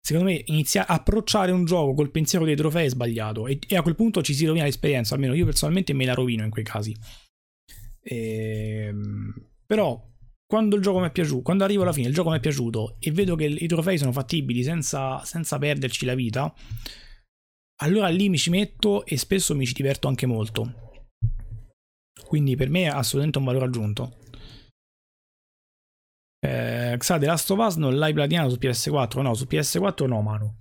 Secondo 0.00 0.30
me 0.30 0.42
iniziare 0.46 0.86
approcciare 0.88 1.50
un 1.50 1.64
gioco 1.64 1.94
col 1.94 2.10
pensiero 2.10 2.44
dei 2.44 2.54
trofei 2.56 2.86
è 2.86 2.88
sbagliato 2.88 3.46
e, 3.48 3.58
e, 3.66 3.76
a 3.76 3.82
quel 3.82 3.96
punto 3.96 4.22
ci 4.22 4.34
si 4.34 4.46
rovina 4.46 4.64
l'esperienza 4.64 5.14
almeno 5.14 5.34
io 5.34 5.44
personalmente 5.44 5.92
me 5.94 6.04
la 6.04 6.14
rovino 6.14 6.44
in 6.44 6.50
quei 6.50 6.64
casi. 6.64 6.96
Ehm, 8.02 9.34
però 9.66 10.00
quando 10.46 10.76
il 10.76 10.82
gioco 10.82 11.00
mi 11.00 11.08
è 11.08 11.10
piaciuto, 11.10 11.42
quando 11.42 11.64
arrivo 11.64 11.82
alla 11.82 11.92
fine 11.92 12.06
il 12.06 12.14
gioco 12.14 12.30
mi 12.30 12.36
è 12.36 12.40
piaciuto 12.40 12.96
e 13.00 13.10
vedo 13.10 13.34
che 13.34 13.46
i 13.46 13.66
trofei 13.66 13.98
sono 13.98 14.12
fattibili 14.12 14.62
senza, 14.62 15.24
senza 15.24 15.58
perderci 15.58 16.04
la 16.04 16.14
vita, 16.14 16.54
allora 17.76 18.08
lì 18.08 18.28
mi 18.28 18.38
ci 18.38 18.50
metto 18.50 19.04
e 19.04 19.16
spesso 19.16 19.54
mi 19.54 19.66
ci 19.66 19.74
diverto 19.74 20.08
anche 20.08 20.26
molto. 20.26 20.84
Quindi 22.26 22.56
per 22.56 22.70
me 22.70 22.84
è 22.84 22.86
assolutamente 22.86 23.38
un 23.38 23.44
valore 23.44 23.66
aggiunto. 23.66 24.16
Eh, 26.40 26.96
Xade 26.98 27.26
Last 27.26 27.50
of 27.50 27.58
Us 27.58 27.76
non 27.76 27.96
l'hai 27.96 28.12
platinato 28.12 28.50
su 28.50 28.58
PS4? 28.60 29.20
No, 29.20 29.34
su 29.34 29.44
PS4 29.44 30.06
no, 30.06 30.22
mano. 30.22 30.56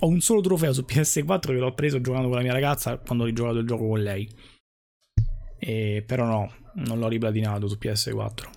Ho 0.00 0.08
un 0.08 0.20
solo 0.20 0.40
trofeo 0.40 0.72
su 0.72 0.84
PS4 0.86 1.40
che 1.40 1.52
l'ho 1.52 1.74
preso 1.74 2.00
giocando 2.00 2.28
con 2.28 2.36
la 2.36 2.42
mia 2.42 2.52
ragazza 2.52 2.98
quando 2.98 3.24
ho 3.24 3.26
rigiocato 3.26 3.58
il 3.58 3.66
gioco 3.66 3.86
con 3.86 4.02
lei. 4.02 4.28
E, 5.58 6.04
però 6.06 6.26
no, 6.26 6.54
non 6.74 6.98
l'ho 6.98 7.08
riplatinato 7.08 7.66
su 7.66 7.78
PS4. 7.80 8.55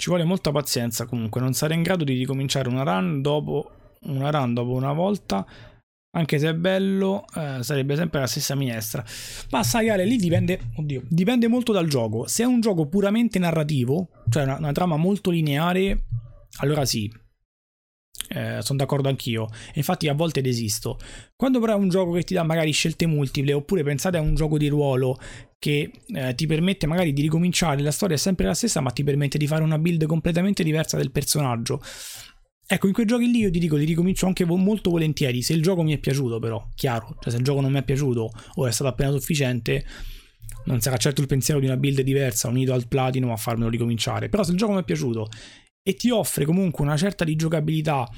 Ci 0.00 0.08
vuole 0.08 0.24
molta 0.24 0.50
pazienza 0.50 1.04
comunque, 1.04 1.42
non 1.42 1.52
sarei 1.52 1.76
in 1.76 1.82
grado 1.82 2.04
di 2.04 2.14
ricominciare 2.14 2.70
una 2.70 2.84
run 2.84 3.20
dopo 3.20 3.70
una 4.04 4.30
run 4.30 4.54
dopo 4.54 4.70
una 4.70 4.94
volta, 4.94 5.44
anche 6.12 6.38
se 6.38 6.48
è 6.48 6.54
bello, 6.54 7.26
eh, 7.36 7.62
sarebbe 7.62 7.96
sempre 7.96 8.20
la 8.20 8.26
stessa 8.26 8.54
minestra. 8.54 9.04
Ma 9.50 9.62
sai 9.62 9.90
Ale, 9.90 10.06
lì 10.06 10.16
dipende, 10.16 10.72
oddio, 10.76 11.02
dipende 11.06 11.48
molto 11.48 11.72
dal 11.72 11.86
gioco. 11.86 12.26
Se 12.26 12.44
è 12.44 12.46
un 12.46 12.62
gioco 12.62 12.86
puramente 12.86 13.38
narrativo, 13.38 14.08
cioè 14.30 14.44
una, 14.44 14.56
una 14.56 14.72
trama 14.72 14.96
molto 14.96 15.28
lineare, 15.28 16.06
allora 16.60 16.86
sì, 16.86 17.12
eh, 18.28 18.58
sono 18.62 18.78
d'accordo 18.78 19.08
anch'io. 19.08 19.48
Infatti, 19.74 20.08
a 20.08 20.14
volte 20.14 20.40
desisto. 20.40 20.98
Quando 21.36 21.60
però 21.60 21.74
è 21.74 21.76
un 21.76 21.88
gioco 21.88 22.12
che 22.12 22.22
ti 22.22 22.34
dà 22.34 22.42
magari 22.42 22.70
scelte 22.72 23.06
multiple, 23.06 23.52
oppure 23.52 23.82
pensate 23.82 24.16
a 24.16 24.20
un 24.20 24.34
gioco 24.34 24.58
di 24.58 24.68
ruolo 24.68 25.18
che 25.58 25.90
eh, 26.06 26.34
ti 26.34 26.46
permette 26.46 26.86
magari 26.86 27.12
di 27.12 27.22
ricominciare, 27.22 27.82
la 27.82 27.90
storia 27.90 28.16
è 28.16 28.18
sempre 28.18 28.46
la 28.46 28.54
stessa, 28.54 28.80
ma 28.80 28.90
ti 28.90 29.04
permette 29.04 29.36
di 29.36 29.46
fare 29.46 29.62
una 29.62 29.78
build 29.78 30.06
completamente 30.06 30.62
diversa 30.62 30.96
del 30.96 31.10
personaggio. 31.10 31.80
Ecco, 32.72 32.86
in 32.86 32.92
quei 32.92 33.04
giochi 33.04 33.28
lì 33.28 33.40
io 33.40 33.50
ti 33.50 33.58
dico, 33.58 33.74
li 33.74 33.84
ricomincio 33.84 34.26
anche 34.26 34.44
molto 34.44 34.90
volentieri, 34.90 35.42
se 35.42 35.54
il 35.54 35.60
gioco 35.60 35.82
mi 35.82 35.92
è 35.92 35.98
piaciuto 35.98 36.38
però, 36.38 36.68
chiaro, 36.76 37.16
cioè 37.18 37.32
se 37.32 37.38
il 37.38 37.42
gioco 37.42 37.60
non 37.60 37.72
mi 37.72 37.80
è 37.80 37.82
piaciuto 37.82 38.30
o 38.54 38.66
è 38.66 38.70
stato 38.70 38.88
appena 38.88 39.10
sufficiente, 39.10 39.84
non 40.66 40.80
sarà 40.80 40.96
certo 40.96 41.20
il 41.20 41.26
pensiero 41.26 41.58
di 41.58 41.66
una 41.66 41.76
build 41.76 42.00
diversa 42.02 42.46
unito 42.46 42.72
al 42.72 42.86
platino 42.86 43.32
a 43.32 43.36
farmelo 43.36 43.68
ricominciare, 43.68 44.28
però 44.28 44.44
se 44.44 44.52
il 44.52 44.56
gioco 44.56 44.74
mi 44.74 44.80
è 44.80 44.84
piaciuto 44.84 45.28
e 45.82 45.94
ti 45.94 46.10
offre 46.10 46.44
comunque 46.44 46.84
una 46.84 46.96
certa 46.96 47.24
di 47.24 47.36
giocabilità 47.36 48.08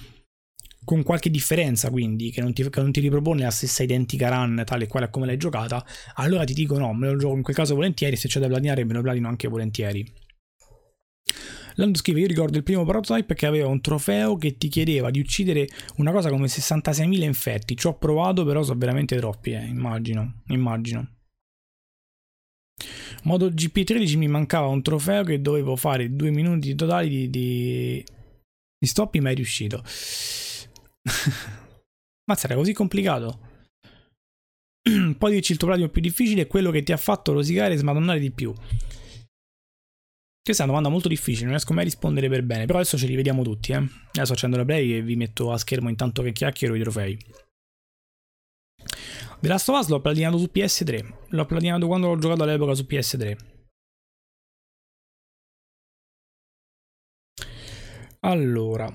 con 0.84 1.02
qualche 1.02 1.30
differenza 1.30 1.90
quindi 1.90 2.30
che 2.30 2.40
non, 2.40 2.52
ti, 2.52 2.68
che 2.68 2.80
non 2.80 2.90
ti 2.90 3.00
ripropone 3.00 3.42
la 3.42 3.50
stessa 3.50 3.82
identica 3.82 4.28
run 4.28 4.62
tale 4.66 4.84
e 4.84 4.86
quale 4.88 5.10
come 5.10 5.26
l'hai 5.26 5.36
giocata 5.36 5.84
allora 6.14 6.44
ti 6.44 6.54
dico 6.54 6.76
no 6.76 6.92
me 6.92 7.08
lo 7.10 7.16
gioco 7.16 7.36
in 7.36 7.42
quel 7.42 7.54
caso 7.54 7.74
volentieri 7.74 8.16
se 8.16 8.28
c'è 8.28 8.40
da 8.40 8.48
platinare 8.48 8.84
me 8.84 8.94
lo 8.94 9.02
platino 9.02 9.28
anche 9.28 9.48
volentieri. 9.48 10.30
Lando 11.76 11.96
scrive 11.96 12.20
io 12.20 12.26
ricordo 12.26 12.58
il 12.58 12.64
primo 12.64 12.84
prototype 12.84 13.34
che 13.34 13.46
aveva 13.46 13.68
un 13.68 13.80
trofeo 13.80 14.36
che 14.36 14.58
ti 14.58 14.68
chiedeva 14.68 15.10
di 15.10 15.20
uccidere 15.20 15.66
una 15.96 16.12
cosa 16.12 16.28
come 16.28 16.46
66.000 16.46 17.22
infetti. 17.22 17.76
Ci 17.76 17.86
ho 17.86 17.96
provato 17.96 18.44
però 18.44 18.62
sono 18.62 18.78
veramente 18.78 19.16
troppi 19.16 19.52
eh, 19.52 19.64
immagino 19.64 20.42
immagino 20.48 21.21
Modo 23.24 23.48
GP13 23.48 24.16
mi 24.16 24.28
mancava 24.28 24.66
un 24.66 24.82
trofeo 24.82 25.24
che 25.24 25.40
dovevo 25.40 25.76
fare 25.76 26.14
due 26.14 26.30
minuti 26.30 26.74
totali 26.74 27.08
di, 27.08 27.30
di, 27.30 28.04
di 28.78 28.86
stop 28.86 29.16
ma 29.18 29.30
è 29.30 29.34
riuscito 29.34 29.82
Ma 32.24 32.36
sarà 32.36 32.54
così 32.54 32.72
complicato? 32.72 33.50
Poi 35.18 35.32
dirci 35.32 35.52
il 35.52 35.58
tuo 35.58 35.68
platino 35.68 35.88
più 35.88 36.00
difficile 36.00 36.42
è 36.42 36.46
quello 36.46 36.70
che 36.70 36.82
ti 36.82 36.92
ha 36.92 36.96
fatto 36.96 37.32
rosicare 37.32 37.74
e 37.74 37.76
smadonnare 37.76 38.18
di 38.18 38.30
più. 38.30 38.52
Questa 40.44 40.62
è 40.62 40.66
una 40.66 40.74
domanda 40.74 40.88
molto 40.88 41.08
difficile, 41.08 41.44
non 41.44 41.54
riesco 41.54 41.72
mai 41.72 41.82
a 41.82 41.86
rispondere 41.86 42.28
per 42.28 42.42
bene, 42.42 42.66
però 42.66 42.80
adesso 42.80 42.98
ce 42.98 43.06
li 43.06 43.14
vediamo 43.14 43.42
tutti, 43.42 43.70
eh. 43.70 43.88
Adesso 44.12 44.32
accendo 44.32 44.56
la 44.56 44.64
play 44.64 44.94
e 44.94 45.02
vi 45.02 45.14
metto 45.14 45.52
a 45.52 45.58
schermo 45.58 45.88
intanto 45.88 46.22
che 46.22 46.32
chiacchiero 46.32 46.74
i 46.74 46.80
trofei. 46.80 47.18
The 49.42 49.48
Last 49.48 49.68
of 49.70 49.76
Us 49.80 49.88
l'ho 49.88 50.00
platinato 50.00 50.38
su 50.38 50.48
PS3, 50.54 51.14
l'ho 51.30 51.46
platinato 51.46 51.88
quando 51.88 52.06
l'ho 52.06 52.16
giocato 52.16 52.44
all'epoca 52.44 52.74
su 52.74 52.86
PS3. 52.88 53.36
Allora, 58.20 58.86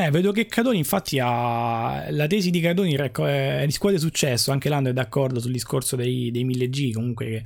eh, 0.00 0.10
vedo 0.10 0.32
che 0.32 0.46
Cadoni 0.46 0.78
infatti 0.78 1.18
ha 1.20 2.10
la 2.10 2.26
tesi 2.26 2.48
di 2.50 2.60
Cadoni 2.60 2.94
è 2.94 3.64
riscuote 3.66 3.98
successo, 3.98 4.50
anche 4.50 4.70
Lando 4.70 4.88
è 4.88 4.94
d'accordo 4.94 5.38
sul 5.38 5.52
discorso 5.52 5.94
dei, 5.94 6.30
dei 6.30 6.46
1000G, 6.46 6.92
comunque 6.94 7.26
che 7.26 7.42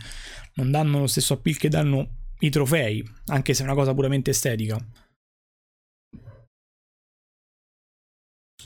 non 0.54 0.70
danno 0.70 1.00
lo 1.00 1.08
stesso 1.08 1.34
appeal 1.34 1.56
che 1.56 1.68
danno 1.68 2.28
i 2.38 2.50
trofei, 2.50 3.04
anche 3.26 3.54
se 3.54 3.62
è 3.62 3.64
una 3.64 3.74
cosa 3.74 3.92
puramente 3.92 4.30
estetica. 4.30 4.78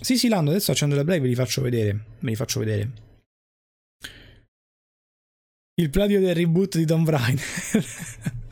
Sì, 0.00 0.16
sì, 0.16 0.28
Lando, 0.28 0.50
adesso 0.50 0.72
accendo 0.72 0.94
la 0.94 1.04
play 1.04 1.20
ve 1.20 1.28
li 1.28 1.34
faccio 1.34 1.62
vedere, 1.62 1.92
ve 2.20 2.28
li 2.28 2.36
faccio 2.36 2.60
vedere. 2.60 2.90
Il 5.78 5.90
pladio 5.90 6.20
del 6.20 6.34
reboot 6.34 6.76
di 6.76 6.86
Tom 6.86 7.08
Raider. 7.08 7.44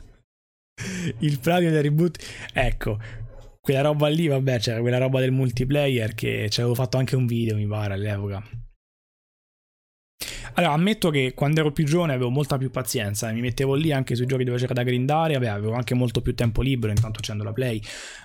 Il 1.19 1.39
pladio 1.39 1.71
del 1.71 1.81
reboot... 1.81 2.23
Ecco, 2.53 2.99
quella 3.59 3.81
roba 3.81 4.07
lì, 4.09 4.27
vabbè, 4.27 4.59
c'era 4.59 4.79
quella 4.79 4.99
roba 4.99 5.19
del 5.19 5.31
multiplayer 5.31 6.13
che 6.13 6.47
ci 6.49 6.59
avevo 6.59 6.75
fatto 6.75 6.97
anche 6.97 7.15
un 7.15 7.25
video, 7.25 7.55
mi 7.55 7.65
pare, 7.65 7.93
all'epoca. 7.93 8.43
Allora, 10.53 10.73
ammetto 10.73 11.09
che 11.09 11.33
quando 11.33 11.61
ero 11.61 11.71
più 11.71 11.83
giovane 11.83 12.13
avevo 12.13 12.29
molta 12.29 12.57
più 12.57 12.69
pazienza, 12.69 13.31
mi 13.31 13.41
mettevo 13.41 13.73
lì 13.73 13.91
anche 13.91 14.15
sui 14.15 14.25
giochi 14.25 14.43
dove 14.43 14.57
c'era 14.57 14.73
da 14.73 14.83
grindare, 14.83 15.33
vabbè, 15.33 15.47
avevo 15.47 15.73
anche 15.73 15.95
molto 15.95 16.21
più 16.21 16.35
tempo 16.35 16.61
libero, 16.61 16.93
intanto 16.93 17.19
accendo 17.19 17.43
la 17.43 17.53
play, 17.53 17.81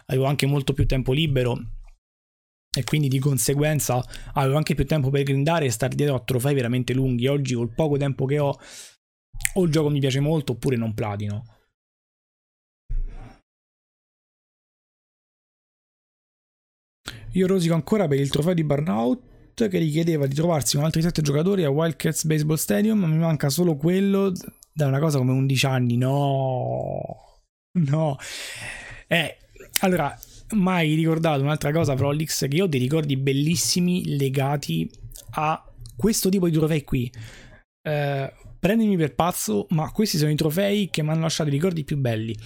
avevo 0.07 0.27
anche 0.27 0.47
molto 0.47 0.73
più 0.73 0.87
tempo 0.87 1.13
libero 1.13 1.80
e 2.73 2.85
quindi 2.85 3.09
di 3.09 3.19
conseguenza 3.19 4.05
avevo 4.35 4.57
anche 4.57 4.75
più 4.75 4.87
tempo 4.87 5.11
per 5.11 5.25
grindare 5.25 5.67
e 5.67 5.71
stare 5.71 5.95
dietro 5.95 6.15
a 6.15 6.21
trofei 6.21 6.55
veramente 6.55 6.93
lunghi. 6.93 7.27
Oggi 7.27 7.55
col 7.55 7.75
poco 7.75 7.97
tempo 7.97 8.27
che 8.27 8.39
ho 8.39 8.59
o 9.55 9.65
il 9.65 9.71
gioco 9.71 9.89
mi 9.89 10.01
piace 10.01 10.21
molto 10.21 10.53
oppure 10.53 10.77
non 10.77 10.95
platino. 10.95 11.45
Io 17.33 17.47
rosico 17.47 17.75
ancora 17.75 18.09
per 18.09 18.19
il 18.19 18.29
trofeo 18.29 18.55
di 18.55 18.65
Burnout 18.65 19.69
che 19.69 19.79
richiedeva 19.79 20.27
di 20.27 20.35
trovarsi 20.35 20.77
con 20.77 20.85
altri 20.85 21.03
7 21.03 21.23
giocatori 21.23 21.65
a 21.65 21.71
Wildcats 21.71 22.25
Baseball 22.25 22.57
Stadium, 22.57 23.05
mi 23.05 23.19
manca 23.19 23.51
solo 23.51 23.77
quello 23.77 24.33
da 24.73 24.87
una 24.87 24.99
cosa 24.99 25.19
come 25.19 25.33
11 25.33 25.67
anni. 25.67 25.97
No, 25.97 27.43
no. 27.73 28.17
Eh, 29.07 29.37
allora, 29.81 30.19
mai 30.53 30.95
ricordato 30.95 31.43
un'altra 31.43 31.73
cosa, 31.73 31.95
Prolix, 31.95 32.49
che 32.49 32.57
io 32.57 32.65
ho 32.65 32.69
dei 32.69 32.81
ricordi 32.81 33.17
bellissimi 33.17 34.17
legati 34.17 34.91
a 35.33 35.63
questo 35.97 36.29
tipo 36.29 36.49
di 36.49 36.57
trofei 36.57 36.85
qui. 36.85 37.11
Eh, 37.83 38.33
prendimi 38.59 38.97
per 38.97 39.15
pazzo, 39.15 39.67
ma 39.71 39.91
questi 39.91 40.19
sono 40.19 40.31
i 40.31 40.37
trofei 40.37 40.91
che 40.91 41.03
mi 41.03 41.11
hanno 41.11 41.23
lasciato 41.23 41.49
i 41.49 41.53
ricordi 41.53 41.85
più 41.85 41.97
belli 41.97 42.37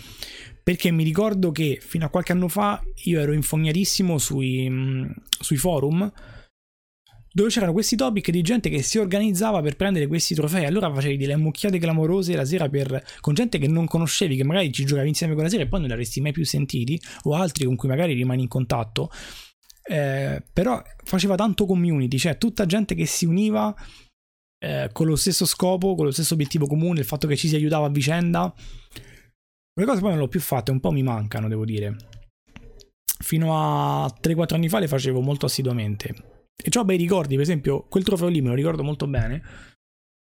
perché 0.65 0.91
mi 0.91 1.05
ricordo 1.05 1.53
che 1.53 1.79
fino 1.79 2.07
a 2.07 2.09
qualche 2.09 2.33
anno 2.33 2.49
fa 2.49 2.83
io 3.05 3.21
ero 3.21 3.35
infognatissimo 3.35 4.17
sui, 4.17 4.67
mm, 4.69 5.11
sui 5.29 5.59
forum 5.59 6.11
dove 7.35 7.49
c'erano 7.49 7.73
questi 7.73 7.97
topic 7.97 8.31
di 8.31 8.43
gente 8.43 8.71
che 8.71 8.81
si 8.81 8.97
organizzava 8.99 9.61
per 9.61 9.75
prendere 9.75 10.07
questi 10.07 10.37
trofei. 10.37 10.67
Allora 10.67 10.93
facevi 10.95 11.17
delle 11.17 11.33
ammucchiate 11.33 11.79
clamorose 11.79 12.37
la 12.37 12.45
sera 12.45 12.69
per, 12.69 13.05
con 13.21 13.35
gente 13.35 13.59
che 13.59 13.67
non 13.67 13.87
conoscevi, 13.87 14.37
che 14.37 14.45
magari 14.45 14.73
ci 14.73 14.85
giocavi 14.85 15.09
insieme 15.09 15.35
con 15.35 15.43
la 15.43 15.49
sera 15.49 15.65
e 15.65 15.67
poi 15.67 15.81
non 15.81 15.89
li 15.89 15.95
avresti 15.95 16.21
mai 16.21 16.31
più 16.31 16.45
sentiti, 16.45 16.99
o 17.25 17.35
altri 17.35 17.65
con 17.65 17.75
cui 17.75 17.89
magari 17.89 18.15
rimani 18.15 18.43
in 18.43 18.49
contatto. 18.49 19.11
Eh, 19.87 20.45
però 20.53 20.81
faceva 21.03 21.35
tanto 21.35 21.67
community, 21.67 22.19
cioè 22.19 22.39
tutta 22.39 22.67
gente 22.67 22.95
che 22.95 23.05
si 23.05 23.27
univa 23.27 23.75
eh, 24.61 24.91
con 24.93 25.09
lo 25.09 25.17
stesso 25.17 25.45
scopo, 25.45 25.97
con 25.97 26.05
lo 26.05 26.13
stesso 26.13 26.35
obiettivo 26.35 26.69
comune, 26.69 27.01
il 27.01 27.07
fatto 27.07 27.27
che 27.27 27.35
ci 27.35 27.49
si 27.49 27.57
aiutava 27.57 27.87
a 27.87 27.91
vicenda. 27.91 28.55
Quelle 29.73 29.89
cose 29.89 30.01
poi 30.01 30.11
non 30.11 30.21
l'ho 30.21 30.29
più 30.29 30.41
fatte, 30.41 30.71
un 30.71 30.79
po' 30.79 30.93
mi 30.93 31.03
mancano, 31.03 31.49
devo 31.49 31.65
dire. 31.65 31.97
Fino 33.19 33.59
a 33.59 34.07
3-4 34.07 34.55
anni 34.55 34.69
fa 34.69 34.79
le 34.79 34.87
facevo 34.87 35.21
molto 35.21 35.47
assiduamente. 35.47 36.34
E 36.57 36.79
ho 36.79 36.85
bei 36.85 36.97
ricordi, 36.97 37.35
per 37.35 37.43
esempio, 37.43 37.85
quel 37.89 38.05
trofeo 38.05 38.29
lì 38.29 38.41
me 38.41 38.49
lo 38.49 38.55
ricordo 38.55 38.83
molto 38.83 39.07
bene. 39.07 39.43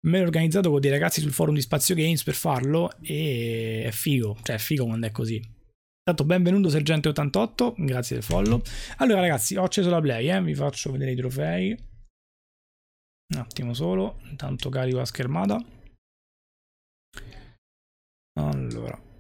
Me 0.06 0.20
l'ho 0.20 0.26
organizzato 0.26 0.70
con 0.70 0.82
dei 0.82 0.92
ragazzi 0.92 1.22
sul 1.22 1.32
forum 1.32 1.56
di 1.56 1.62
Spazio 1.62 1.96
Games 1.96 2.24
per 2.24 2.34
farlo 2.34 2.92
e 3.02 3.84
è 3.86 3.92
figo, 3.92 4.38
cioè 4.44 4.56
è 4.56 4.60
figo 4.60 4.86
quando 4.86 5.08
è 5.08 5.12
così. 5.12 5.42
Tanto 6.04 6.26
benvenuto 6.26 6.68
Sergente88, 6.68 7.76
grazie 7.78 8.18
del 8.18 8.26
follow. 8.26 8.62
Allora 8.98 9.22
ragazzi, 9.22 9.56
ho 9.56 9.64
acceso 9.64 9.90
la 9.90 10.02
play, 10.02 10.30
eh? 10.30 10.42
vi 10.42 10.54
faccio 10.54 10.92
vedere 10.92 11.12
i 11.12 11.16
trofei. 11.16 11.72
Un 13.34 13.40
attimo 13.40 13.74
solo, 13.74 14.20
intanto 14.30 14.70
carico 14.70 14.98
la 14.98 15.06
schermata. 15.06 15.64
Allora. 18.40 19.13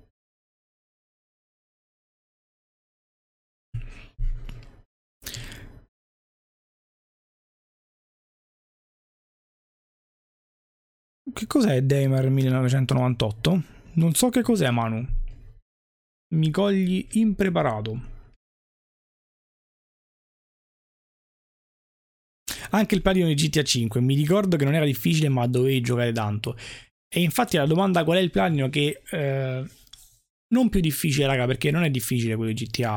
Che 11.33 11.47
cos'è 11.47 11.81
Damer 11.81 12.29
1998? 12.29 13.63
Non 13.93 14.13
so 14.13 14.29
che 14.29 14.43
cos'è 14.43 14.69
Manu. 14.69 15.03
Mi 16.35 16.51
cogli 16.51 17.07
impreparato. 17.13 18.11
Anche 22.69 22.95
il 22.95 23.01
platino 23.01 23.27
di 23.27 23.33
GTA 23.33 23.63
5, 23.63 23.99
mi 23.99 24.15
ricordo 24.15 24.57
che 24.57 24.63
non 24.63 24.75
era 24.75 24.85
difficile 24.85 25.29
ma 25.29 25.47
dovevi 25.47 25.81
giocare 25.81 26.11
tanto. 26.11 26.55
E 27.07 27.21
infatti 27.21 27.57
la 27.57 27.65
domanda 27.65 28.03
qual 28.03 28.17
è 28.17 28.21
il 28.21 28.31
platino 28.31 28.69
che... 28.69 29.01
Eh, 29.09 29.67
non 30.53 30.69
più 30.69 30.81
difficile 30.81 31.25
raga 31.25 31.47
perché 31.47 31.71
non 31.71 31.83
è 31.83 31.89
difficile 31.89 32.35
quello 32.35 32.51
di 32.51 32.65
GTA, 32.65 32.95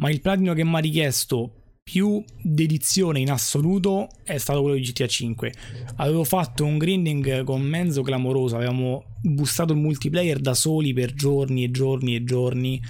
ma 0.00 0.08
il 0.08 0.20
platino 0.20 0.54
che 0.54 0.64
mi 0.64 0.76
ha 0.76 0.78
richiesto 0.78 1.65
più 1.88 2.20
dedizione 2.42 3.20
in 3.20 3.30
assoluto 3.30 4.08
è 4.24 4.38
stato 4.38 4.60
quello 4.60 4.74
di 4.74 4.82
GTA 4.82 5.06
5. 5.06 5.52
Avevo 5.98 6.24
fatto 6.24 6.64
un 6.64 6.78
grinding 6.78 7.44
con 7.44 7.62
mezzo 7.62 8.02
clamoroso, 8.02 8.56
avevamo 8.56 9.18
bustato 9.22 9.72
il 9.72 9.78
multiplayer 9.78 10.40
da 10.40 10.52
soli 10.52 10.92
per 10.92 11.14
giorni 11.14 11.62
e 11.62 11.70
giorni 11.70 12.16
e 12.16 12.24
giorni 12.24 12.82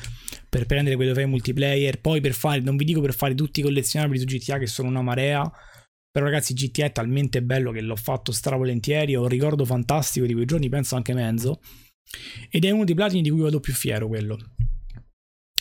per 0.49 0.65
prendere 0.65 0.97
quei 0.97 1.09
trofei 1.09 1.27
multiplayer, 1.27 2.01
poi 2.01 2.23
per 2.23 2.33
fare, 2.33 2.61
non 2.61 2.77
vi 2.77 2.87
dico 2.87 3.03
per 3.03 3.15
fare 3.15 3.35
tutti 3.35 3.61
i 3.61 3.63
collezionabili 3.63 4.19
su 4.19 4.25
GTA 4.25 4.57
che 4.57 4.67
sono 4.67 4.89
una 4.89 5.03
marea, 5.03 5.53
però 6.11 6.25
ragazzi 6.25 6.55
GTA 6.55 6.87
è 6.87 6.93
talmente 6.93 7.43
bello 7.43 7.73
che 7.73 7.83
l'ho 7.83 7.97
fatto 7.97 8.33
stravolentieri, 8.33 9.15
ho 9.15 9.23
un 9.23 9.29
ricordo 9.29 9.67
fantastico 9.67 10.25
di 10.25 10.33
quei 10.33 10.47
giorni, 10.47 10.71
penso 10.71 10.97
anche 10.97 11.13
Menzo, 11.13 11.61
ed 12.49 12.65
è 12.65 12.71
uno 12.71 12.85
dei 12.85 12.95
platini 12.95 13.21
di 13.21 13.29
cui 13.29 13.41
vado 13.41 13.61
più 13.61 13.75
fiero 13.75 14.09
quello. 14.09 14.39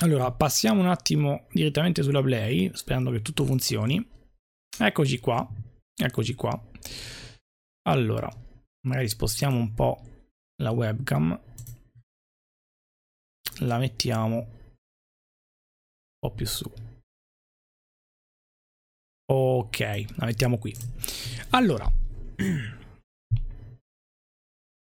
Allora, 0.02 0.30
passiamo 0.32 0.82
un 0.82 0.88
attimo 0.88 1.48
direttamente 1.52 2.04
sulla 2.04 2.22
Play, 2.22 2.70
sperando 2.74 3.12
che 3.12 3.22
tutto 3.22 3.46
funzioni. 3.46 4.06
Eccoci 4.78 5.20
qua, 5.20 5.48
eccoci 5.96 6.36
qua. 6.36 6.62
Allora, 7.88 8.30
magari 8.88 9.08
spostiamo 9.08 9.58
un 9.58 9.74
po' 9.74 10.02
la 10.62 10.72
webcam. 10.72 11.40
La 13.60 13.78
mettiamo 13.78 14.36
un 14.38 14.48
po' 16.20 16.32
più 16.32 16.46
su. 16.46 16.70
Ok, 19.32 19.80
la 20.18 20.26
mettiamo 20.26 20.58
qui. 20.58 20.76
Allora, 21.52 21.90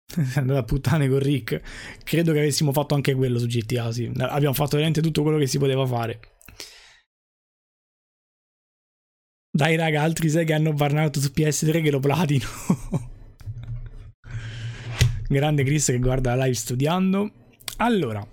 è 0.34 0.38
andata 0.38 0.60
a 0.60 0.64
puttane 0.64 1.08
con 1.08 1.18
Rick. 1.18 1.60
Credo 2.02 2.32
che 2.32 2.38
avessimo 2.38 2.72
fatto 2.72 2.94
anche 2.94 3.14
quello 3.14 3.38
su 3.38 3.46
GTA, 3.46 3.92
sì. 3.92 4.10
Abbiamo 4.16 4.54
fatto 4.54 4.72
veramente 4.72 5.02
tutto 5.02 5.22
quello 5.22 5.38
che 5.38 5.46
si 5.46 5.58
poteva 5.58 5.86
fare. 5.86 6.20
Dai 9.50 9.76
raga, 9.76 10.02
altri 10.02 10.28
6 10.30 10.44
che 10.44 10.52
hanno 10.52 10.72
burnout 10.72 11.18
su 11.18 11.30
PS3 11.34 11.82
che 11.82 11.90
lo 11.90 12.00
platino. 12.00 12.46
Grande 15.28 15.62
Chris 15.62 15.86
che 15.86 15.98
guarda 15.98 16.34
la 16.34 16.44
live 16.44 16.56
studiando. 16.56 17.30
Allora, 17.78 18.26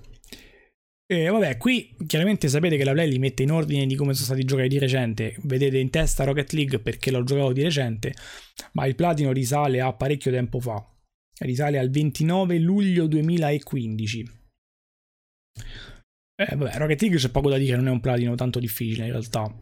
eh, 1.07 1.27
vabbè, 1.27 1.57
qui 1.57 1.95
chiaramente 2.07 2.47
sapete 2.47 2.77
che 2.77 2.83
la 2.85 2.93
Play 2.93 3.09
li 3.09 3.19
mette 3.19 3.43
in 3.43 3.51
ordine 3.51 3.85
di 3.85 3.95
come 3.95 4.13
sono 4.13 4.25
stati 4.25 4.45
giocati 4.45 4.69
di 4.69 4.77
recente. 4.77 5.35
Vedete 5.43 5.77
in 5.77 5.89
testa 5.89 6.23
Rocket 6.23 6.51
League 6.53 6.79
perché 6.79 7.11
l'ho 7.11 7.23
giocato 7.23 7.51
di 7.51 7.63
recente, 7.63 8.13
ma 8.73 8.85
il 8.85 8.95
platino 8.95 9.31
risale 9.31 9.81
a 9.81 9.91
parecchio 9.93 10.31
tempo 10.31 10.59
fa 10.59 10.94
risale 11.39 11.77
al 11.77 11.89
29 11.89 12.57
luglio 12.59 13.07
2015. 13.07 14.43
Eh, 16.37 16.55
vabbè, 16.55 16.77
Rocket 16.77 17.01
League 17.01 17.17
c'è 17.17 17.29
poco 17.29 17.49
da 17.49 17.57
dire, 17.57 17.77
non 17.77 17.87
è 17.87 17.91
un 17.91 18.01
platino 18.01 18.35
tanto 18.35 18.59
difficile 18.59 19.05
in 19.05 19.11
realtà. 19.11 19.53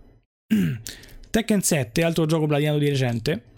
Tekken 1.29 1.61
7, 1.61 2.03
altro 2.03 2.25
gioco 2.25 2.47
platinato 2.47 2.79
di 2.79 2.89
recente. 2.89 3.51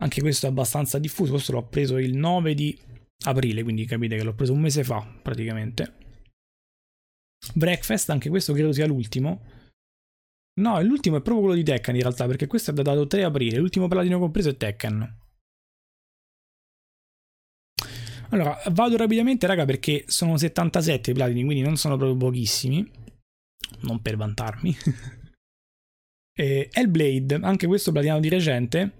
Anche 0.00 0.20
questo 0.20 0.46
è 0.46 0.48
abbastanza 0.48 0.98
diffuso, 0.98 1.32
questo 1.32 1.52
l'ho 1.52 1.66
preso 1.66 1.98
il 1.98 2.16
9 2.16 2.54
di 2.54 2.78
aprile, 3.24 3.62
quindi 3.62 3.84
capite 3.84 4.16
che 4.16 4.22
l'ho 4.22 4.34
preso 4.34 4.52
un 4.52 4.60
mese 4.60 4.84
fa 4.84 5.04
praticamente. 5.22 5.94
Breakfast, 7.54 8.10
anche 8.10 8.28
questo 8.28 8.52
credo 8.52 8.72
sia 8.72 8.86
l'ultimo. 8.86 9.42
No, 10.60 10.80
l'ultimo 10.82 11.16
è 11.16 11.22
proprio 11.22 11.44
quello 11.44 11.56
di 11.56 11.64
Tekken 11.64 11.94
in 11.94 12.02
realtà, 12.02 12.26
perché 12.26 12.46
questo 12.46 12.70
è 12.70 12.74
datato 12.74 13.06
3 13.06 13.24
aprile, 13.24 13.58
l'ultimo 13.58 13.88
platino 13.88 14.18
compreso 14.18 14.48
è 14.50 14.56
Tekken. 14.56 15.27
Allora, 18.30 18.60
vado 18.72 18.96
rapidamente, 18.96 19.46
raga, 19.46 19.64
perché 19.64 20.04
sono 20.06 20.36
77 20.36 21.12
i 21.12 21.14
platini, 21.14 21.44
quindi 21.44 21.62
non 21.62 21.76
sono 21.76 21.96
proprio 21.96 22.16
pochissimi. 22.16 22.88
Non 23.80 24.00
per 24.02 24.16
vantarmi. 24.16 24.76
e 26.36 26.68
Hellblade, 26.70 27.40
anche 27.42 27.66
questo 27.66 27.90
platinato 27.90 28.20
di 28.20 28.28
recente. 28.28 28.92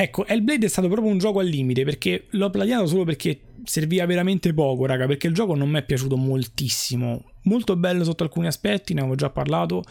Ecco, 0.00 0.24
Hellblade 0.26 0.66
è 0.66 0.68
stato 0.68 0.88
proprio 0.88 1.10
un 1.10 1.18
gioco 1.18 1.40
al 1.40 1.46
limite, 1.46 1.84
perché 1.84 2.28
l'ho 2.30 2.50
platinato 2.50 2.86
solo 2.86 3.04
perché 3.04 3.40
serviva 3.64 4.06
veramente 4.06 4.54
poco, 4.54 4.86
raga, 4.86 5.06
perché 5.06 5.26
il 5.26 5.34
gioco 5.34 5.54
non 5.54 5.68
mi 5.68 5.78
è 5.78 5.84
piaciuto 5.84 6.16
moltissimo. 6.16 7.32
Molto 7.44 7.76
bello 7.76 8.04
sotto 8.04 8.22
alcuni 8.22 8.46
aspetti, 8.46 8.94
ne 8.94 9.00
avevo 9.00 9.16
già 9.16 9.28
parlato 9.28 9.82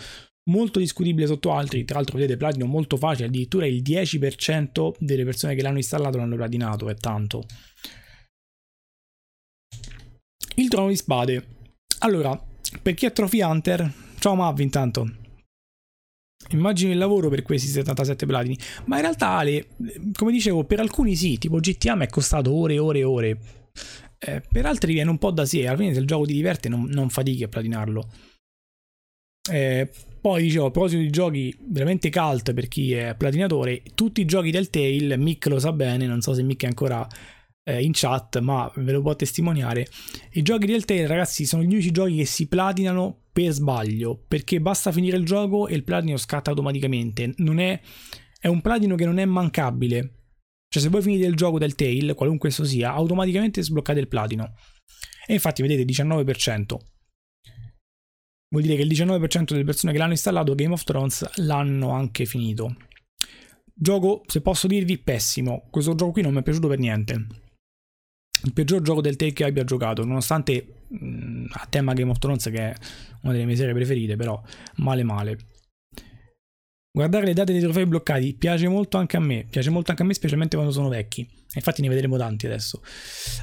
molto 0.49 0.79
discutibile 0.79 1.27
sotto 1.27 1.53
altri, 1.53 1.85
tra 1.85 1.97
l'altro 1.97 2.17
vedete 2.17 2.38
platino 2.38 2.65
molto 2.65 2.97
facile, 2.97 3.27
addirittura 3.27 3.65
il 3.65 3.81
10% 3.81 4.93
delle 4.99 5.23
persone 5.23 5.55
che 5.55 5.62
l'hanno 5.62 5.77
installato 5.77 6.17
l'hanno 6.17 6.35
platinato, 6.35 6.89
è 6.89 6.95
tanto. 6.95 7.45
Il 10.55 10.67
trono 10.67 10.89
di 10.89 10.95
spade. 10.95 11.57
Allora, 11.99 12.38
per 12.81 12.93
chi 12.93 13.05
è 13.05 13.13
Trophy 13.13 13.41
Hunter, 13.41 13.91
ciao 14.19 14.35
Mav 14.35 14.59
intanto. 14.59 15.13
Immagino 16.51 16.91
il 16.91 16.97
lavoro 16.97 17.29
per 17.29 17.43
questi 17.43 17.67
77 17.67 18.25
platini. 18.25 18.57
Ma 18.85 18.95
in 18.95 19.01
realtà, 19.03 19.29
Ale, 19.38 19.67
come 20.13 20.31
dicevo, 20.31 20.63
per 20.63 20.79
alcuni 20.79 21.15
sì, 21.15 21.38
tipo 21.38 21.57
GTA 21.57 21.95
mi 21.95 22.05
è 22.05 22.09
costato 22.09 22.51
ore 22.51 22.75
e 22.75 22.79
ore 22.79 22.99
e 22.99 23.03
ore. 23.03 23.39
Eh, 24.17 24.41
per 24.49 24.65
altri 24.65 24.93
viene 24.93 25.09
un 25.09 25.17
po' 25.17 25.31
da 25.31 25.45
sé. 25.45 25.71
Fine, 25.75 25.93
se 25.93 25.99
il 25.99 26.07
gioco 26.07 26.25
ti 26.25 26.33
diverte, 26.33 26.67
non, 26.69 26.85
non 26.85 27.09
fatichi 27.09 27.43
a 27.43 27.47
platinarlo. 27.47 28.09
Eh, 29.51 29.89
poi 30.19 30.43
dicevo, 30.43 30.67
a 30.67 30.71
proposito 30.71 31.01
di 31.01 31.10
giochi 31.10 31.55
veramente 31.67 32.10
cult 32.10 32.53
per 32.53 32.67
chi 32.67 32.93
è 32.93 33.15
platinatore, 33.15 33.82
tutti 33.95 34.21
i 34.21 34.25
giochi 34.25 34.51
del 34.51 34.69
Tale, 34.69 35.17
Mick 35.17 35.47
lo 35.47 35.60
sa 35.60 35.71
bene, 35.71 36.05
non 36.05 36.21
so 36.21 36.34
se 36.34 36.43
Mick 36.43 36.63
è 36.63 36.67
ancora 36.67 37.08
eh, 37.63 37.82
in 37.82 37.91
chat, 37.93 38.39
ma 38.39 38.71
ve 38.77 38.91
lo 38.91 39.01
può 39.01 39.15
testimoniare. 39.15 39.88
I 40.34 40.41
giochi 40.41 40.65
del 40.65 40.86
Tale, 40.86 41.08
ragazzi, 41.08 41.45
sono 41.45 41.63
gli 41.63 41.67
unici 41.67 41.91
giochi 41.91 42.17
che 42.17 42.25
si 42.25 42.47
platinano 42.47 43.25
per 43.32 43.51
sbaglio, 43.51 44.23
perché 44.27 44.60
basta 44.60 44.91
finire 44.91 45.17
il 45.17 45.25
gioco 45.25 45.67
e 45.67 45.75
il 45.75 45.84
platino 45.84 46.17
scatta 46.17 46.49
automaticamente. 46.49 47.34
Non 47.38 47.60
è, 47.60 47.79
è 48.39 48.47
un 48.47 48.62
platino 48.62 48.95
che 48.95 49.05
non 49.05 49.19
è 49.19 49.25
mancabile. 49.25 50.15
Cioè, 50.67 50.84
se 50.84 50.89
voi 50.89 51.01
finite 51.01 51.25
il 51.25 51.36
gioco 51.36 51.58
del 51.58 51.75
Tale, 51.75 52.13
qualunque 52.13 52.49
esso 52.49 52.63
sia, 52.63 52.91
automaticamente 52.93 53.62
sbloccate 53.62 53.99
il 53.99 54.08
platino. 54.08 54.53
E 55.25 55.34
infatti, 55.34 55.62
vedete, 55.62 55.84
19%. 55.84 56.77
Vuol 58.49 58.63
dire 58.63 58.75
che 58.75 58.81
il 58.81 58.89
19% 58.89 59.51
delle 59.51 59.63
persone 59.63 59.91
che 59.91 59.97
l'hanno 59.99 60.12
installato 60.12 60.55
Game 60.55 60.73
of 60.73 60.83
Thrones 60.83 61.29
l'hanno 61.35 61.91
anche 61.91 62.25
finito. 62.25 62.75
Gioco, 63.73 64.23
se 64.25 64.41
posso 64.41 64.67
dirvi, 64.67 64.97
pessimo. 64.97 65.67
Questo 65.69 65.95
gioco 65.95 66.12
qui 66.12 66.21
non 66.21 66.33
mi 66.33 66.39
è 66.39 66.43
piaciuto 66.43 66.67
per 66.67 66.79
niente 66.79 67.47
il 68.43 68.53
peggior 68.53 68.81
gioco 68.81 69.01
del 69.01 69.15
Take 69.15 69.33
che 69.33 69.43
abbia 69.43 69.63
giocato, 69.63 70.05
nonostante 70.05 70.83
mh, 70.88 71.45
a 71.51 71.67
tema 71.69 71.93
Game 71.93 72.12
of 72.12 72.19
Thrones 72.19 72.43
che 72.45 72.57
è 72.57 72.75
una 73.23 73.33
delle 73.33 73.45
mie 73.45 73.55
serie 73.55 73.73
preferite, 73.73 74.15
però 74.15 74.41
male 74.75 75.03
male. 75.03 75.38
Guardare 76.91 77.25
le 77.25 77.33
date 77.33 77.51
dei 77.51 77.62
trofei 77.62 77.85
bloccati 77.85 78.33
piace 78.33 78.67
molto 78.67 78.97
anche 78.97 79.17
a 79.17 79.19
me, 79.19 79.45
piace 79.49 79.69
molto 79.69 79.91
anche 79.91 80.03
a 80.03 80.05
me 80.05 80.13
specialmente 80.13 80.55
quando 80.55 80.73
sono 80.73 80.89
vecchi. 80.89 81.27
Infatti 81.53 81.81
ne 81.81 81.89
vedremo 81.89 82.17
tanti 82.17 82.45
adesso. 82.45 82.81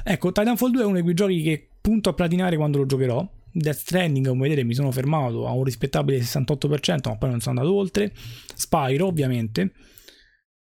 Ecco, 0.03 0.31
Titanfall 0.31 0.71
2 0.71 0.81
è 0.81 0.85
uno 0.85 0.95
di 0.95 1.01
quei 1.01 1.13
giochi 1.13 1.41
che 1.41 1.69
punto 1.79 2.09
a 2.09 2.13
platinare 2.13 2.57
quando 2.57 2.79
lo 2.79 2.85
giocherò. 2.85 3.35
Death 3.57 3.77
Stranding, 3.77 4.27
come 4.27 4.43
vedete, 4.43 4.63
mi 4.63 4.73
sono 4.73 4.91
fermato 4.91 5.47
a 5.47 5.51
un 5.51 5.63
rispettabile 5.63 6.19
68%, 6.19 7.09
ma 7.09 7.17
poi 7.17 7.29
non 7.29 7.39
sono 7.39 7.59
andato 7.59 7.75
oltre. 7.75 8.11
Spyro, 8.53 9.07
ovviamente. 9.07 9.71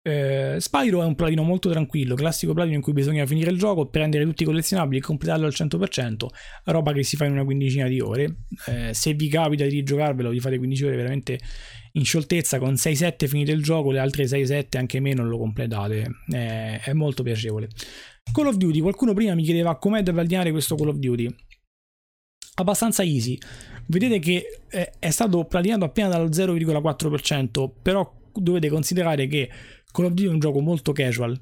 Eh, 0.01 0.57
Spyro 0.59 1.03
è 1.03 1.05
un 1.05 1.15
platino 1.15 1.43
molto 1.43 1.69
tranquillo, 1.69 2.15
classico 2.15 2.55
platino 2.55 2.77
in 2.77 2.81
cui 2.81 2.95
bisogna 2.95 3.27
finire 3.27 3.51
il 3.51 3.59
gioco, 3.59 3.91
prendere 3.91 4.25
tutti 4.25 4.43
i 4.43 4.47
collezionabili 4.47 5.01
e 5.01 5.03
completarlo 5.03 5.45
al 5.45 5.53
100%, 5.55 6.27
roba 6.65 6.93
che 6.93 7.03
si 7.03 7.17
fa 7.17 7.27
in 7.27 7.33
una 7.33 7.45
quindicina 7.45 7.89
di 7.89 8.01
ore. 8.01 8.37
Eh, 8.67 8.95
se 8.95 9.13
vi 9.13 9.29
capita 9.29 9.65
di 9.65 9.71
rigiocarvelo, 9.71 10.31
vi 10.31 10.41
fate 10.41 10.57
15 10.57 10.85
ore 10.85 10.97
veramente 10.97 11.39
in 11.93 12.05
scioltezza, 12.05 12.59
con 12.59 12.73
6-7 12.73 13.27
finite 13.27 13.53
il 13.53 13.63
gioco, 13.63 13.91
le 13.91 13.99
altre 13.99 14.25
6-7 14.25 14.79
anche 14.79 14.99
meno 15.01 15.27
lo 15.27 15.37
completate, 15.37 16.07
eh, 16.33 16.79
è 16.79 16.93
molto 16.95 17.23
piacevole. 17.23 17.69
Call 18.33 18.47
of 18.47 18.57
Duty, 18.57 18.81
qualcuno 18.81 19.13
prima 19.13 19.35
mi 19.35 19.43
chiedeva 19.43 19.77
com'è 19.77 20.03
da 20.03 20.13
platinare 20.13 20.53
questo 20.53 20.75
Call 20.75 20.89
of 20.89 20.97
Duty. 20.97 21.35
Abbastanza 22.59 23.05
easy. 23.05 23.39
Vedete 23.87 24.19
che 24.19 24.61
eh, 24.69 24.93
è 24.99 25.11
stato 25.11 25.45
platinato 25.45 25.85
appena 25.85 26.09
dallo 26.09 26.29
0,4%, 26.29 27.71
però 27.81 28.13
dovete 28.33 28.69
considerare 28.69 29.29
che 29.29 29.49
Call 29.93 30.07
of 30.07 30.13
Duty 30.13 30.29
è 30.29 30.33
un 30.33 30.41
gioco 30.41 30.61
molto 30.61 30.93
casual, 30.93 31.39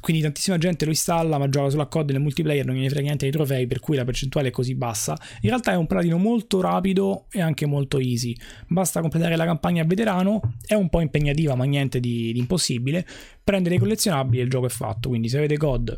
quindi 0.00 0.22
tantissima 0.22 0.56
gente 0.58 0.84
lo 0.84 0.92
installa 0.92 1.38
ma 1.38 1.48
gioca 1.48 1.70
sulla 1.70 1.86
COD 1.86 2.12
nel 2.12 2.20
multiplayer, 2.20 2.64
non 2.64 2.76
gliene 2.76 2.88
frega 2.88 3.04
niente 3.04 3.24
dei 3.24 3.34
trofei 3.34 3.66
per 3.66 3.80
cui 3.80 3.96
la 3.96 4.04
percentuale 4.04 4.48
è 4.48 4.50
così 4.50 4.76
bassa. 4.76 5.18
In 5.40 5.48
realtà 5.48 5.72
è 5.72 5.76
un 5.76 5.86
platino 5.86 6.16
molto 6.16 6.60
rapido 6.60 7.26
e 7.30 7.40
anche 7.40 7.66
molto 7.66 7.98
easy, 7.98 8.34
basta 8.68 9.00
completare 9.00 9.36
la 9.36 9.44
campagna 9.44 9.84
veterano, 9.84 10.40
è 10.64 10.74
un 10.74 10.88
po' 10.88 11.00
impegnativa 11.00 11.56
ma 11.56 11.64
niente 11.64 11.98
di, 11.98 12.32
di 12.32 12.38
impossibile, 12.38 13.04
prendere 13.42 13.74
i 13.74 13.78
collezionabili 13.78 14.40
e 14.40 14.44
il 14.44 14.50
gioco 14.50 14.66
è 14.66 14.70
fatto, 14.70 15.08
quindi 15.08 15.28
se 15.28 15.36
avete 15.36 15.56
COD 15.56 15.96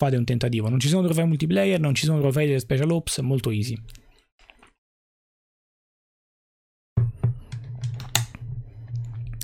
fate 0.00 0.16
un 0.16 0.24
tentativo, 0.24 0.70
non 0.70 0.80
ci 0.80 0.88
sono 0.88 1.04
trofei 1.04 1.26
multiplayer, 1.26 1.78
non 1.78 1.94
ci 1.94 2.06
sono 2.06 2.20
trofei 2.20 2.46
delle 2.46 2.58
special 2.58 2.90
ops, 2.90 3.18
è 3.18 3.22
molto 3.22 3.50
easy. 3.50 3.76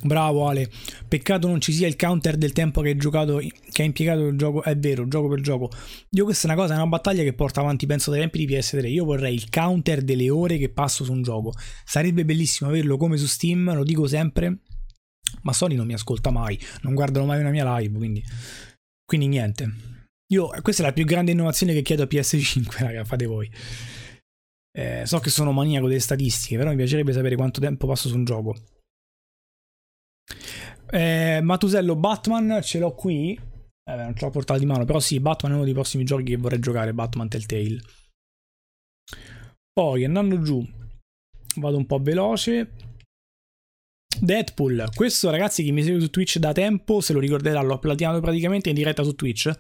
Bravo 0.03 0.49
Ale, 0.49 0.71
peccato 1.07 1.47
non 1.47 1.61
ci 1.61 1.73
sia 1.73 1.87
il 1.87 1.97
counter 1.97 2.39
del 2.39 2.53
tempo 2.53 2.81
che 2.81 2.89
hai 2.89 2.97
giocato, 2.97 3.37
che 3.37 3.83
hai 3.83 3.87
impiegato 3.89 4.29
il 4.29 4.39
gioco, 4.39 4.63
è 4.63 4.75
vero, 4.79 5.07
gioco 5.09 5.29
per 5.29 5.43
gioco. 5.43 5.71
Io 6.13 6.25
questa 6.25 6.49
è 6.49 6.53
una 6.53 6.61
cosa, 6.63 6.73
è 6.73 6.77
una 6.77 6.87
battaglia 6.87 7.23
che 7.23 7.35
porta 7.35 7.61
avanti 7.61 7.85
penso 7.85 8.11
dai 8.11 8.21
tempi 8.21 8.39
di 8.43 8.55
PS3, 8.55 8.87
io 8.87 9.05
vorrei 9.05 9.35
il 9.35 9.51
counter 9.51 10.01
delle 10.01 10.31
ore 10.31 10.57
che 10.57 10.71
passo 10.71 11.05
su 11.05 11.13
un 11.13 11.21
gioco. 11.21 11.53
Sarebbe 11.85 12.25
bellissimo 12.25 12.71
averlo 12.71 12.97
come 12.97 13.19
su 13.19 13.27
Steam, 13.27 13.75
lo 13.75 13.85
dico 13.85 14.07
sempre, 14.07 14.61
ma 15.43 15.53
Sony 15.53 15.75
non 15.75 15.85
mi 15.85 15.93
ascolta 15.93 16.31
mai, 16.31 16.59
non 16.81 16.95
guardano 16.95 17.27
mai 17.27 17.41
una 17.41 17.51
mia 17.51 17.77
live, 17.77 17.99
quindi, 17.99 18.25
quindi 19.05 19.27
niente. 19.27 19.96
Io, 20.33 20.49
questa 20.63 20.83
è 20.83 20.87
la 20.87 20.93
più 20.93 21.05
grande 21.05 21.31
innovazione 21.33 21.73
che 21.73 21.83
chiedo 21.83 22.03
a 22.03 22.07
PS5, 22.07 22.79
raga, 22.83 23.05
fate 23.05 23.27
voi. 23.27 23.51
Eh, 24.77 25.07
so 25.07 25.19
che 25.21 25.31
sono 25.31 25.53
maniaco 25.53 25.87
delle 25.87 26.01
statistiche, 26.01 26.57
però 26.57 26.71
mi 26.71 26.77
piacerebbe 26.77 27.13
sapere 27.13 27.37
quanto 27.37 27.61
tempo 27.61 27.87
passo 27.87 28.09
su 28.09 28.17
un 28.17 28.25
gioco. 28.25 28.55
Eh, 30.91 31.41
Matusello 31.43 31.97
Batman 31.97 32.61
ce 32.63 32.79
l'ho 32.79 32.95
qui. 32.95 33.33
Eh, 33.89 33.95
non 33.95 34.15
ce 34.15 34.25
l'ho 34.25 34.31
portato 34.31 34.59
di 34.59 34.67
mano, 34.67 34.85
però 34.85 34.99
sì, 34.99 35.21
Batman 35.21 35.53
è 35.53 35.55
uno 35.55 35.65
dei 35.65 35.73
prossimi 35.73 36.05
giochi 36.05 36.25
che 36.25 36.37
vorrei 36.37 36.59
giocare, 36.59 36.93
Batman 36.93 37.29
Telltale. 37.29 37.81
Poi 39.73 40.05
andando 40.05 40.41
giù, 40.43 40.67
vado 41.57 41.77
un 41.77 41.87
po' 41.87 41.99
veloce. 41.99 42.73
Deadpool, 44.19 44.89
questo 44.95 45.31
ragazzi 45.31 45.63
chi 45.63 45.73
mi 45.73 45.83
segue 45.83 46.01
su 46.01 46.09
Twitch 46.09 46.39
da 46.39 46.53
tempo, 46.53 47.01
se 47.01 47.13
lo 47.13 47.21
ricorderà, 47.21 47.61
l'ho 47.61 47.79
platinato 47.79 48.21
praticamente 48.21 48.71
in 48.71 48.75
diretta 48.75 49.03
su 49.03 49.15
Twitch. 49.15 49.51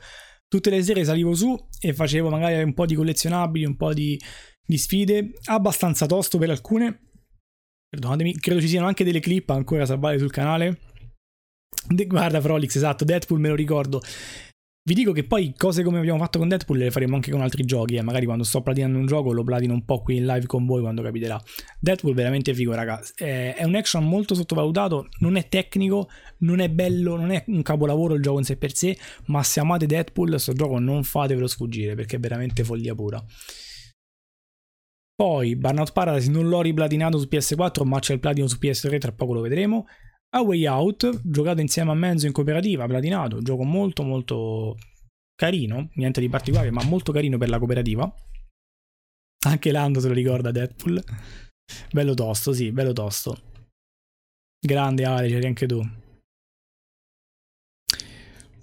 Tutte 0.48 0.70
le 0.70 0.82
sere 0.82 1.04
salivo 1.04 1.34
su 1.34 1.56
e 1.80 1.92
facevo 1.92 2.28
magari 2.28 2.62
un 2.62 2.74
po' 2.74 2.86
di 2.86 2.94
collezionabili, 2.94 3.64
un 3.64 3.76
po' 3.76 3.92
di, 3.92 4.20
di 4.64 4.78
sfide, 4.78 5.32
abbastanza 5.46 6.06
tosto 6.06 6.38
per 6.38 6.50
alcune. 6.50 7.00
Perdonatemi, 7.88 8.34
credo 8.34 8.60
ci 8.60 8.68
siano 8.68 8.86
anche 8.86 9.04
delle 9.04 9.20
clip 9.20 9.50
ancora 9.50 9.86
salvate 9.86 10.18
sul 10.18 10.30
canale 10.30 10.78
De- 11.88 12.06
guarda 12.06 12.40
Frolix, 12.40 12.74
esatto, 12.74 13.04
Deadpool 13.04 13.38
me 13.38 13.48
lo 13.48 13.54
ricordo. 13.54 14.00
Vi 14.86 14.94
dico 14.94 15.10
che 15.10 15.24
poi 15.24 15.52
cose 15.56 15.82
come 15.82 15.98
abbiamo 15.98 16.20
fatto 16.20 16.38
con 16.38 16.46
Deadpool 16.46 16.78
le 16.78 16.92
faremo 16.92 17.16
anche 17.16 17.32
con 17.32 17.40
altri 17.40 17.64
giochi, 17.64 17.96
eh. 17.96 18.02
magari 18.02 18.24
quando 18.24 18.44
sto 18.44 18.62
platinando 18.62 18.96
un 18.98 19.06
gioco 19.06 19.32
lo 19.32 19.42
platino 19.42 19.74
un 19.74 19.84
po' 19.84 20.00
qui 20.00 20.18
in 20.18 20.26
live 20.26 20.46
con 20.46 20.64
voi 20.64 20.80
quando 20.80 21.02
capiterà. 21.02 21.42
Deadpool 21.80 22.14
veramente 22.14 22.54
figo, 22.54 22.72
raga. 22.72 23.02
È 23.16 23.64
un 23.64 23.74
action 23.74 24.06
molto 24.06 24.36
sottovalutato, 24.36 25.08
non 25.18 25.34
è 25.34 25.48
tecnico, 25.48 26.08
non 26.38 26.60
è 26.60 26.70
bello, 26.70 27.16
non 27.16 27.32
è 27.32 27.42
un 27.48 27.62
capolavoro 27.62 28.14
il 28.14 28.22
gioco 28.22 28.38
in 28.38 28.44
sé 28.44 28.56
per 28.56 28.76
sé, 28.76 28.96
ma 29.24 29.42
se 29.42 29.58
amate 29.58 29.86
Deadpool, 29.86 30.28
questo 30.28 30.52
gioco 30.52 30.78
non 30.78 31.02
fatevelo 31.02 31.48
sfuggire 31.48 31.96
perché 31.96 32.14
è 32.14 32.20
veramente 32.20 32.62
follia 32.62 32.94
pura. 32.94 33.20
Poi 35.16 35.56
Burnout 35.56 35.90
Paradise 35.90 36.30
non 36.30 36.48
l'ho 36.48 36.60
riplatinato 36.60 37.18
su 37.18 37.26
PS4, 37.28 37.84
ma 37.84 37.98
c'è 37.98 38.12
il 38.12 38.20
platino 38.20 38.46
su 38.46 38.56
PS3, 38.60 38.98
tra 38.98 39.10
poco 39.10 39.32
lo 39.32 39.40
vedremo. 39.40 39.86
A 40.36 40.42
Way 40.42 40.66
Out, 40.66 41.22
giocato 41.24 41.62
insieme 41.62 41.92
a 41.92 41.94
Menzo 41.94 42.26
in 42.26 42.32
cooperativa, 42.32 42.86
platinato, 42.86 43.40
gioco 43.40 43.64
molto 43.64 44.02
molto 44.02 44.76
carino, 45.34 45.88
niente 45.94 46.20
di 46.20 46.28
particolare, 46.28 46.70
ma 46.70 46.84
molto 46.84 47.10
carino 47.10 47.38
per 47.38 47.48
la 47.48 47.56
cooperativa. 47.56 48.14
Anche 49.46 49.72
Lando 49.72 49.98
se 49.98 50.08
lo 50.08 50.14
ricorda 50.14 50.50
Deadpool. 50.50 51.02
Bello 51.90 52.12
tosto, 52.12 52.52
sì, 52.52 52.70
bello 52.70 52.92
tosto. 52.92 53.54
Grande 54.60 55.04
Ale, 55.06 55.28
c'eri 55.28 55.46
anche 55.46 55.66
tu. 55.66 55.80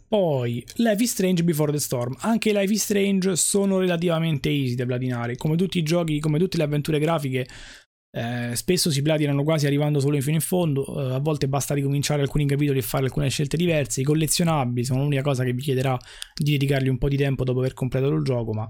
Poi 0.08 0.64
Life 0.76 1.02
is 1.02 1.12
Strange 1.12 1.44
Before 1.44 1.72
the 1.72 1.80
Storm. 1.80 2.16
Anche 2.20 2.54
Life 2.54 2.72
is 2.72 2.84
Strange 2.84 3.36
sono 3.36 3.80
relativamente 3.80 4.50
easy 4.50 4.76
da 4.76 4.86
platinare. 4.86 5.38
Come 5.38 5.56
tutti 5.56 5.80
i 5.80 5.84
giochi, 5.84 6.20
come 6.20 6.38
tutte 6.38 6.58
le 6.58 6.64
avventure 6.64 7.00
grafiche, 7.00 7.48
eh, 8.16 8.56
spesso 8.56 8.92
si 8.92 9.02
platinano 9.02 9.44
quasi 9.44 9.66
arrivando 9.66 10.00
solo 10.00 10.22
fino 10.22 10.36
in 10.36 10.42
fondo, 10.42 10.86
eh, 10.86 11.16
a 11.16 11.20
volte 11.20 11.48
basta 11.48 11.74
ricominciare 11.74 12.22
alcuni 12.22 12.46
capitoli 12.46 12.78
e 12.78 12.84
fare 12.84 13.06
alcune 13.06 13.28
scelte 13.30 13.58
diverse. 13.58 14.02
I 14.02 14.04
collezionabili 14.04 14.86
sono 14.86 15.02
l'unica 15.02 15.24
cosa 15.24 15.44
che 15.44 15.52
vi 15.52 15.62
chiederà 15.62 15.98
di 16.36 16.52
dedicargli 16.52 16.90
un 16.90 17.00
po' 17.00 17.10
di 17.10 17.18
tempo 17.18 17.44
dopo 17.44 17.60
aver 17.60 17.74
completato 17.74 18.14
il 18.14 18.24
gioco, 18.24 18.54
ma 18.54 18.70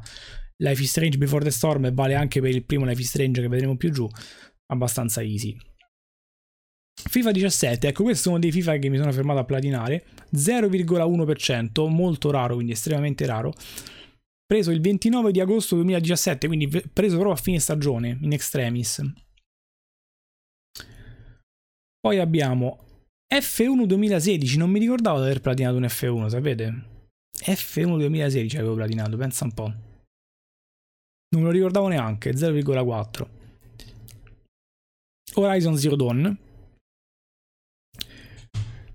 Life 0.58 0.82
is 0.82 0.90
Strange 0.90 1.18
Before 1.18 1.44
the 1.44 1.52
Storm 1.52 1.94
vale 1.94 2.16
anche 2.16 2.40
per 2.40 2.52
il 2.52 2.64
primo 2.64 2.86
Life 2.86 3.02
is 3.02 3.10
Strange 3.10 3.42
che 3.42 3.50
vedremo 3.50 3.76
più 3.76 3.92
giù, 3.92 4.08
abbastanza 4.68 5.22
easy. 5.22 5.58
FIFA 6.94 7.32
17, 7.32 7.88
ecco 7.90 8.04
questo 8.04 8.30
è 8.30 8.32
uno 8.32 8.40
dei 8.40 8.52
FIFA 8.52 8.78
che 8.78 8.88
mi 8.88 8.98
sono 8.98 9.12
fermato 9.12 9.40
a 9.40 9.44
platinare, 9.44 10.06
0,1%, 10.34 11.90
molto 11.90 12.32
raro, 12.32 12.54
quindi 12.54 12.72
estremamente 12.72 13.26
raro 13.26 13.54
preso 14.46 14.72
il 14.72 14.80
29 14.82 15.32
di 15.32 15.40
agosto 15.42 15.76
2017, 15.76 16.48
quindi 16.48 16.68
preso 16.68 17.16
proprio 17.16 17.34
a 17.34 17.38
fine 17.38 17.60
stagione, 17.60 18.20
in 18.22 18.32
extremis. 18.32 19.02
Poi 22.04 22.20
abbiamo 22.20 22.80
F1 23.34 23.86
2016, 23.86 24.58
non 24.58 24.70
mi 24.70 24.78
ricordavo 24.80 25.20
di 25.20 25.24
aver 25.24 25.40
platinato 25.40 25.78
un 25.78 25.84
F1, 25.84 26.28
sapete? 26.28 26.84
F1 27.34 27.98
2016 27.98 28.58
avevo 28.58 28.76
platinato, 28.76 29.16
pensa 29.16 29.46
un 29.46 29.54
po'. 29.54 29.74
Non 31.30 31.42
me 31.42 31.44
lo 31.44 31.52
ricordavo 31.52 31.88
neanche, 31.88 32.32
0,4. 32.32 33.28
Horizon 35.36 35.78
Zero 35.78 35.96
Dawn. 35.96 36.38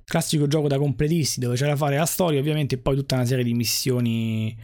classico 0.05 0.47
gioco 0.47 0.68
da 0.68 0.77
completisti 0.77 1.40
dove 1.40 1.57
c'è 1.57 1.66
da 1.66 1.77
fare 1.77 1.97
la 1.97 2.05
storia, 2.05 2.40
ovviamente, 2.40 2.75
e 2.75 2.79
poi 2.79 2.94
tutta 2.94 3.14
una 3.14 3.25
serie 3.25 3.44
di 3.44 3.55
missioni, 3.55 4.55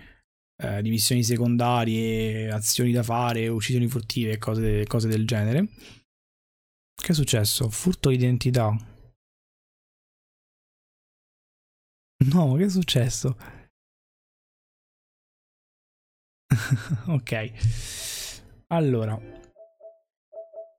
eh, 0.62 0.83
di 0.83 0.90
missioni 0.90 1.24
secondarie, 1.24 2.50
azioni 2.50 2.92
da 2.92 3.02
fare, 3.02 3.48
uccisioni 3.48 3.88
furtive, 3.88 4.37
cose, 4.37 4.85
cose 4.87 5.09
del 5.09 5.26
genere. 5.26 5.66
Che 7.04 7.12
è 7.12 7.14
successo? 7.14 7.68
Furto 7.68 8.08
d'identità. 8.08 8.74
No, 12.32 12.54
che 12.54 12.64
è 12.64 12.68
successo? 12.70 13.36
ok. 17.08 17.50
Allora. 18.68 19.20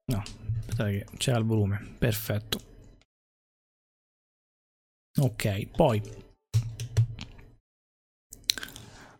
No, 0.07 0.23
aspettate 0.57 1.05
che 1.05 1.05
c'era 1.17 1.37
il 1.37 1.45
volume. 1.45 1.93
Perfetto. 1.99 2.59
Ok, 5.21 5.67
poi. 5.67 6.01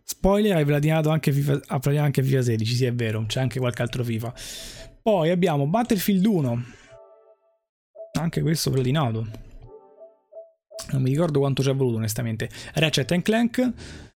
Spoiler, 0.03 0.55
hai 0.55 0.65
platinato 0.65 1.09
anche 1.09 1.31
FIFA, 1.31 1.61
anche 2.01 2.23
FIFA 2.23 2.41
16, 2.41 2.73
sì 2.73 2.85
è 2.85 2.93
vero, 2.95 3.23
c'è 3.27 3.41
anche 3.41 3.59
qualche 3.59 3.83
altro 3.83 4.03
FIFA. 4.03 4.33
Poi 5.03 5.29
abbiamo 5.29 5.67
Battlefield 5.67 6.25
1. 6.25 6.83
Anche 8.15 8.41
questo 8.41 8.71
platinato. 8.71 9.27
Non 10.91 11.01
mi 11.01 11.09
ricordo 11.09 11.39
quanto 11.39 11.63
ci 11.63 11.69
è 11.69 11.75
voluto 11.75 11.97
onestamente. 11.97 12.49
Ratchet 12.73 13.21
Clank. 13.21 13.73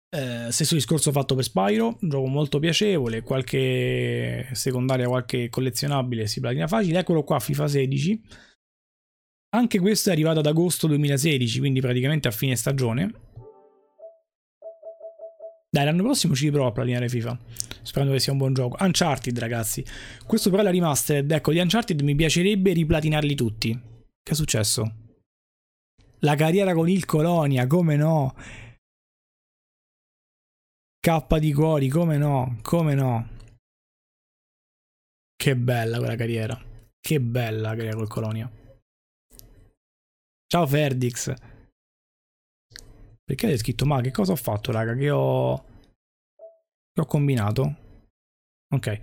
Eh, 0.10 0.48
stesso 0.50 0.76
discorso 0.76 1.12
fatto 1.12 1.36
per 1.36 1.44
Spyro, 1.44 1.98
un 2.00 2.10
gioco 2.10 2.28
molto 2.28 2.58
piacevole, 2.60 3.22
qualche 3.22 4.48
secondaria, 4.54 5.08
qualche 5.08 5.50
collezionabile 5.50 6.28
si 6.28 6.40
platina 6.40 6.68
facile. 6.68 7.00
Eccolo 7.00 7.24
qua, 7.24 7.40
FIFA 7.40 7.68
16. 7.68 8.22
Anche 9.56 9.80
questo 9.80 10.10
è 10.10 10.12
arrivato 10.14 10.40
ad 10.40 10.46
agosto 10.46 10.88
2016, 10.88 11.60
quindi 11.60 11.80
praticamente 11.80 12.28
a 12.28 12.32
fine 12.32 12.56
stagione. 12.56 13.25
Dai, 15.76 15.84
l'anno 15.84 16.04
prossimo 16.04 16.36
ci 16.36 16.46
riprovo 16.46 16.68
a 16.68 16.72
platinare 16.72 17.10
FIFA. 17.10 17.38
Sperando 17.82 18.14
che 18.14 18.22
sia 18.22 18.32
un 18.32 18.38
buon 18.38 18.54
gioco. 18.54 18.78
Uncharted, 18.80 19.38
ragazzi. 19.38 19.84
Questo 20.26 20.50
però 20.50 20.62
è 20.62 20.64
la 20.64 20.72
remastered. 20.72 21.30
Ecco, 21.30 21.52
di 21.52 21.60
Uncharted 21.60 22.00
mi 22.00 22.16
piacerebbe 22.16 22.72
riplatinarli 22.72 23.36
tutti. 23.36 23.74
Che 23.74 24.32
è 24.32 24.34
successo? 24.34 24.96
La 26.20 26.36
carriera 26.36 26.74
con 26.74 26.88
il 26.88 27.04
Colonia, 27.04 27.68
come 27.68 27.98
no? 27.98 28.36
K 30.98 31.40
di 31.40 31.52
cuori, 31.52 31.90
come 31.90 32.16
no? 32.16 32.58
Come 32.62 32.94
no? 32.94 33.30
Che 35.36 35.56
bella 35.58 35.98
quella 35.98 36.16
carriera. 36.16 36.58
Che 37.02 37.20
bella 37.20 37.72
la 37.72 37.76
carriera 37.76 37.98
col 37.98 38.08
Colonia. 38.08 38.50
Ciao 40.48 40.66
Ferdix. 40.66 41.34
Perché 43.26 43.48
hai 43.48 43.58
scritto 43.58 43.86
ma 43.86 44.02
che 44.02 44.12
cosa 44.12 44.34
ho 44.34 44.38
fatto 44.38 44.72
raga? 44.72 44.94
Che 44.94 45.10
ho... 45.10 45.66
Che 46.94 47.02
ho 47.02 47.06
combinato? 47.06 47.76
Ok. 48.70 49.00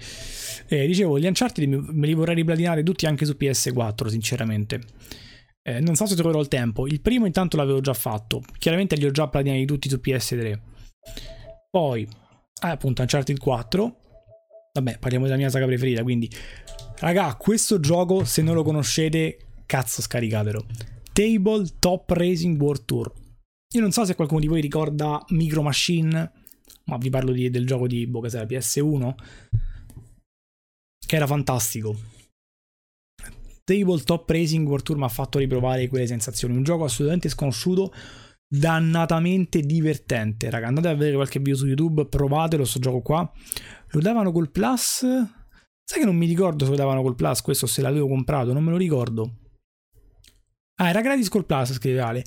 Eh, 0.69 0.87
dicevo, 0.87 1.19
gli 1.19 1.27
Uncharted 1.27 1.69
me 1.69 2.07
li 2.07 2.15
vorrei 2.15 2.37
riplatinare 2.37 2.83
tutti 2.83 3.07
anche 3.07 3.25
su 3.25 3.37
PS4, 3.39 4.07
sinceramente. 4.07 4.81
Eh, 5.63 5.81
non 5.81 5.95
so 5.95 6.07
se 6.07 6.15
troverò 6.15 6.41
il 6.41 6.49
tempo. 6.49 6.87
Il 6.87 7.01
primo 7.01 7.27
intanto 7.27 7.57
l'avevo 7.57 7.81
già 7.81 7.95
fatto. 7.95 8.43
Chiaramente 8.59 8.97
li 8.97 9.05
ho 9.05 9.11
già 9.11 9.29
platinati 9.29 9.65
tutti 9.65 9.89
su 9.89 10.01
PS3. 10.03 10.59
Poi, 11.71 12.07
ah, 12.61 12.71
appunto, 12.71 13.03
Uncharted 13.03 13.39
4. 13.39 13.97
Vabbè, 14.75 14.99
parliamo 14.99 15.27
della 15.27 15.37
mia 15.37 15.51
saga 15.51 15.67
preferita, 15.67 16.03
quindi... 16.03 16.31
Raga, 16.99 17.35
questo 17.35 17.81
gioco, 17.81 18.25
se 18.25 18.43
non 18.43 18.55
lo 18.55 18.63
conoscete, 18.63 19.37
cazzo 19.67 20.01
scaricatelo. 20.03 20.65
Table 21.13 21.67
Top 21.79 22.09
Racing 22.11 22.61
World 22.61 22.85
Tour. 22.85 23.13
Io 23.75 23.81
non 23.81 23.91
so 23.91 24.05
se 24.05 24.15
qualcuno 24.15 24.41
di 24.41 24.49
voi 24.49 24.61
ricorda 24.61 25.25
Micro 25.29 25.63
Machine, 25.63 26.33
ma 26.85 26.97
vi 26.99 27.09
parlo 27.09 27.33
di, 27.33 27.49
del 27.49 27.67
gioco 27.67 27.87
di 27.87 28.07
Bocasera 28.07 28.45
PS1, 28.45 29.15
che 31.07 31.17
era 31.17 31.27
fantastico. 31.27 31.97
Tabletop 33.65 34.29
Racing 34.29 34.67
World 34.67 34.85
Tour 34.85 34.99
mi 34.99 35.05
ha 35.05 35.09
fatto 35.09 35.39
riprovare 35.39 35.89
quelle 35.89 36.07
sensazioni. 36.07 36.55
Un 36.55 36.65
gioco 36.65 36.85
assolutamente 36.85 37.31
sconosciuto, 37.31 37.95
dannatamente 38.47 39.61
divertente. 39.61 40.51
Raga, 40.51 40.67
andate 40.67 40.89
a 40.89 40.95
vedere 40.95 41.15
qualche 41.15 41.39
video 41.39 41.57
su 41.57 41.67
YouTube, 41.67 42.07
provatelo, 42.07 42.67
sto 42.67 42.79
gioco 42.79 43.01
qua. 43.01 43.33
Lo 43.93 44.01
davano 44.01 44.33
col 44.33 44.51
Plus. 44.51 45.07
Sai 45.85 45.99
che 45.99 46.05
non 46.05 46.17
mi 46.17 46.27
ricordo 46.27 46.65
se 46.65 46.71
lo 46.71 46.77
davano 46.77 47.01
col 47.01 47.15
Plus, 47.15 47.41
questo 47.41 47.67
se 47.67 47.81
l'avevo 47.81 48.09
comprato, 48.09 48.53
non 48.53 48.63
me 48.63 48.71
lo 48.71 48.77
ricordo. 48.77 49.39
Ah, 50.77 50.91
era 50.91 51.01
gratis 51.01 51.29
col 51.31 51.47
Plus, 51.47 51.73
scrive 51.73 52.01
Ale. 52.01 52.25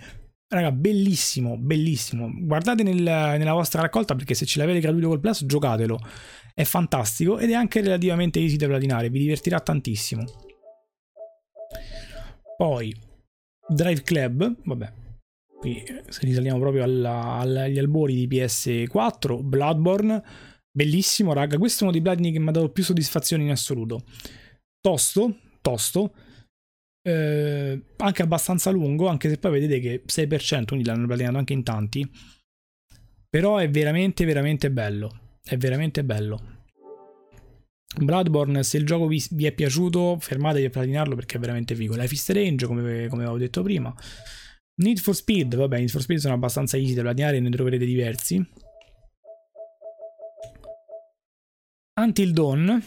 Raga, 0.55 0.71
bellissimo, 0.71 1.57
bellissimo. 1.57 2.31
Guardate 2.33 2.81
nel, 2.81 3.01
nella 3.01 3.51
vostra 3.51 3.81
raccolta 3.81 4.15
perché 4.15 4.33
se 4.35 4.45
ce 4.45 4.59
l'avete 4.59 4.79
gratuito 4.79 5.09
col 5.09 5.19
Plus, 5.19 5.45
giocatelo. 5.45 5.99
È 6.53 6.63
fantastico 6.63 7.39
ed 7.39 7.49
è 7.49 7.53
anche 7.53 7.81
relativamente 7.81 8.39
easy 8.39 8.55
da 8.55 8.67
platinare, 8.67 9.09
vi 9.09 9.19
divertirà 9.19 9.59
tantissimo. 9.59 10.23
Poi, 12.55 12.95
Drive 13.67 14.01
Club, 14.03 14.55
vabbè, 14.63 14.93
qui 15.59 15.83
se 16.07 16.19
risaliamo 16.21 16.57
proprio 16.57 16.83
alla, 16.83 17.33
agli 17.39 17.77
albori 17.77 18.25
di 18.25 18.27
PS4, 18.33 19.41
Bloodborne, 19.43 20.23
bellissimo 20.71 21.33
raga, 21.33 21.57
questo 21.57 21.79
è 21.79 21.83
uno 21.83 21.91
dei 21.91 22.01
platini 22.01 22.31
che 22.31 22.39
mi 22.39 22.47
ha 22.47 22.51
dato 22.53 22.71
più 22.71 22.81
soddisfazione 22.81 23.43
in 23.43 23.51
assoluto. 23.51 24.03
Tosto, 24.79 25.35
tosto, 25.59 26.13
eh, 27.05 27.79
anche 27.97 28.21
abbastanza 28.23 28.71
lungo, 28.71 29.07
anche 29.07 29.29
se 29.29 29.37
poi 29.37 29.51
vedete 29.51 29.79
che 29.79 30.03
6%, 30.07 30.65
quindi 30.65 30.85
l'hanno 30.85 31.05
platinato 31.05 31.37
anche 31.37 31.53
in 31.53 31.63
tanti, 31.63 32.09
però 33.29 33.57
è 33.57 33.69
veramente 33.69 34.25
veramente 34.25 34.71
bello, 34.71 35.37
è 35.43 35.55
veramente 35.55 36.03
bello. 36.03 36.53
Bloodborne, 37.97 38.63
se 38.63 38.77
il 38.77 38.85
gioco 38.85 39.07
vi, 39.07 39.23
vi, 39.31 39.45
è 39.45 39.53
piaciuto, 39.53 40.17
fermatevi 40.19 40.65
a 40.65 40.69
platinarlo 40.69 41.15
perché 41.15 41.37
è 41.37 41.39
veramente 41.39 41.75
figo. 41.75 41.95
Life 41.95 42.13
is 42.13 42.21
Strange, 42.21 42.65
come, 42.65 43.07
come 43.07 43.21
avevo 43.21 43.37
detto 43.37 43.61
prima. 43.61 43.93
Need 44.81 44.97
for 44.97 45.15
Speed, 45.15 45.55
vabbè, 45.55 45.77
Need 45.77 45.89
for 45.89 46.01
Speed 46.01 46.19
sono 46.19 46.33
abbastanza 46.33 46.75
easy 46.75 46.93
da 46.93 47.03
platinare, 47.03 47.39
ne 47.39 47.49
troverete 47.51 47.85
diversi. 47.85 48.43
Until 52.01 52.33
Dawn, 52.33 52.83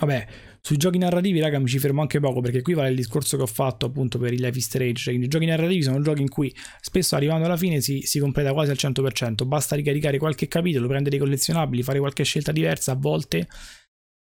vabbè, 0.00 0.26
sui 0.66 0.78
giochi 0.78 0.98
narrativi, 0.98 1.38
raga, 1.38 1.60
mi 1.60 1.68
ci 1.68 1.78
fermo 1.78 2.00
anche 2.00 2.18
poco 2.18 2.40
perché 2.40 2.60
qui 2.60 2.74
vale 2.74 2.88
il 2.88 2.96
discorso 2.96 3.36
che 3.36 3.44
ho 3.44 3.46
fatto 3.46 3.86
appunto 3.86 4.18
per 4.18 4.32
il 4.32 4.40
Life 4.40 4.58
is 4.58 4.64
Strange. 4.64 5.00
Cioè, 5.00 5.14
i 5.14 5.28
giochi 5.28 5.46
narrativi 5.46 5.80
sono 5.80 6.00
giochi 6.00 6.22
in 6.22 6.28
cui 6.28 6.52
spesso 6.80 7.14
arrivando 7.14 7.44
alla 7.44 7.56
fine 7.56 7.80
si, 7.80 8.00
si 8.00 8.18
completa 8.18 8.52
quasi 8.52 8.72
al 8.72 8.76
100%. 8.76 9.46
Basta 9.46 9.76
ricaricare 9.76 10.18
qualche 10.18 10.48
capitolo, 10.48 10.88
prendere 10.88 11.14
i 11.14 11.18
collezionabili, 11.20 11.84
fare 11.84 12.00
qualche 12.00 12.24
scelta 12.24 12.50
diversa 12.50 12.90
a 12.90 12.94
volte 12.96 13.46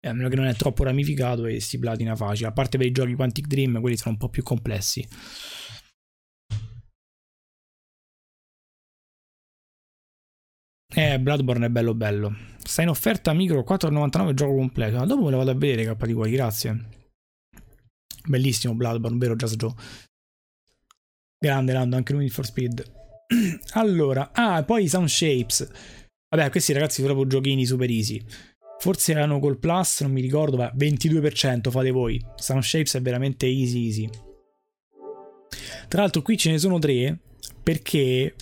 a 0.02 0.12
meno 0.12 0.28
che 0.28 0.36
non 0.36 0.44
è 0.44 0.54
troppo 0.54 0.84
ramificato 0.84 1.46
e 1.46 1.58
si 1.60 1.78
platina 1.78 2.14
facile. 2.14 2.48
A 2.48 2.52
parte 2.52 2.76
per 2.76 2.86
i 2.86 2.92
giochi 2.92 3.14
Quantic 3.14 3.46
Dream, 3.46 3.80
quelli 3.80 3.96
sono 3.96 4.10
un 4.10 4.18
po' 4.18 4.28
più 4.28 4.42
complessi. 4.42 5.08
Eh, 10.98 11.20
Bloodborne 11.20 11.66
è 11.66 11.68
bello 11.68 11.92
bello. 11.92 12.34
Sta 12.56 12.80
in 12.80 12.88
offerta 12.88 13.34
micro 13.34 13.62
4,99 13.68 14.32
gioco 14.32 14.54
completo. 14.54 15.04
Dopo 15.04 15.24
me 15.24 15.30
lo 15.30 15.36
vado 15.36 15.50
a 15.50 15.54
vedere, 15.54 15.94
K 15.94 16.06
di 16.06 16.14
cuori, 16.14 16.30
grazie. 16.30 16.84
Bellissimo 18.26 18.74
Bloodborne, 18.74 19.18
vero 19.18 19.36
Just 19.36 19.56
Joe? 19.56 19.74
Grande 21.38 21.74
Lando, 21.74 21.96
anche 21.96 22.14
lui 22.14 22.30
for 22.30 22.46
Speed. 22.46 22.82
allora, 23.74 24.30
ah, 24.32 24.62
poi 24.64 24.88
Sound 24.88 25.08
Shapes. 25.08 25.70
Vabbè, 26.30 26.48
questi 26.48 26.72
ragazzi 26.72 27.02
sono 27.02 27.12
proprio 27.12 27.26
giochini 27.26 27.66
super 27.66 27.90
easy. 27.90 28.24
Forse 28.78 29.12
erano 29.12 29.38
col 29.38 29.58
plus, 29.58 30.00
non 30.00 30.12
mi 30.12 30.22
ricordo, 30.22 30.56
ma 30.56 30.72
22% 30.74 31.68
fate 31.68 31.90
voi. 31.90 32.24
Sound 32.36 32.62
Shapes 32.62 32.94
è 32.94 33.02
veramente 33.02 33.44
easy 33.44 33.84
easy. 33.84 34.08
Tra 35.88 36.00
l'altro 36.00 36.22
qui 36.22 36.38
ce 36.38 36.52
ne 36.52 36.56
sono 36.56 36.78
tre, 36.78 37.18
perché, 37.62 38.34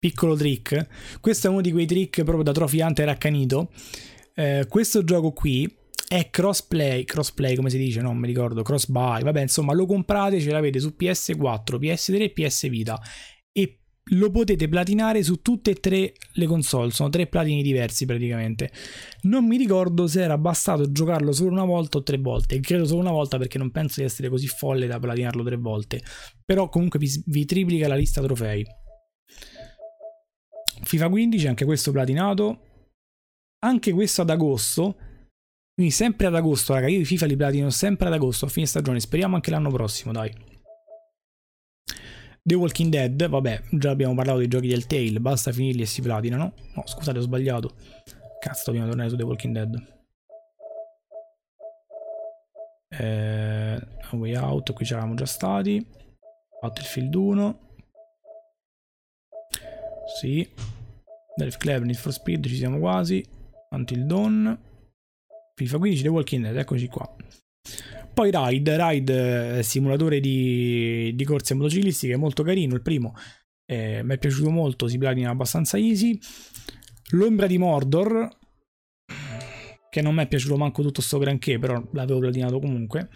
piccolo 0.00 0.34
trick, 0.34 1.20
questo 1.20 1.46
è 1.46 1.50
uno 1.50 1.60
di 1.60 1.70
quei 1.70 1.84
trick 1.84 2.22
proprio 2.22 2.42
da 2.42 2.52
Trophy 2.52 2.80
Hunter 2.80 3.08
accanito. 3.10 3.70
Eh, 4.34 4.64
questo 4.66 5.04
gioco 5.04 5.32
qui 5.32 5.70
è 6.08 6.30
crossplay, 6.30 7.04
crossplay 7.04 7.54
come 7.54 7.68
si 7.68 7.76
dice, 7.76 8.00
non 8.00 8.16
mi 8.16 8.26
ricordo, 8.26 8.62
cross 8.62 8.86
buy, 8.86 9.22
vabbè 9.22 9.42
insomma 9.42 9.74
lo 9.74 9.84
comprate, 9.84 10.40
ce 10.40 10.50
l'avete 10.50 10.80
su 10.80 10.94
PS4, 10.98 11.78
PS3 11.78 12.20
e 12.20 12.30
PS 12.30 12.68
Vita. 12.68 13.00
E 13.52 13.78
lo 14.12 14.30
potete 14.30 14.68
platinare 14.68 15.22
su 15.22 15.42
tutte 15.42 15.72
e 15.72 15.74
tre 15.74 16.14
le 16.32 16.46
console, 16.46 16.90
sono 16.90 17.10
tre 17.10 17.26
platini 17.26 17.62
diversi 17.62 18.06
praticamente. 18.06 18.72
Non 19.22 19.46
mi 19.46 19.58
ricordo 19.58 20.06
se 20.06 20.22
era 20.22 20.38
bastato 20.38 20.90
giocarlo 20.90 21.30
solo 21.32 21.50
una 21.50 21.64
volta 21.66 21.98
o 21.98 22.02
tre 22.02 22.16
volte, 22.16 22.58
credo 22.60 22.86
solo 22.86 23.00
una 23.00 23.12
volta 23.12 23.36
perché 23.36 23.58
non 23.58 23.70
penso 23.70 24.00
di 24.00 24.06
essere 24.06 24.30
così 24.30 24.46
folle 24.46 24.86
da 24.86 24.98
platinarlo 24.98 25.44
tre 25.44 25.56
volte, 25.56 26.02
però 26.42 26.70
comunque 26.70 26.98
vi, 26.98 27.22
vi 27.26 27.44
triplica 27.44 27.86
la 27.86 27.96
lista 27.96 28.22
trofei. 28.22 28.64
FIFA 30.82 31.08
15, 31.08 31.46
anche 31.46 31.64
questo 31.64 31.92
platinato, 31.92 32.58
anche 33.60 33.92
questo 33.92 34.22
ad 34.22 34.30
agosto, 34.30 34.96
quindi 35.74 35.92
sempre 35.92 36.26
ad 36.26 36.34
agosto, 36.34 36.74
raga, 36.74 36.88
io 36.88 37.00
i 37.00 37.04
FIFA 37.04 37.26
li 37.26 37.36
platino 37.36 37.70
sempre 37.70 38.06
ad 38.06 38.12
agosto, 38.12 38.46
a 38.46 38.48
fine 38.48 38.66
stagione, 38.66 39.00
speriamo 39.00 39.34
anche 39.34 39.50
l'anno 39.50 39.70
prossimo, 39.70 40.12
dai. 40.12 40.30
The 42.42 42.54
Walking 42.54 42.90
Dead, 42.90 43.28
vabbè, 43.28 43.62
già 43.70 43.90
abbiamo 43.90 44.14
parlato 44.14 44.38
dei 44.38 44.48
giochi 44.48 44.68
del 44.68 44.86
Tale, 44.86 45.20
basta 45.20 45.52
finirli 45.52 45.82
e 45.82 45.86
si 45.86 46.00
platinano. 46.00 46.54
No, 46.74 46.82
scusate, 46.86 47.18
ho 47.18 47.22
sbagliato. 47.22 47.74
Cazzo, 48.40 48.64
dobbiamo 48.66 48.88
tornare 48.88 49.10
su 49.10 49.16
The 49.16 49.22
Walking 49.22 49.54
Dead. 49.54 49.98
Eh, 52.88 53.80
way 54.12 54.34
Out, 54.34 54.72
qui 54.72 54.84
ci 54.84 54.92
eravamo 54.92 55.14
già 55.14 55.26
stati. 55.26 55.86
Battlefield 56.60 57.14
1. 57.14 57.69
Sì. 60.18 60.48
Delph 61.36 61.56
Club, 61.56 61.84
Need 61.84 61.96
for 61.96 62.12
Speed, 62.12 62.46
ci 62.46 62.56
siamo 62.56 62.78
quasi. 62.78 63.24
Until 63.70 64.04
Dawn. 64.04 64.58
FIFA 65.54 65.78
15, 65.78 66.02
The 66.02 66.08
Walking 66.08 66.42
Dead, 66.42 66.56
eccoci 66.56 66.86
qua. 66.88 67.16
Poi 68.12 68.30
Ride, 68.32 68.88
Ride 68.88 69.58
è 69.58 69.62
simulatore 69.62 70.20
di, 70.20 71.12
di 71.14 71.24
corse 71.24 71.54
motociclistiche, 71.54 72.16
molto 72.16 72.42
carino, 72.42 72.74
il 72.74 72.82
primo. 72.82 73.14
Eh, 73.64 74.02
mi 74.02 74.14
è 74.14 74.18
piaciuto 74.18 74.50
molto, 74.50 74.88
si 74.88 74.98
platina 74.98 75.30
abbastanza 75.30 75.78
easy. 75.78 76.18
L'ombra 77.10 77.46
di 77.46 77.58
Mordor, 77.58 78.28
che 79.90 80.02
non 80.02 80.14
mi 80.14 80.22
è 80.22 80.28
piaciuto 80.28 80.56
manco 80.56 80.82
tutto 80.82 81.00
sto 81.00 81.18
granché, 81.18 81.58
però 81.58 81.82
l'avevo 81.92 82.20
platinato 82.20 82.58
comunque. 82.58 83.08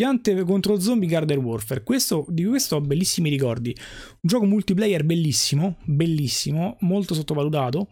Piante 0.00 0.44
contro 0.44 0.80
zombie 0.80 1.06
Garden 1.06 1.40
Warfare. 1.40 1.82
Questo, 1.82 2.24
di 2.30 2.46
questo 2.46 2.76
ho 2.76 2.80
bellissimi 2.80 3.28
ricordi. 3.28 3.76
Un 3.76 4.20
gioco 4.22 4.46
multiplayer 4.46 5.04
bellissimo, 5.04 5.76
bellissimo, 5.84 6.78
molto 6.80 7.12
sottovalutato. 7.12 7.86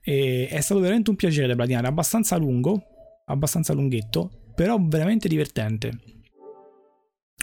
E 0.00 0.48
è 0.48 0.60
stato 0.60 0.80
veramente 0.80 1.10
un 1.10 1.16
piacere 1.16 1.46
da 1.46 1.54
platinare, 1.54 1.86
abbastanza 1.86 2.36
lungo, 2.38 2.82
abbastanza 3.26 3.72
lunghetto, 3.72 4.52
però 4.52 4.78
veramente 4.80 5.28
divertente. 5.28 5.96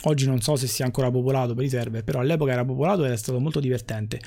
Oggi 0.03 0.25
non 0.25 0.41
so 0.41 0.57
se 0.57 0.67
sia 0.67 0.83
ancora 0.83 1.09
popolato 1.09 1.53
per 1.53 1.63
i 1.63 1.69
server, 1.69 2.03
però 2.03 2.19
all'epoca 2.19 2.51
era 2.51 2.65
popolato 2.65 3.05
ed 3.05 3.13
è 3.13 3.17
stato 3.17 3.39
molto 3.39 3.61
divertente 3.61 4.19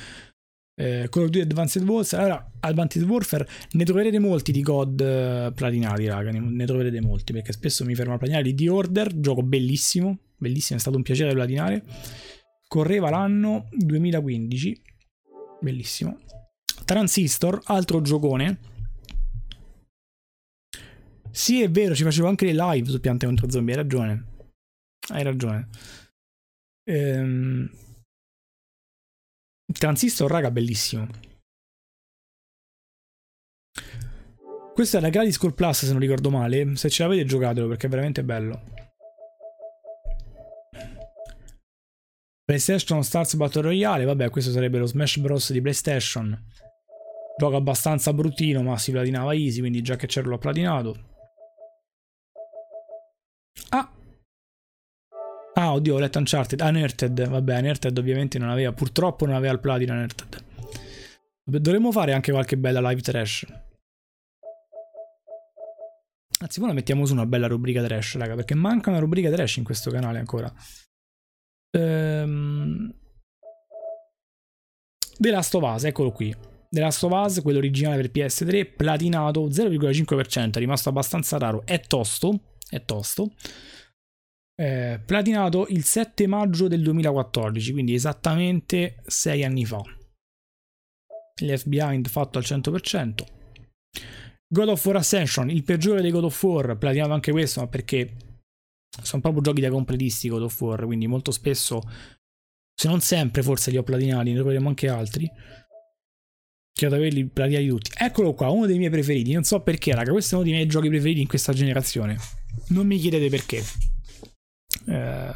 eh, 0.77 1.07
Call 1.09 1.25
of 1.25 1.31
Duty 1.31 1.41
Advanced 1.41 1.83
Warfare. 1.83 2.22
Allora, 2.22 2.51
Advanced 2.61 3.03
Warfare 3.03 3.49
ne 3.72 3.85
troverete 3.85 4.18
molti 4.18 4.53
di 4.53 4.62
COD 4.62 5.01
eh, 5.01 5.53
platinati, 5.55 6.07
raga. 6.07 6.31
Ne, 6.31 6.41
ne, 6.41 6.66
troverete 6.66 7.01
molti 7.01 7.33
perché 7.33 7.53
spesso 7.53 7.85
mi 7.85 7.95
fermo 7.95 8.14
a 8.14 8.18
platinare 8.18 8.53
di 8.53 8.68
Order, 8.68 9.18
gioco 9.20 9.43
bellissimo, 9.43 10.18
bellissimo, 10.37 10.79
è 10.79 10.81
stato 10.81 10.97
un 10.97 11.03
piacere 11.03 11.33
platinare. 11.33 11.83
Correva 12.66 13.11
l'anno 13.11 13.68
2015, 13.72 14.83
bellissimo. 15.61 16.18
Transistor, 16.85 17.61
altro 17.64 18.01
giocone. 18.01 18.72
Sì, 21.31 21.62
è 21.62 21.70
vero, 21.70 21.95
ci 21.95 22.05
facevo 22.05 22.29
anche 22.29 22.47
le 22.47 22.53
live 22.55 22.89
su 22.89 23.01
Piante 23.01 23.27
contro 23.27 23.51
Zombie, 23.51 23.75
hai 23.75 23.81
ragione. 23.81 24.25
Hai 25.09 25.22
ragione. 25.22 25.68
Ehm, 26.85 27.70
Transistor, 29.73 30.31
raga, 30.31 30.51
bellissimo. 30.51 31.09
Questa 34.75 34.99
è 34.99 35.01
la 35.01 35.09
Grady 35.09 35.31
School 35.31 35.55
Plus, 35.55 35.85
se 35.85 35.93
non 35.93 36.01
ricordo 36.01 36.31
male. 36.31 36.75
Se 36.77 36.91
ce 36.91 37.05
l'avete, 37.05 37.25
giocatelo 37.25 37.69
perché 37.69 37.87
è 37.87 37.91
veramente 37.91 38.25
bello. 38.25 38.61
PlayStation 42.45 43.03
Stars 43.03 43.37
Battle 43.37 43.62
Royale, 43.62 44.05
vabbè, 44.05 44.31
questo 44.31 44.51
sarebbe 44.51 44.79
lo 44.79 44.87
Smash 44.87 45.19
Bros. 45.19 45.53
di 45.53 45.61
PlayStation. 45.61 46.47
Gioco 47.39 47.57
abbastanza 47.57 48.12
bruttino, 48.12 48.62
ma 48.62 48.77
si 48.77 48.91
platinava 48.91 49.33
easy, 49.33 49.61
quindi 49.61 49.81
già 49.81 49.97
che 49.97 50.07
c'ero 50.07 50.29
l'ho 50.29 50.39
platinato. 50.39 51.12
Ah, 53.71 53.93
oddio, 55.75 55.95
ho 55.95 55.99
letto 55.99 56.18
Uncharted. 56.18 56.61
Unearthed, 56.61 57.29
vabbè, 57.29 57.59
Unearthed 57.59 57.97
ovviamente 57.99 58.39
non 58.39 58.49
aveva, 58.49 58.72
purtroppo 58.72 59.27
non 59.27 59.35
aveva 59.35 59.53
il 59.53 59.61
platino 59.61 59.93
Unearthed. 59.93 60.43
Dovremmo 61.45 61.93
fare 61.93 62.12
anche 62.12 62.33
qualche 62.33 62.57
bella 62.57 62.81
live 62.81 63.01
trash. 63.01 63.47
Anzi, 66.41 66.61
la 66.61 66.72
mettiamo 66.72 67.05
su 67.07 67.12
una 67.12 67.27
bella 67.27 67.47
rubrica 67.47 67.83
trash, 67.83 68.16
raga, 68.16 68.35
perché 68.35 68.55
manca 68.55 68.91
una 68.91 68.99
rubrica 68.99 69.31
trash 69.31 69.57
in 69.57 69.64
questo 69.64 69.91
canale 69.91 70.18
ancora. 70.18 70.53
Ehm... 71.70 72.95
The 75.16 75.31
Last 75.31 75.55
of 75.55 75.62
Us, 75.62 75.85
eccolo 75.85 76.11
qui. 76.11 76.35
The 76.68 76.81
Last 76.81 77.03
of 77.05 77.12
Us, 77.12 77.41
quello 77.41 77.59
originale 77.59 78.03
per 78.03 78.11
PS3, 78.11 78.75
platinato 78.75 79.49
0,5%, 79.49 80.53
è 80.55 80.59
rimasto 80.59 80.89
abbastanza 80.89 81.39
raro. 81.39 81.62
È 81.64 81.81
tosto, 81.81 82.57
è 82.68 82.85
tosto 82.85 83.33
eh, 84.57 85.01
platinato 85.05 85.67
il 85.69 85.85
7 85.85 86.27
maggio 86.27 86.69
del 86.69 86.83
2014, 86.83 87.73
quindi 87.73 87.95
esattamente 87.95 89.03
6 89.05 89.45
anni 89.45 89.65
fa. 89.65 89.83
Left 91.41 91.67
Behind 91.67 92.09
fatto 92.09 92.39
al 92.39 92.45
100%. 92.45 93.15
God 94.47 94.69
of 94.69 94.85
War 94.85 94.97
Ascension, 94.97 95.51
il 95.51 95.65
peggiore 95.65 96.01
dei 96.01 96.13
God 96.13 96.25
of 96.25 96.43
War, 96.43 96.77
platinato 96.79 97.13
anche 97.13 97.33
questo, 97.33 97.61
ma 97.61 97.67
perché 97.67 98.17
sono 99.03 99.21
proprio 99.21 99.43
giochi 99.43 99.61
da 99.61 99.71
completisti 99.71 100.29
God 100.29 100.43
of 100.43 100.61
War, 100.61 100.85
quindi 100.85 101.09
molto 101.09 101.33
spesso, 101.33 101.83
se 102.73 102.87
non 102.87 103.01
sempre 103.01 103.43
forse 103.43 103.73
li 103.73 103.77
ho 103.77 103.83
platinati, 103.83 104.31
ne 104.31 104.37
troveremo 104.37 104.69
anche 104.69 104.89
altri. 104.89 105.29
Credo 106.77 106.95
di 106.97 107.01
averli 107.01 107.25
platinati 107.27 107.67
tutti. 107.67 107.91
Eccolo 107.97 108.35
qua, 108.35 108.51
uno 108.51 108.67
dei 108.67 108.79
miei 108.79 108.91
preferiti, 108.91 109.33
non 109.33 109.43
so 109.43 109.61
perché, 109.61 109.95
raga, 109.95 110.13
questo 110.13 110.35
è 110.35 110.39
uno 110.39 110.47
dei 110.47 110.55
miei 110.55 110.67
giochi 110.67 110.89
preferiti 110.89 111.21
in 111.21 111.29
questa 111.29 111.53
generazione. 111.53 112.17
Non 112.69 112.87
mi 112.87 112.99
chiedete 112.99 113.29
perché. 113.29 113.63
Eh, 114.87 115.35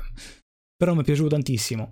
però 0.76 0.94
mi 0.94 1.00
è 1.00 1.04
piaciuto 1.04 1.28
tantissimo. 1.28 1.90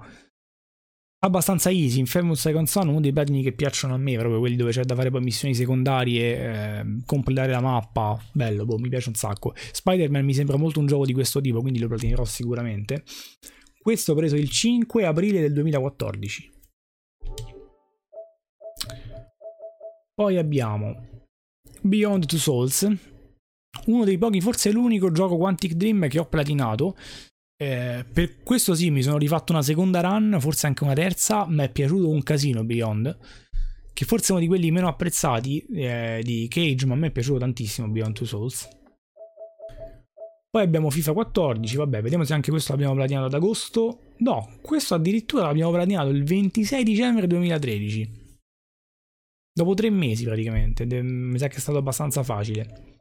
Abbastanza 1.18 1.70
easy, 1.70 1.98
Infamous 1.98 2.40
Second 2.40 2.66
Son, 2.66 2.88
uno 2.88 3.00
dei 3.00 3.12
platini 3.12 3.42
che 3.42 3.52
piacciono 3.52 3.94
a 3.94 3.96
me, 3.96 4.16
proprio 4.16 4.38
quelli 4.38 4.54
dove 4.54 4.70
c'è 4.70 4.84
da 4.84 4.94
fare 4.94 5.10
poi 5.10 5.22
missioni 5.22 5.54
secondarie, 5.54 6.36
eh, 6.36 6.84
completare 7.04 7.50
la 7.50 7.60
mappa, 7.60 8.20
bello, 8.32 8.64
boh, 8.64 8.78
mi 8.78 8.88
piace 8.88 9.08
un 9.08 9.14
sacco. 9.14 9.54
Spider-Man 9.56 10.24
mi 10.24 10.34
sembra 10.34 10.56
molto 10.56 10.78
un 10.78 10.86
gioco 10.86 11.04
di 11.04 11.12
questo 11.12 11.40
tipo, 11.40 11.62
quindi 11.62 11.80
lo 11.80 11.88
platinerò 11.88 12.24
sicuramente. 12.24 13.02
Questo 13.80 14.12
ho 14.12 14.14
preso 14.14 14.36
il 14.36 14.50
5 14.50 15.04
aprile 15.04 15.40
del 15.40 15.52
2014. 15.52 16.52
Poi 20.14 20.36
abbiamo 20.38 21.24
Beyond 21.80 22.26
Two 22.26 22.38
Souls, 22.38 22.88
uno 23.86 24.04
dei 24.04 24.18
pochi, 24.18 24.40
forse 24.40 24.70
l'unico 24.70 25.10
gioco 25.12 25.36
Quantic 25.36 25.74
Dream 25.74 26.08
che 26.08 26.18
ho 26.18 26.26
platinato. 26.26 26.96
Eh, 27.58 28.04
per 28.12 28.42
questo 28.42 28.74
sì, 28.74 28.90
mi 28.90 29.02
sono 29.02 29.16
rifatto 29.16 29.52
una 29.52 29.62
seconda 29.62 30.00
run, 30.00 30.36
forse 30.40 30.66
anche 30.66 30.84
una 30.84 30.92
terza. 30.92 31.46
Mi 31.48 31.64
è 31.64 31.70
piaciuto 31.70 32.08
un 32.08 32.22
casino 32.22 32.64
Beyond. 32.64 33.18
Che 33.92 34.04
forse 34.04 34.28
è 34.28 34.30
uno 34.32 34.40
di 34.40 34.46
quelli 34.46 34.70
meno 34.70 34.88
apprezzati 34.88 35.64
eh, 35.72 36.20
di 36.22 36.48
Cage, 36.50 36.84
ma 36.84 36.94
a 36.94 36.96
me 36.96 37.06
è 37.06 37.10
piaciuto 37.10 37.38
tantissimo 37.38 37.88
Beyond 37.88 38.14
Two 38.14 38.26
Souls. 38.26 38.68
Poi 40.50 40.62
abbiamo 40.62 40.90
FIFA 40.90 41.12
14, 41.12 41.76
vabbè, 41.76 42.02
vediamo 42.02 42.24
se 42.24 42.34
anche 42.34 42.50
questo 42.50 42.72
l'abbiamo 42.72 42.94
platinato 42.94 43.26
ad 43.26 43.34
agosto. 43.34 44.00
No, 44.18 44.58
questo 44.60 44.94
addirittura 44.94 45.46
l'abbiamo 45.46 45.70
platinato 45.70 46.10
il 46.10 46.24
26 46.24 46.82
dicembre 46.84 47.26
2013. 47.26 48.24
Dopo 49.52 49.74
tre 49.74 49.88
mesi 49.88 50.24
praticamente, 50.24 50.84
mi 50.84 51.38
sa 51.38 51.48
che 51.48 51.56
è 51.56 51.60
stato 51.60 51.78
abbastanza 51.78 52.22
facile. 52.22 52.98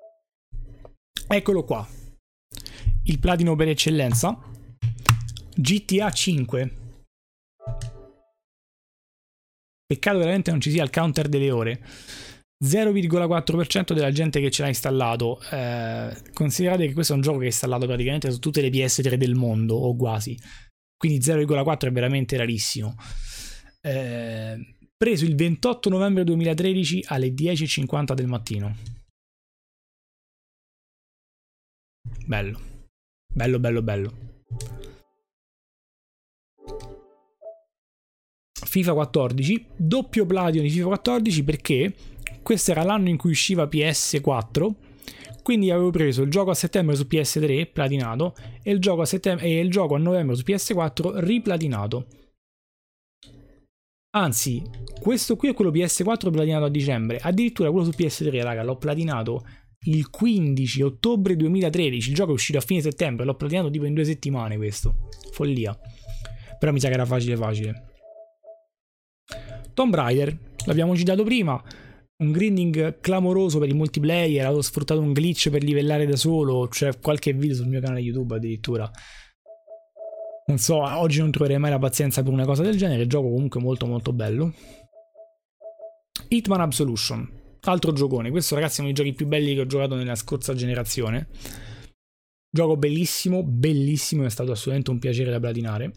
Eccolo 1.27 1.63
qua 1.65 1.85
il 3.05 3.19
platino 3.19 3.55
per 3.55 3.69
eccellenza. 3.69 4.39
GTA 5.55 6.11
5. 6.11 6.83
Peccato 9.85 10.17
veramente 10.17 10.51
non 10.51 10.59
ci 10.59 10.71
sia 10.71 10.83
il 10.83 10.89
counter 10.89 11.27
delle 11.27 11.51
ore. 11.51 11.81
0,4% 12.63 13.93
della 13.93 14.11
gente 14.11 14.39
che 14.39 14.49
ce 14.49 14.63
l'ha 14.63 14.69
installato. 14.69 15.39
Eh, 15.51 16.15
considerate 16.33 16.87
che 16.87 16.93
questo 16.93 17.13
è 17.13 17.15
un 17.15 17.21
gioco 17.21 17.37
che 17.37 17.43
è 17.43 17.47
installato 17.47 17.85
praticamente 17.85 18.31
su 18.31 18.39
tutte 18.39 18.61
le 18.61 18.69
PS3 18.69 19.15
del 19.15 19.35
mondo, 19.35 19.75
o 19.75 19.95
quasi. 19.95 20.37
Quindi 20.97 21.19
0,4 21.19 21.87
è 21.87 21.91
veramente 21.91 22.37
rarissimo. 22.37 22.95
Eh, 23.81 24.75
preso 24.97 25.25
il 25.25 25.35
28 25.35 25.89
novembre 25.89 26.23
2013 26.23 27.03
alle 27.07 27.27
10.50 27.29 28.13
del 28.13 28.27
mattino. 28.27 28.75
Bello. 32.25 32.74
Bello, 33.35 33.59
bello, 33.59 33.81
bello. 33.81 34.13
FIFA 38.53 38.93
14, 38.93 39.65
doppio 39.75 40.25
platino 40.25 40.63
di 40.63 40.69
FIFA 40.69 40.85
14 40.85 41.43
perché 41.43 41.93
questo 42.41 42.71
era 42.71 42.83
l'anno 42.83 43.09
in 43.09 43.17
cui 43.17 43.31
usciva 43.31 43.65
PS4, 43.65 44.73
quindi 45.43 45.69
avevo 45.69 45.89
preso 45.89 46.21
il 46.21 46.31
gioco 46.31 46.51
a 46.51 46.53
settembre 46.53 46.95
su 46.95 47.05
PS3 47.09 47.73
platinato 47.73 48.35
e 48.63 48.71
il 48.71 48.79
gioco 48.79 49.01
a, 49.01 49.05
settem- 49.05 49.41
e 49.41 49.59
il 49.59 49.69
gioco 49.69 49.95
a 49.95 49.97
novembre 49.97 50.37
su 50.37 50.43
PS4 50.47 51.19
riplatinato. 51.19 52.07
Anzi, 54.15 54.63
questo 55.01 55.35
qui 55.35 55.49
è 55.49 55.53
quello 55.53 55.71
PS4 55.71 56.31
platinato 56.31 56.63
a 56.63 56.69
dicembre, 56.69 57.17
addirittura 57.17 57.69
quello 57.69 57.91
su 57.91 57.97
PS3, 57.97 58.41
raga, 58.41 58.63
l'ho 58.63 58.77
platinato 58.77 59.43
il 59.85 60.09
15 60.09 60.81
ottobre 60.81 61.35
2013. 61.35 62.09
Il 62.09 62.15
gioco 62.15 62.31
è 62.31 62.33
uscito 62.33 62.57
a 62.57 62.61
fine 62.61 62.81
settembre, 62.81 63.25
l'ho 63.25 63.35
platinato 63.35 63.69
tipo 63.69 63.85
in 63.85 63.93
due 63.93 64.05
settimane 64.05 64.57
questo. 64.57 65.09
Follia. 65.31 65.77
Però 66.57 66.71
mi 66.71 66.79
sa 66.79 66.87
che 66.87 66.93
era 66.93 67.05
facile 67.05 67.35
facile. 67.35 67.89
Tomb 69.73 69.93
Raider, 69.93 70.37
l'abbiamo 70.65 70.95
citato 70.95 71.23
prima, 71.23 71.61
un 72.17 72.31
grinding 72.31 72.99
clamoroso 73.01 73.59
per 73.59 73.67
il 73.67 73.75
multiplayer, 73.75 74.45
avevo 74.45 74.61
sfruttato 74.61 75.01
un 75.01 75.11
glitch 75.11 75.49
per 75.49 75.63
livellare 75.63 76.05
da 76.05 76.15
solo, 76.15 76.67
c'è 76.69 76.97
qualche 76.99 77.33
video 77.33 77.55
sul 77.55 77.67
mio 77.67 77.81
canale 77.81 77.99
YouTube 77.99 78.35
addirittura. 78.35 78.89
Non 80.47 80.57
so, 80.59 80.77
oggi 80.77 81.19
non 81.19 81.31
troverei 81.31 81.57
mai 81.57 81.71
la 81.71 81.79
pazienza 81.79 82.23
per 82.23 82.31
una 82.31 82.45
cosa 82.45 82.63
del 82.63 82.77
genere, 82.77 83.07
gioco 83.07 83.29
comunque 83.29 83.59
molto 83.59 83.85
molto 83.85 84.13
bello. 84.13 84.53
Hitman 86.29 86.61
Absolution, 86.61 87.29
altro 87.71 87.91
giocone, 87.91 88.29
questo 88.29 88.55
ragazzi 88.55 88.77
è 88.77 88.83
uno 88.83 88.91
dei 88.91 89.03
giochi 89.03 89.15
più 89.15 89.27
belli 89.27 89.53
che 89.53 89.61
ho 89.61 89.65
giocato 89.65 89.95
nella 89.95 90.15
scorsa 90.15 90.53
generazione. 90.53 91.27
Gioco 92.49 92.77
bellissimo, 92.77 93.43
bellissimo, 93.43 94.23
è 94.23 94.29
stato 94.29 94.51
assolutamente 94.51 94.91
un 94.91 94.99
piacere 94.99 95.31
da 95.31 95.39
platinare. 95.39 95.91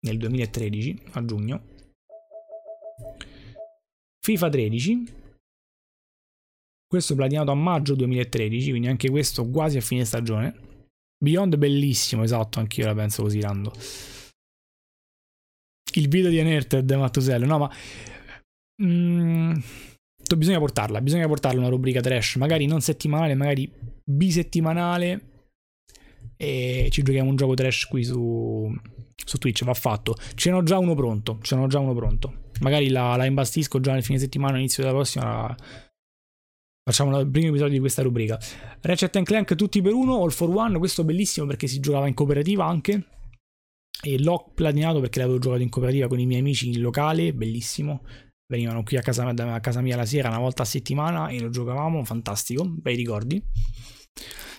Nel 0.00 0.18
2013, 0.18 1.02
a 1.12 1.24
giugno. 1.24 1.72
FIFA 4.20 4.48
13. 4.48 5.04
Questo 6.86 7.14
platinato 7.14 7.50
a 7.50 7.54
maggio 7.54 7.94
2013, 7.94 8.70
quindi 8.70 8.88
anche 8.88 9.10
questo 9.10 9.48
quasi 9.48 9.78
a 9.78 9.80
fine 9.80 10.04
stagione. 10.04 10.54
Beyond 11.16 11.56
bellissimo, 11.56 12.22
esatto, 12.22 12.60
anch'io 12.60 12.86
la 12.86 12.94
penso 12.94 13.22
così, 13.22 13.40
Rando. 13.40 13.72
Il 15.94 16.08
video 16.08 16.28
di 16.28 16.38
Unearthed, 16.38 16.90
Mattusello, 16.92 17.46
no 17.46 17.58
ma... 17.58 17.70
Mm, 18.82 19.54
bisogna 20.36 20.58
portarla, 20.58 21.00
bisogna 21.00 21.26
portarla 21.26 21.60
una 21.60 21.68
rubrica 21.68 22.00
trash, 22.00 22.36
magari 22.36 22.66
non 22.66 22.80
settimanale, 22.80 23.34
magari 23.34 23.70
bisettimanale. 24.02 25.30
E 26.36 26.88
ci 26.90 27.02
giochiamo 27.02 27.30
un 27.30 27.36
gioco 27.36 27.54
trash 27.54 27.86
qui 27.86 28.02
su, 28.02 28.72
su 29.24 29.38
Twitch, 29.38 29.64
va 29.64 29.74
fatto. 29.74 30.16
Ce 30.34 30.50
n'ho 30.50 30.62
già 30.62 30.78
uno 30.78 30.94
pronto, 30.94 31.38
ce 31.42 31.54
n'ho 31.54 31.66
già 31.66 31.78
uno 31.78 31.94
pronto. 31.94 32.50
Magari 32.60 32.88
la, 32.88 33.16
la 33.16 33.24
imbastisco 33.24 33.80
già 33.80 33.92
nel 33.92 34.02
fine 34.02 34.18
settimana, 34.18 34.58
inizio 34.58 34.82
della 34.82 34.94
prossima. 34.94 35.54
Facciamo 36.82 37.18
il 37.18 37.30
primo 37.30 37.48
episodio 37.48 37.72
di 37.74 37.80
questa 37.80 38.02
rubrica. 38.02 38.38
Ratchet 38.80 39.22
Clank 39.22 39.54
tutti 39.54 39.80
per 39.80 39.92
uno, 39.92 40.22
all 40.22 40.30
for 40.30 40.50
one. 40.50 40.78
Questo 40.78 41.04
bellissimo 41.04 41.46
perché 41.46 41.66
si 41.66 41.80
giocava 41.80 42.08
in 42.08 42.14
cooperativa 42.14 42.66
anche. 42.66 43.06
E 44.02 44.22
l'ho 44.22 44.50
platinato 44.54 45.00
perché 45.00 45.20
l'avevo 45.20 45.38
giocato 45.38 45.62
in 45.62 45.70
cooperativa 45.70 46.08
con 46.08 46.18
i 46.18 46.26
miei 46.26 46.40
amici 46.40 46.68
in 46.68 46.80
locale, 46.80 47.32
bellissimo. 47.32 48.02
Venivano 48.46 48.82
qui 48.82 48.96
a 48.96 49.02
casa, 49.02 49.26
a 49.26 49.60
casa 49.60 49.80
mia 49.80 49.96
la 49.96 50.04
sera 50.04 50.28
una 50.28 50.38
volta 50.38 50.62
a 50.62 50.66
settimana 50.66 51.28
e 51.28 51.40
lo 51.40 51.48
giocavamo, 51.48 52.04
fantastico, 52.04 52.64
bei 52.68 52.94
ricordi. 52.96 53.42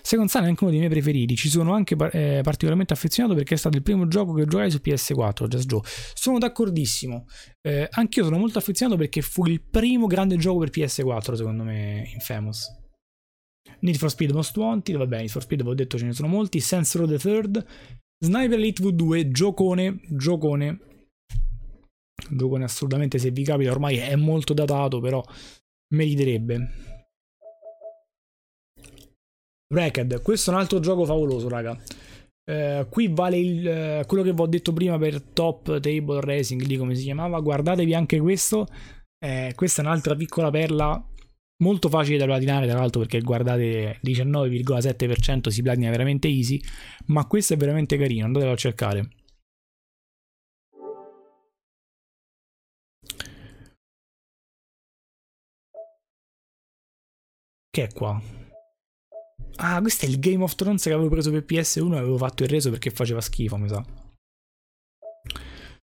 Second 0.02 0.28
Sun 0.28 0.44
è 0.44 0.46
anche 0.46 0.62
uno 0.62 0.70
dei 0.70 0.78
miei 0.78 0.90
preferiti. 0.92 1.34
Ci 1.34 1.48
sono 1.48 1.72
anche 1.72 1.96
eh, 2.12 2.40
particolarmente 2.42 2.92
affezionato 2.92 3.34
perché 3.34 3.54
è 3.54 3.56
stato 3.56 3.76
il 3.76 3.82
primo 3.82 4.06
gioco 4.06 4.34
che 4.34 4.44
giocai 4.44 4.70
su 4.70 4.78
PS4, 4.82 5.46
Just 5.48 5.66
Joe. 5.66 5.80
Sono 6.14 6.38
d'accordissimo. 6.38 7.26
Eh, 7.60 7.88
anch'io 7.90 8.22
sono 8.22 8.38
molto 8.38 8.58
affezionato 8.58 8.96
perché 8.96 9.20
fu 9.20 9.44
il 9.46 9.60
primo 9.62 10.06
grande 10.06 10.36
gioco 10.36 10.60
per 10.60 10.70
PS4, 10.70 11.34
secondo 11.34 11.64
me, 11.64 12.08
Infamous. 12.14 12.68
Need 13.80 13.96
for 13.96 14.10
Speed 14.10 14.30
Most 14.30 14.56
Wanted, 14.56 14.96
vabbè, 14.96 15.16
Need 15.16 15.28
for 15.28 15.42
Speed, 15.42 15.60
avevo 15.60 15.74
detto 15.74 15.98
ce 15.98 16.04
ne 16.04 16.12
sono 16.12 16.28
molti. 16.28 16.60
Sense 16.60 16.98
Road 16.98 17.10
the 17.10 17.18
Third. 17.18 17.66
Sniper 18.18 18.58
Elite 18.58 18.82
V2, 18.84 19.30
giocone, 19.30 20.00
giocone. 20.08 20.78
Giocone 22.30 22.64
assolutamente, 22.64 23.18
se 23.18 23.30
vi 23.30 23.44
capita, 23.44 23.70
ormai 23.70 23.96
è 23.96 24.16
molto 24.16 24.54
datato, 24.54 25.00
però 25.00 25.22
meriterebbe. 25.94 26.94
Racked, 29.68 30.22
questo 30.22 30.50
è 30.50 30.54
un 30.54 30.60
altro 30.60 30.78
gioco 30.80 31.04
favoloso, 31.04 31.48
raga. 31.48 31.76
Uh, 32.48 32.88
qui 32.88 33.08
vale 33.08 33.38
il, 33.38 34.00
uh, 34.02 34.06
quello 34.06 34.22
che 34.22 34.32
vi 34.32 34.40
ho 34.40 34.46
detto 34.46 34.72
prima 34.72 34.96
per 34.98 35.20
Top 35.20 35.80
Table 35.80 36.20
Racing, 36.20 36.62
lì 36.62 36.76
come 36.76 36.94
si 36.94 37.02
chiamava. 37.02 37.40
Guardatevi 37.40 37.94
anche 37.94 38.20
questo. 38.20 38.66
Eh, 39.18 39.52
questa 39.56 39.82
è 39.82 39.84
un'altra 39.84 40.14
piccola 40.14 40.50
perla 40.50 41.04
molto 41.62 41.88
facile 41.88 42.18
da 42.18 42.26
platinare, 42.26 42.68
tra 42.68 42.78
l'altro, 42.78 43.00
perché 43.00 43.20
guardate 43.20 43.98
19,7% 44.04 45.48
si 45.48 45.62
platina 45.62 45.90
veramente 45.90 46.28
easy. 46.28 46.60
Ma 47.06 47.26
questo 47.26 47.54
è 47.54 47.56
veramente 47.56 47.96
carino, 47.96 48.26
andatelo 48.26 48.52
a 48.52 48.56
cercare. 48.56 49.08
Che 57.76 57.82
è 57.82 57.92
qua? 57.92 58.18
Ah, 59.56 59.82
questo 59.82 60.06
è 60.06 60.08
il 60.08 60.18
Game 60.18 60.42
of 60.42 60.54
Thrones 60.54 60.82
che 60.82 60.92
avevo 60.94 61.10
preso 61.10 61.30
per 61.30 61.44
PS1 61.46 61.92
e 61.92 61.98
avevo 61.98 62.16
fatto 62.16 62.42
il 62.42 62.48
reso 62.48 62.70
perché 62.70 62.88
faceva 62.88 63.20
schifo, 63.20 63.58
mi 63.58 63.68
sa. 63.68 63.84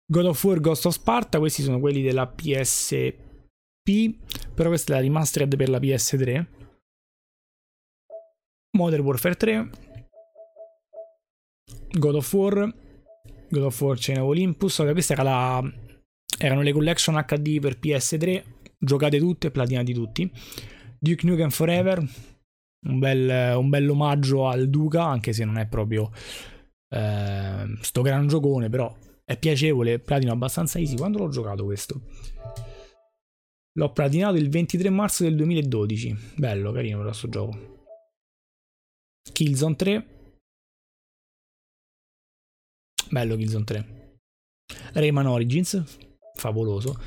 God 0.05 0.25
of 0.25 0.43
War 0.43 0.59
Ghost 0.59 0.87
of 0.87 0.93
Sparta, 0.93 1.39
questi 1.39 1.61
sono 1.61 1.79
quelli 1.79 2.01
della 2.01 2.27
PSP, 2.27 3.23
però 4.53 4.67
questa 4.67 4.91
è 4.91 4.95
la 4.97 5.01
remastered 5.01 5.55
per 5.55 5.69
la 5.69 5.79
PS3. 5.79 6.45
Modern 8.77 9.03
Warfare 9.05 9.35
3. 9.35 9.69
God 11.97 12.15
of 12.15 12.33
War. 12.33 12.75
God 13.51 13.63
of 13.63 13.81
War 13.81 13.97
Chain 13.97 14.19
of 14.19 14.27
Olympus. 14.27 14.75
Questa 14.75 15.13
era 15.13 15.23
la... 15.23 15.73
erano 16.37 16.61
le 16.61 16.73
collection 16.73 17.15
HD 17.25 17.61
per 17.61 17.79
PS3. 17.79 18.43
Giocate 18.77 19.17
tutte, 19.17 19.49
platinati 19.49 19.93
tutti. 19.93 20.29
Duke 20.99 21.25
Nukem 21.25 21.49
Forever 21.49 22.03
un 22.87 22.99
bel, 22.99 23.57
un 23.57 23.69
bel 23.69 23.89
omaggio 23.89 24.47
al 24.47 24.69
Duca, 24.69 25.05
anche 25.05 25.33
se 25.33 25.43
non 25.43 25.57
è 25.57 25.67
proprio 25.67 26.11
eh, 26.89 27.77
sto 27.81 28.01
gran 28.01 28.27
giocone, 28.27 28.69
però 28.69 28.95
è 29.25 29.37
piacevole, 29.37 29.99
platino 29.99 30.31
abbastanza 30.31 30.79
easy. 30.79 30.95
Quando 30.95 31.19
l'ho 31.19 31.29
giocato 31.29 31.65
questo? 31.65 32.01
L'ho 33.73 33.91
platinato 33.91 34.37
il 34.37 34.49
23 34.49 34.89
marzo 34.89 35.23
del 35.23 35.35
2012. 35.35 36.33
Bello, 36.35 36.71
carino 36.71 37.01
questo 37.01 37.29
gioco. 37.29 37.87
Killzone 39.31 39.75
3. 39.75 40.07
Bello 43.09 43.35
Killzone 43.35 43.63
3. 43.63 44.19
Rayman 44.93 45.27
Origins. 45.27 45.83
Favoloso. 46.33 46.99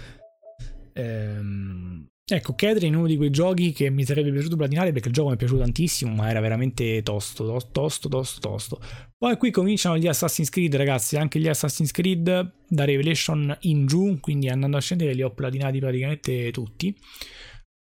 Ehm, 0.92 2.11
Ecco, 2.24 2.54
Catherine 2.54 2.94
è 2.94 2.98
uno 2.98 3.08
di 3.08 3.16
quei 3.16 3.30
giochi 3.30 3.72
che 3.72 3.90
mi 3.90 4.04
sarebbe 4.04 4.30
piaciuto 4.30 4.56
platinare 4.56 4.92
perché 4.92 5.08
il 5.08 5.14
gioco 5.14 5.28
mi 5.28 5.34
è 5.34 5.38
piaciuto 5.38 5.60
tantissimo, 5.60 6.14
ma 6.14 6.30
era 6.30 6.40
veramente 6.40 7.02
tosto, 7.02 7.44
tosto, 7.72 8.08
tosto, 8.08 8.40
tosto. 8.40 8.80
Poi 9.18 9.36
qui 9.36 9.50
cominciano 9.50 9.98
gli 9.98 10.06
Assassin's 10.06 10.48
Creed, 10.48 10.74
ragazzi, 10.76 11.16
anche 11.16 11.40
gli 11.40 11.48
Assassin's 11.48 11.90
Creed 11.90 12.54
da 12.68 12.84
Revelation 12.84 13.56
in 13.62 13.86
giù, 13.86 14.18
quindi 14.20 14.48
andando 14.48 14.76
a 14.76 14.80
scendere 14.80 15.14
li 15.14 15.22
ho 15.22 15.32
platinati 15.32 15.80
praticamente 15.80 16.50
tutti. 16.52 16.96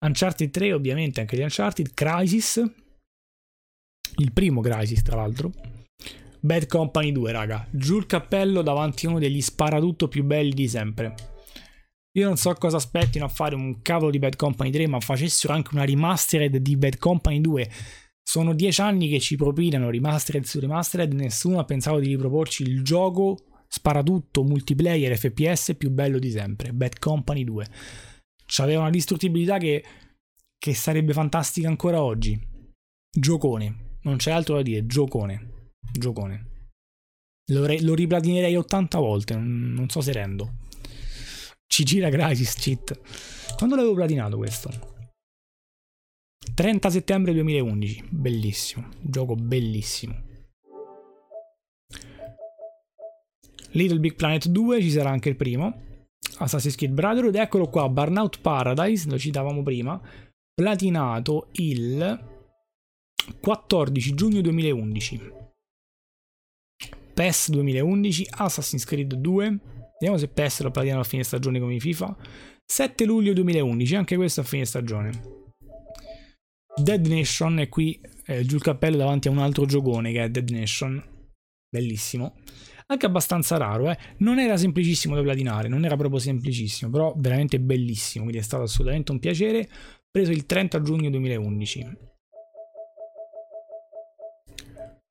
Uncharted 0.07 0.51
3, 0.51 0.73
ovviamente, 0.73 1.21
anche 1.21 1.37
gli 1.37 1.43
Uncharted, 1.43 1.93
Crisis, 1.93 2.63
il 4.17 4.33
primo 4.33 4.61
Crisis, 4.61 5.03
tra 5.03 5.17
l'altro. 5.17 5.53
Bad 6.41 6.69
Company 6.69 7.11
2, 7.11 7.33
raga. 7.33 7.67
Giù 7.71 7.99
il 7.99 8.07
cappello 8.07 8.63
davanti 8.63 9.07
a 9.07 9.11
uno 9.11 9.19
degli 9.19 9.43
sparatutto 9.43 10.07
più 10.07 10.23
belli 10.23 10.53
di 10.53 10.69
sempre. 10.69 11.38
Io 12.19 12.27
non 12.27 12.37
so 12.37 12.53
cosa 12.55 12.79
aspettino 12.79 13.27
a 13.27 13.29
fare 13.29 13.55
un 13.55 13.81
cavolo 13.81 14.11
di 14.11 14.19
Bad 14.19 14.35
Company 14.35 14.71
3, 14.71 14.89
ma 14.89 14.99
facessero 14.99 15.53
anche 15.53 15.71
una 15.73 15.85
remastered 15.85 16.57
di 16.57 16.77
Bad 16.77 16.99
Company 16.99 17.41
2. 17.41 17.71
Sono 18.29 18.55
dieci 18.55 18.81
anni 18.81 19.09
che 19.09 19.21
ci 19.21 19.37
propinano 19.37 19.89
remastered 19.89 20.43
su 20.43 20.59
remastered, 20.59 21.13
nessuno 21.13 21.61
ha 21.61 21.65
pensato 21.65 22.01
di 22.01 22.09
riproporci 22.09 22.65
il 22.65 22.83
gioco 22.83 23.37
sparatutto 23.69 24.43
multiplayer 24.43 25.17
FPS 25.17 25.77
più 25.79 25.91
bello 25.91 26.19
di 26.19 26.31
sempre, 26.31 26.73
Bad 26.73 26.99
Company 26.99 27.45
2. 27.45 27.67
C'aveva 28.47 28.81
una 28.81 28.91
distruttibilità 28.91 29.59
che, 29.59 29.85
che 30.59 30.75
sarebbe 30.75 31.13
fantastica 31.13 31.69
ancora 31.69 32.03
oggi. 32.03 32.37
Giocone, 33.17 33.99
non 34.03 34.17
c'è 34.17 34.33
altro 34.33 34.57
da 34.57 34.63
dire, 34.63 34.87
giocone, 34.87 35.71
giocone. 35.93 36.47
Lo, 37.53 37.65
re, 37.65 37.81
lo 37.81 37.95
riplatinerei 37.95 38.57
80 38.57 38.99
volte, 38.99 39.37
non, 39.37 39.87
so 39.89 40.01
se 40.01 40.13
rendo. 40.13 40.67
Ci 41.79 41.85
gira 41.85 42.11
Crisis 42.11 42.55
Cheat. 42.55 43.55
Quando 43.57 43.77
l'avevo 43.77 43.95
platinato 43.95 44.37
questo? 44.37 44.69
30 46.53 46.91
settembre 46.91 47.33
2011. 47.33 48.05
Bellissimo. 48.11 48.89
Gioco 49.01 49.37
bellissimo. 49.37 50.25
Little 53.71 54.01
Big 54.01 54.17
Planet 54.17 54.49
2 54.49 54.83
ci 54.83 54.91
sarà 54.91 55.11
anche 55.11 55.29
il 55.29 55.37
primo. 55.37 55.83
Assassin's 56.39 56.75
Creed 56.75 56.93
Brotherhood. 56.95 57.37
Eccolo 57.37 57.69
qua. 57.69 57.89
Burnout 57.89 58.41
Paradise. 58.41 59.09
Lo 59.09 59.17
citavamo 59.17 59.63
prima. 59.63 60.03
Platinato 60.53 61.47
il 61.53 62.43
14 63.41 64.15
giugno 64.15 64.41
2011. 64.41 65.33
PES 67.15 67.51
2011. 67.51 68.27
Assassin's 68.31 68.85
Creed 68.85 69.15
2. 69.15 69.77
Vediamo 70.01 70.17
se 70.17 70.29
PES 70.29 70.61
lo 70.63 70.71
platiamo 70.71 71.01
a 71.01 71.05
fine 71.05 71.25
stagione 71.25 71.59
come 71.59 71.79
FIFA. 71.81 72.17
7 72.65 73.05
luglio 73.05 73.33
2011, 73.33 73.95
anche 73.97 74.17
questo 74.17 74.41
a 74.43 74.45
fine 74.45 74.65
stagione. 74.65 75.11
Dead 76.77 77.05
Nation, 77.07 77.59
e 77.59 77.69
qui 77.69 78.01
eh, 78.27 78.45
giù 78.45 78.57
il 78.57 78.63
cappello 78.63 78.97
davanti 78.97 79.27
a 79.27 79.33
un 79.33 79.39
altro 79.39 79.67
giocone 79.67 80.13
che 80.13 80.23
è 80.23 80.29
Dead 80.31 80.49
Nation. 80.51 81.03
bellissimo. 81.69 82.37
Anche 82.87 83.07
abbastanza 83.07 83.57
raro, 83.57 83.91
eh. 83.91 83.99
Non 84.19 84.39
era 84.39 84.57
semplicissimo 84.57 85.15
da 85.15 85.23
platinare, 85.23 85.69
non 85.69 85.85
era 85.85 85.97
proprio 85.97 86.21
semplicissimo, 86.21 86.91
però 86.91 87.13
veramente 87.17 87.59
bellissimo, 87.59 88.25
quindi 88.25 88.41
è 88.41 88.45
stato 88.45 88.63
assolutamente 88.63 89.13
un 89.13 89.19
piacere. 89.19 89.69
Preso 90.11 90.31
il 90.31 90.47
30 90.47 90.81
giugno 90.81 91.11
2011. 91.11 91.87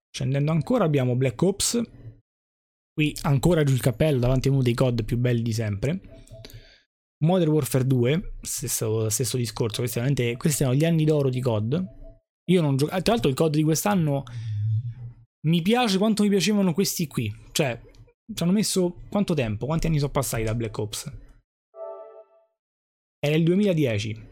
Scendendo 0.09 0.51
ancora 0.51 0.85
abbiamo 0.85 1.15
Black 1.15 1.39
Ops. 1.41 1.81
Qui 2.97 3.15
ancora 3.21 3.63
giù 3.63 3.75
il 3.75 3.79
cappello 3.79 4.17
davanti 4.17 4.47
a 4.47 4.51
uno 4.51 4.63
dei 4.63 4.73
COD 4.73 5.03
più 5.03 5.19
belli 5.19 5.43
di 5.43 5.53
sempre. 5.53 5.99
Modern 7.23 7.51
Warfare 7.51 7.85
2, 7.85 8.37
stesso, 8.41 9.07
stesso 9.09 9.37
discorso, 9.37 9.83
questi, 9.83 10.35
questi 10.35 10.63
erano 10.63 10.75
gli 10.75 10.83
anni 10.83 11.05
d'oro 11.05 11.29
di 11.29 11.39
COD. 11.39 11.85
Io 12.49 12.59
non 12.59 12.75
gioco. 12.75 12.99
Tra 13.03 13.13
l'altro, 13.13 13.29
il 13.29 13.35
COD 13.35 13.53
di 13.53 13.61
quest'anno 13.61 14.23
mi 15.45 15.61
piace 15.61 15.99
quanto 15.99 16.23
mi 16.23 16.29
piacevano 16.29 16.73
questi 16.73 17.05
qui. 17.05 17.31
Cioè, 17.51 17.79
ci 18.33 18.41
hanno 18.41 18.51
messo 18.51 19.03
quanto 19.09 19.35
tempo? 19.35 19.67
Quanti 19.67 19.85
anni 19.85 19.99
sono 19.99 20.09
passati 20.09 20.41
da 20.41 20.55
Black 20.55 20.75
Ops? 20.75 21.11
Era 23.19 23.35
il 23.35 23.43
2010. 23.43 24.25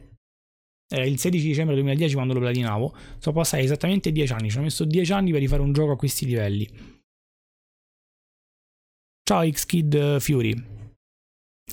Era 0.92 1.06
il 1.06 1.20
16 1.20 1.46
dicembre 1.46 1.76
2010 1.76 2.16
quando 2.16 2.34
lo 2.34 2.40
platinavo. 2.40 2.96
Sono 3.20 3.36
passati 3.36 3.62
esattamente 3.62 4.12
10 4.12 4.34
anni. 4.34 4.50
Ci 4.50 4.56
hanno 4.56 4.66
messo 4.66 4.86
10 4.86 5.12
anni 5.14 5.30
per 5.30 5.42
rifare 5.42 5.62
un 5.62 5.72
gioco 5.72 5.92
a 5.92 5.98
questi 5.98 6.26
livelli. 6.26 6.95
Ciao 9.28 9.44
X-Kid 9.50 10.20
Fury. 10.20 10.54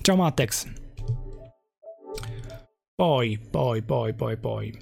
Ciao 0.00 0.16
Mattex. 0.16 0.72
Poi, 2.94 3.38
poi, 3.38 3.82
poi, 3.82 4.14
poi, 4.14 4.38
poi. 4.38 4.78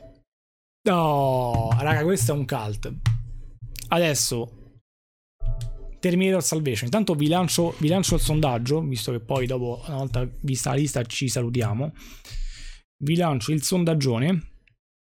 Oh, 0.88 1.72
raga, 1.72 2.04
questo 2.04 2.32
è 2.32 2.36
un 2.36 2.46
cult. 2.46 2.94
Adesso 3.88 4.78
Terminator 5.98 6.44
Salvation. 6.44 6.84
Intanto 6.84 7.14
vi 7.14 7.26
lancio, 7.26 7.74
vi 7.78 7.88
lancio 7.88 8.14
il 8.14 8.20
sondaggio, 8.20 8.80
visto 8.82 9.10
che 9.10 9.18
poi 9.18 9.46
dopo, 9.46 9.82
una 9.88 9.96
volta 9.96 10.30
vista 10.42 10.70
la 10.70 10.76
lista, 10.76 11.02
ci 11.02 11.28
salutiamo. 11.28 11.92
Vi 13.02 13.16
lancio 13.16 13.50
il 13.50 13.64
sondaggione. 13.64 14.52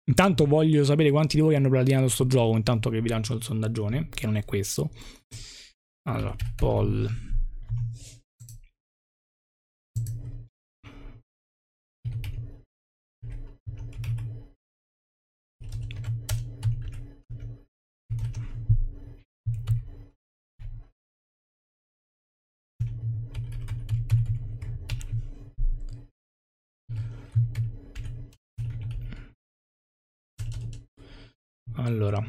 Intanto 0.08 0.46
voglio 0.46 0.84
sapere 0.84 1.10
quanti 1.10 1.34
di 1.34 1.42
voi 1.42 1.56
hanno 1.56 1.70
platinato 1.70 2.06
sto 2.06 2.24
gioco, 2.24 2.56
intanto 2.56 2.88
che 2.88 3.00
vi 3.00 3.08
lancio 3.08 3.34
il 3.34 3.42
sondaggione, 3.42 4.08
che 4.10 4.26
non 4.26 4.36
è 4.36 4.44
questo. 4.44 4.92
Allora, 6.08 6.36
poll 6.54 7.26
Allora, 31.88 32.22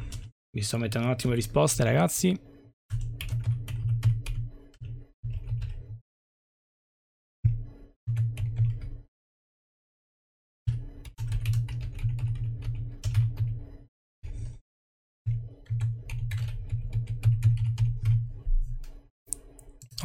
vi 0.52 0.62
sto 0.62 0.78
mettendo 0.78 1.08
un 1.08 1.12
attimo 1.12 1.30
le 1.30 1.36
risposte, 1.36 1.82
ragazzi. 1.82 2.49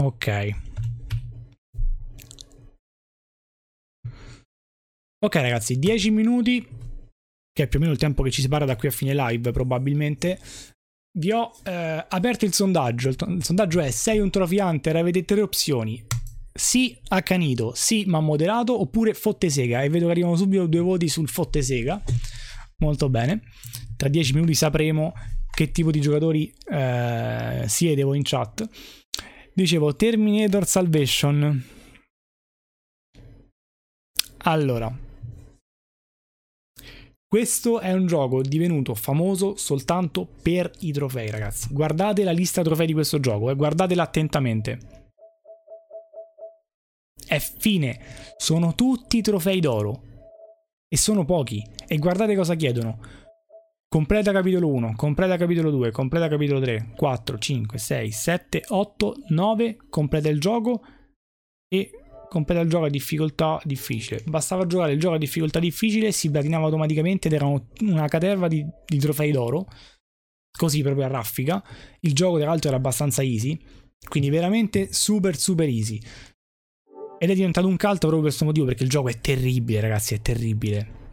Ok. 0.05 0.49
Ok 5.19 5.35
ragazzi, 5.35 5.79
10 5.79 6.11
minuti 6.11 6.67
che 7.51 7.63
è 7.63 7.67
più 7.67 7.79
o 7.79 7.81
meno 7.81 7.93
il 7.93 7.99
tempo 7.99 8.21
che 8.21 8.31
ci 8.31 8.41
separa 8.41 8.65
da 8.65 8.75
qui 8.75 8.89
a 8.89 8.91
fine 8.91 9.15
live 9.15 9.51
probabilmente, 9.51 10.37
vi 11.17 11.31
ho 11.31 11.53
eh, 11.63 12.05
aperto 12.07 12.43
il 12.43 12.53
sondaggio. 12.53 13.09
Il, 13.09 13.15
il, 13.29 13.43
sondaggio 13.43 13.79
è: 13.79 13.89
sei 13.91 14.19
un 14.19 14.29
trophy 14.29 14.59
hunter? 14.59 14.97
Avete 14.97 15.23
tre 15.23 15.41
opzioni. 15.41 16.05
Sì, 16.53 16.97
accanito, 17.07 17.71
sì, 17.73 18.03
ma 18.05 18.19
moderato, 18.19 18.79
oppure 18.79 19.13
fotte 19.13 19.49
sega. 19.49 19.81
E 19.83 19.89
vedo 19.89 20.05
che 20.05 20.11
arrivano 20.11 20.35
subito 20.35 20.67
due 20.67 20.81
voti 20.81 21.07
sul 21.07 21.29
fotte 21.29 21.61
sega. 21.61 22.03
Molto 22.79 23.09
bene. 23.09 23.41
Tra 23.95 24.09
dieci 24.09 24.33
minuti 24.33 24.53
sapremo 24.53 25.13
che 25.49 25.71
tipo 25.71 25.89
di 25.89 26.01
giocatori 26.01 26.53
eh, 26.69 27.63
siete 27.67 28.03
voi 28.03 28.17
in 28.17 28.23
chat. 28.23 28.67
Dicevo 29.57 29.95
Terminator 29.95 30.67
Salvation. 30.67 31.63
Allora, 34.39 34.93
questo 37.25 37.79
è 37.79 37.93
un 37.93 38.05
gioco 38.05 38.41
divenuto 38.41 38.93
famoso 38.95 39.55
soltanto 39.55 40.27
per 40.41 40.69
i 40.79 40.91
trofei, 40.91 41.29
ragazzi. 41.31 41.69
Guardate 41.71 42.25
la 42.25 42.33
lista 42.33 42.63
trofei 42.63 42.85
di 42.85 42.91
questo 42.91 43.21
gioco 43.21 43.47
e 43.47 43.53
eh, 43.53 43.55
guardatela 43.55 44.03
attentamente. 44.03 44.79
È 47.25 47.39
fine. 47.39 47.97
Sono 48.35 48.75
tutti 48.75 49.21
trofei 49.21 49.61
d'oro. 49.61 50.01
E 50.89 50.97
sono 50.97 51.23
pochi. 51.23 51.65
E 51.87 51.97
guardate 51.97 52.35
cosa 52.35 52.55
chiedono. 52.55 52.99
Completa 53.95 54.33
capitolo 54.33 54.67
1, 54.67 54.93
completa 54.97 55.37
capitolo 55.37 55.71
2, 55.71 55.91
completa 55.91 56.27
capitolo 56.27 56.59
3, 56.59 56.91
4, 56.97 57.37
5, 57.37 57.77
6, 57.77 58.11
7, 58.11 58.63
8, 58.67 59.15
9, 59.29 59.77
completa 59.89 60.27
il 60.27 60.37
gioco 60.37 60.83
e 61.73 61.91
completa 62.27 62.61
il 62.61 62.69
gioco 62.69 62.83
a 62.83 62.89
difficoltà 62.89 63.57
difficile. 63.63 64.21
Bastava 64.25 64.67
giocare 64.67 64.91
il 64.91 64.99
gioco 64.99 65.15
a 65.15 65.17
difficoltà 65.17 65.59
difficile, 65.59 66.11
si 66.11 66.29
platinava 66.29 66.65
automaticamente 66.65 67.29
ed 67.29 67.35
era 67.35 67.45
una 67.45 68.07
caterva 68.09 68.49
di, 68.49 68.65
di 68.85 68.97
trofei 68.97 69.31
d'oro. 69.31 69.65
Così 70.51 70.81
proprio 70.81 71.05
a 71.05 71.07
raffica. 71.07 71.63
Il 72.01 72.13
gioco, 72.13 72.37
tra 72.37 72.47
l'altro, 72.47 72.67
era 72.67 72.77
abbastanza 72.77 73.23
easy. 73.23 73.57
Quindi 74.09 74.29
veramente 74.29 74.91
super 74.91 75.37
super 75.37 75.69
easy. 75.69 76.01
Ed 77.17 77.29
è 77.29 77.33
diventato 77.33 77.65
un 77.65 77.77
cult 77.77 77.99
proprio 77.99 78.19
per 78.19 78.23
questo 78.23 78.43
motivo, 78.43 78.65
perché 78.65 78.83
il 78.83 78.89
gioco 78.89 79.07
è 79.07 79.21
terribile, 79.21 79.79
ragazzi, 79.79 80.15
è 80.15 80.19
terribile. 80.19 81.04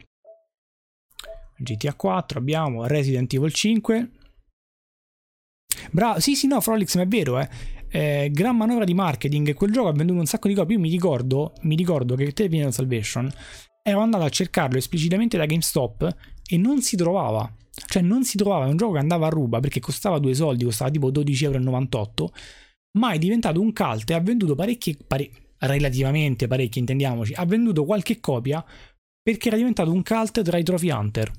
GTA 1.62 1.94
4 1.94 2.38
abbiamo 2.38 2.86
Resident 2.86 3.32
Evil 3.32 3.52
5. 3.52 4.10
Bravo, 5.90 6.20
sì 6.20 6.34
sì 6.36 6.46
no, 6.46 6.60
Frolix, 6.60 6.96
ma 6.96 7.02
è 7.02 7.06
vero, 7.06 7.38
eh 7.38 7.48
eh, 7.92 8.30
gran 8.32 8.56
manovra 8.56 8.84
di 8.84 8.94
marketing. 8.94 9.54
Quel 9.54 9.70
gioco 9.70 9.88
ha 9.88 9.92
venduto 9.92 10.18
un 10.18 10.26
sacco 10.26 10.48
di 10.48 10.54
copie. 10.54 10.76
Io 10.76 10.80
mi 10.80 10.90
ricordo, 10.90 11.52
mi 11.62 11.76
ricordo 11.76 12.16
che 12.16 12.32
Terminator 12.32 12.72
Salvation 12.72 13.30
ero 13.82 14.00
andato 14.00 14.24
a 14.24 14.28
cercarlo 14.28 14.78
esplicitamente 14.78 15.36
da 15.36 15.44
GameStop 15.44 16.16
e 16.48 16.56
non 16.56 16.80
si 16.80 16.96
trovava. 16.96 17.54
Cioè, 17.86 18.02
non 18.02 18.24
si 18.24 18.36
trovava. 18.38 18.66
È 18.66 18.68
un 18.70 18.76
gioco 18.76 18.92
che 18.92 18.98
andava 18.98 19.26
a 19.26 19.30
ruba 19.30 19.60
perché 19.60 19.78
costava 19.78 20.18
due 20.18 20.34
soldi, 20.34 20.64
costava 20.64 20.90
tipo 20.90 21.10
12,98€. 21.10 22.26
Ma 22.98 23.12
è 23.12 23.18
diventato 23.18 23.60
un 23.60 23.72
cult 23.72 24.10
e 24.10 24.14
ha 24.14 24.20
venduto 24.20 24.54
parecchie, 24.54 24.96
pare, 25.06 25.30
relativamente 25.58 26.46
parecchie, 26.46 26.80
intendiamoci. 26.80 27.34
Ha 27.34 27.44
venduto 27.44 27.84
qualche 27.84 28.20
copia 28.20 28.64
perché 29.22 29.48
era 29.48 29.56
diventato 29.56 29.92
un 29.92 30.02
cult 30.02 30.42
tra 30.42 30.56
i 30.56 30.62
trophy 30.62 30.90
hunter. 30.90 31.30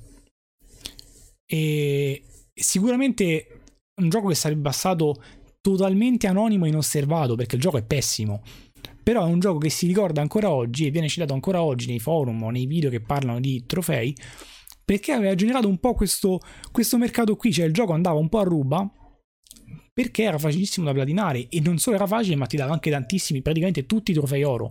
E 1.46 2.22
sicuramente 2.54 3.60
un 4.00 4.08
gioco 4.08 4.28
che 4.28 4.34
sarebbe 4.34 4.62
passato 4.62 5.22
totalmente 5.60 6.26
anonimo 6.26 6.66
e 6.66 6.68
inosservato 6.68 7.36
perché 7.36 7.56
il 7.56 7.60
gioco 7.60 7.78
è 7.78 7.84
pessimo. 7.84 8.42
Però 9.02 9.26
è 9.26 9.28
un 9.28 9.38
gioco 9.38 9.58
che 9.58 9.70
si 9.70 9.86
ricorda 9.86 10.20
ancora 10.20 10.50
oggi 10.50 10.86
e 10.86 10.90
viene 10.90 11.08
citato 11.08 11.34
ancora 11.34 11.62
oggi 11.62 11.86
nei 11.86 12.00
forum 12.00 12.42
o 12.42 12.50
nei 12.50 12.66
video 12.66 12.90
che 12.90 13.00
parlano 13.00 13.40
di 13.40 13.64
trofei 13.66 14.14
perché 14.84 15.12
aveva 15.12 15.34
generato 15.34 15.68
un 15.68 15.78
po' 15.78 15.94
questo, 15.94 16.40
questo 16.70 16.98
mercato 16.98 17.36
qui, 17.36 17.52
cioè 17.52 17.64
il 17.64 17.72
gioco 17.72 17.92
andava 17.92 18.18
un 18.18 18.28
po' 18.28 18.40
a 18.40 18.42
ruba 18.42 18.90
perché 19.92 20.24
era 20.24 20.38
facilissimo 20.38 20.84
da 20.84 20.92
platinare 20.92 21.48
e 21.48 21.60
non 21.60 21.78
solo 21.78 21.96
era 21.96 22.06
facile 22.06 22.36
ma 22.36 22.46
ti 22.46 22.56
dava 22.56 22.72
anche 22.72 22.90
tantissimi, 22.90 23.40
praticamente 23.40 23.86
tutti 23.86 24.10
i 24.10 24.14
trofei 24.14 24.42
oro. 24.42 24.70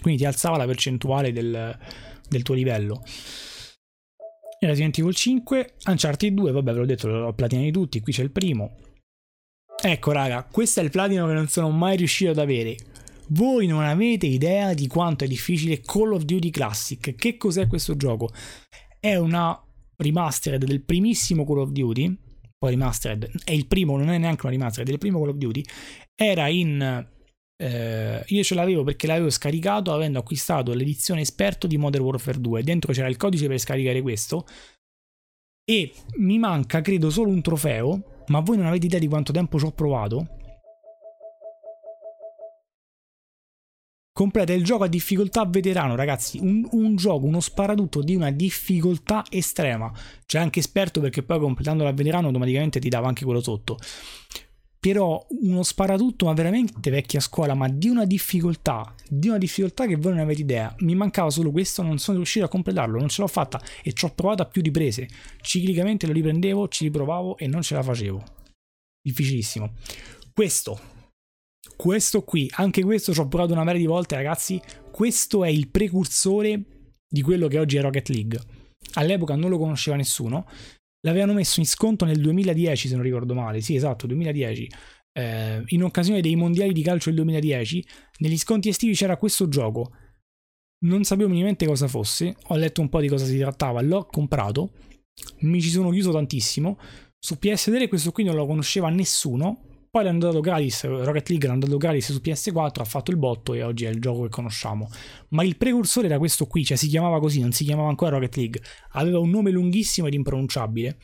Quindi 0.00 0.20
ti 0.20 0.26
alzava 0.26 0.56
la 0.56 0.66
percentuale 0.66 1.32
del, 1.32 1.76
del 2.28 2.42
tuo 2.42 2.54
livello. 2.54 3.02
Resident 4.60 4.98
Evil 4.98 5.14
5, 5.14 5.74
Uncharted 5.86 6.34
2, 6.34 6.52
vabbè 6.52 6.72
ve 6.72 6.78
l'ho 6.78 6.86
detto, 6.86 7.08
l'ho 7.08 7.32
platinati 7.32 7.70
tutti, 7.70 8.00
qui 8.00 8.12
c'è 8.12 8.22
il 8.22 8.30
primo. 8.30 8.76
Ecco 9.80 10.10
raga, 10.10 10.42
questo 10.50 10.80
è 10.80 10.82
il 10.82 10.90
platino 10.90 11.26
che 11.26 11.32
non 11.32 11.46
sono 11.48 11.70
mai 11.70 11.96
riuscito 11.96 12.30
ad 12.30 12.38
avere. 12.38 12.76
Voi 13.28 13.66
non 13.66 13.84
avete 13.84 14.26
idea 14.26 14.74
di 14.74 14.88
quanto 14.88 15.24
è 15.24 15.28
difficile 15.28 15.80
Call 15.80 16.14
of 16.14 16.22
Duty 16.22 16.50
Classic. 16.50 17.14
Che 17.14 17.36
cos'è 17.36 17.66
questo 17.66 17.96
gioco? 17.96 18.30
È 18.98 19.14
una 19.16 19.56
remastered 19.96 20.64
del 20.64 20.82
primissimo 20.82 21.44
Call 21.44 21.58
of 21.58 21.70
Duty. 21.70 22.18
Poi 22.58 22.70
remastered, 22.70 23.30
è 23.44 23.52
il 23.52 23.68
primo, 23.68 23.96
non 23.96 24.08
è 24.08 24.18
neanche 24.18 24.46
una 24.46 24.54
remastered, 24.54 24.88
è 24.88 24.92
il 24.92 24.98
primo 24.98 25.20
Call 25.20 25.28
of 25.28 25.36
Duty. 25.36 25.62
Era 26.16 26.48
in... 26.48 27.06
Eh, 27.60 28.24
io 28.26 28.42
ce 28.42 28.54
l'avevo 28.54 28.84
perché 28.84 29.06
l'avevo 29.06 29.30
scaricato 29.30 29.92
avendo 29.92 30.18
acquistato 30.18 30.72
l'edizione 30.72 31.22
esperto 31.22 31.66
di 31.66 31.76
Modern 31.76 32.04
Warfare 32.04 32.40
2. 32.40 32.62
Dentro 32.62 32.92
c'era 32.92 33.08
il 33.08 33.16
codice 33.16 33.48
per 33.48 33.58
scaricare 33.58 34.00
questo. 34.00 34.46
E 35.64 35.92
mi 36.16 36.38
manca, 36.38 36.80
credo, 36.80 37.10
solo 37.10 37.30
un 37.30 37.42
trofeo 37.42 38.16
ma 38.28 38.40
voi 38.40 38.56
non 38.56 38.66
avete 38.66 38.86
idea 38.86 38.98
di 38.98 39.08
quanto 39.08 39.32
tempo 39.32 39.58
ci 39.58 39.64
ho 39.64 39.72
provato? 39.72 40.36
Completa 44.12 44.52
il 44.52 44.64
gioco 44.64 44.84
a 44.84 44.88
difficoltà 44.88 45.44
veterano, 45.44 45.94
ragazzi. 45.94 46.38
Un, 46.40 46.66
un, 46.72 46.96
gioco, 46.96 47.26
uno 47.26 47.40
sparatutto 47.40 48.02
di 48.02 48.16
una 48.16 48.30
difficoltà 48.30 49.24
estrema. 49.30 49.92
C'è 50.26 50.38
anche 50.38 50.58
esperto 50.58 51.00
perché 51.00 51.22
poi 51.22 51.38
completandolo 51.38 51.88
a 51.88 51.92
veterano 51.92 52.26
automaticamente 52.26 52.80
ti 52.80 52.88
dava 52.88 53.06
anche 53.06 53.24
quello 53.24 53.40
sotto. 53.40 53.78
Però 54.80 55.26
uno 55.42 55.62
sparatutto, 55.62 56.26
ma 56.26 56.34
veramente 56.34 56.90
vecchia 56.90 57.20
scuola, 57.20 57.54
ma 57.54 57.68
di 57.68 57.88
una 57.88 58.04
difficoltà, 58.04 58.94
di 59.08 59.28
una 59.28 59.38
difficoltà 59.38 59.86
che 59.86 59.96
voi 59.96 60.12
non 60.12 60.20
avete 60.20 60.40
idea. 60.40 60.74
Mi 60.80 60.94
mancava 60.94 61.30
solo 61.30 61.50
questo, 61.50 61.82
non 61.82 61.98
sono 61.98 62.18
riuscito 62.18 62.44
a 62.44 62.48
completarlo, 62.48 62.98
non 62.98 63.08
ce 63.08 63.22
l'ho 63.22 63.28
fatta 63.28 63.60
e 63.82 63.92
ci 63.92 64.04
ho 64.04 64.12
provato 64.14 64.42
a 64.42 64.46
più 64.46 64.62
riprese. 64.62 65.08
Ciclicamente 65.40 66.06
lo 66.06 66.12
riprendevo, 66.12 66.68
ci 66.68 66.84
riprovavo 66.84 67.36
e 67.38 67.48
non 67.48 67.62
ce 67.62 67.74
la 67.74 67.82
facevo. 67.82 68.22
Difficilissimo. 69.02 69.72
Questo 70.32 70.96
questo 71.78 72.22
qui, 72.22 72.50
anche 72.54 72.82
questo 72.82 73.12
ci 73.12 73.20
ho 73.20 73.28
provato 73.28 73.52
una 73.52 73.62
marea 73.62 73.80
di 73.80 73.86
volte, 73.86 74.16
ragazzi. 74.16 74.60
Questo 74.90 75.44
è 75.44 75.48
il 75.48 75.68
precursore 75.68 76.60
di 77.08 77.22
quello 77.22 77.46
che 77.46 77.58
oggi 77.58 77.76
è 77.76 77.80
Rocket 77.80 78.08
League. 78.08 78.40
All'epoca 78.94 79.36
non 79.36 79.48
lo 79.48 79.58
conosceva 79.58 79.96
nessuno. 79.96 80.46
L'avevano 81.02 81.32
messo 81.32 81.60
in 81.60 81.66
sconto 81.66 82.04
nel 82.04 82.20
2010, 82.20 82.88
se 82.88 82.94
non 82.94 83.02
ricordo 83.02 83.34
male. 83.34 83.60
Sì, 83.60 83.74
esatto, 83.74 84.06
2010. 84.06 84.70
Eh, 85.12 85.62
in 85.66 85.82
occasione 85.82 86.20
dei 86.20 86.36
mondiali 86.36 86.72
di 86.72 86.82
calcio 86.82 87.10
del 87.10 87.20
2010, 87.20 87.86
negli 88.18 88.38
sconti 88.38 88.68
estivi 88.68 88.94
c'era 88.94 89.16
questo 89.16 89.48
gioco. 89.48 89.92
Non 90.80 91.04
sapevo 91.04 91.28
minimamente 91.28 91.66
cosa 91.66 91.88
fosse. 91.88 92.36
Ho 92.48 92.56
letto 92.56 92.80
un 92.80 92.88
po' 92.88 93.00
di 93.00 93.08
cosa 93.08 93.24
si 93.24 93.38
trattava. 93.38 93.80
L'ho 93.80 94.06
comprato. 94.06 94.72
Mi 95.40 95.60
ci 95.60 95.70
sono 95.70 95.90
chiuso 95.90 96.12
tantissimo. 96.12 96.78
Su 97.18 97.36
PS3 97.40 97.88
questo 97.88 98.12
qui 98.12 98.22
non 98.22 98.36
lo 98.36 98.46
conosceva 98.46 98.88
nessuno 98.88 99.77
poi 99.90 100.04
l'hanno 100.04 100.18
dato 100.18 100.40
gratis, 100.40 100.84
Rocket 100.84 101.28
League 101.30 101.48
l'hanno 101.48 101.60
dato 101.60 101.76
gratis 101.78 102.12
su 102.12 102.20
PS4, 102.22 102.80
ha 102.80 102.84
fatto 102.84 103.10
il 103.10 103.16
botto 103.16 103.54
e 103.54 103.62
oggi 103.62 103.84
è 103.86 103.88
il 103.88 104.00
gioco 104.00 104.22
che 104.22 104.28
conosciamo. 104.28 104.90
Ma 105.30 105.42
il 105.42 105.56
precursore 105.56 106.06
era 106.06 106.18
questo 106.18 106.46
qui, 106.46 106.64
cioè 106.64 106.76
si 106.76 106.88
chiamava 106.88 107.20
così, 107.20 107.40
non 107.40 107.52
si 107.52 107.64
chiamava 107.64 107.88
ancora 107.88 108.16
Rocket 108.16 108.36
League. 108.36 108.62
Aveva 108.92 109.18
un 109.18 109.30
nome 109.30 109.50
lunghissimo 109.50 110.06
ed 110.06 110.14
impronunciabile. 110.14 110.98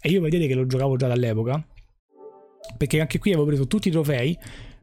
E 0.00 0.10
io 0.10 0.20
vedete 0.20 0.46
che 0.46 0.54
lo 0.54 0.66
giocavo 0.66 0.96
già 0.96 1.08
dall'epoca. 1.08 1.64
Perché 2.76 3.00
anche 3.00 3.18
qui 3.18 3.32
avevo 3.32 3.46
preso 3.46 3.66
tutti 3.66 3.88
i 3.88 3.90
trofei. 3.90 4.38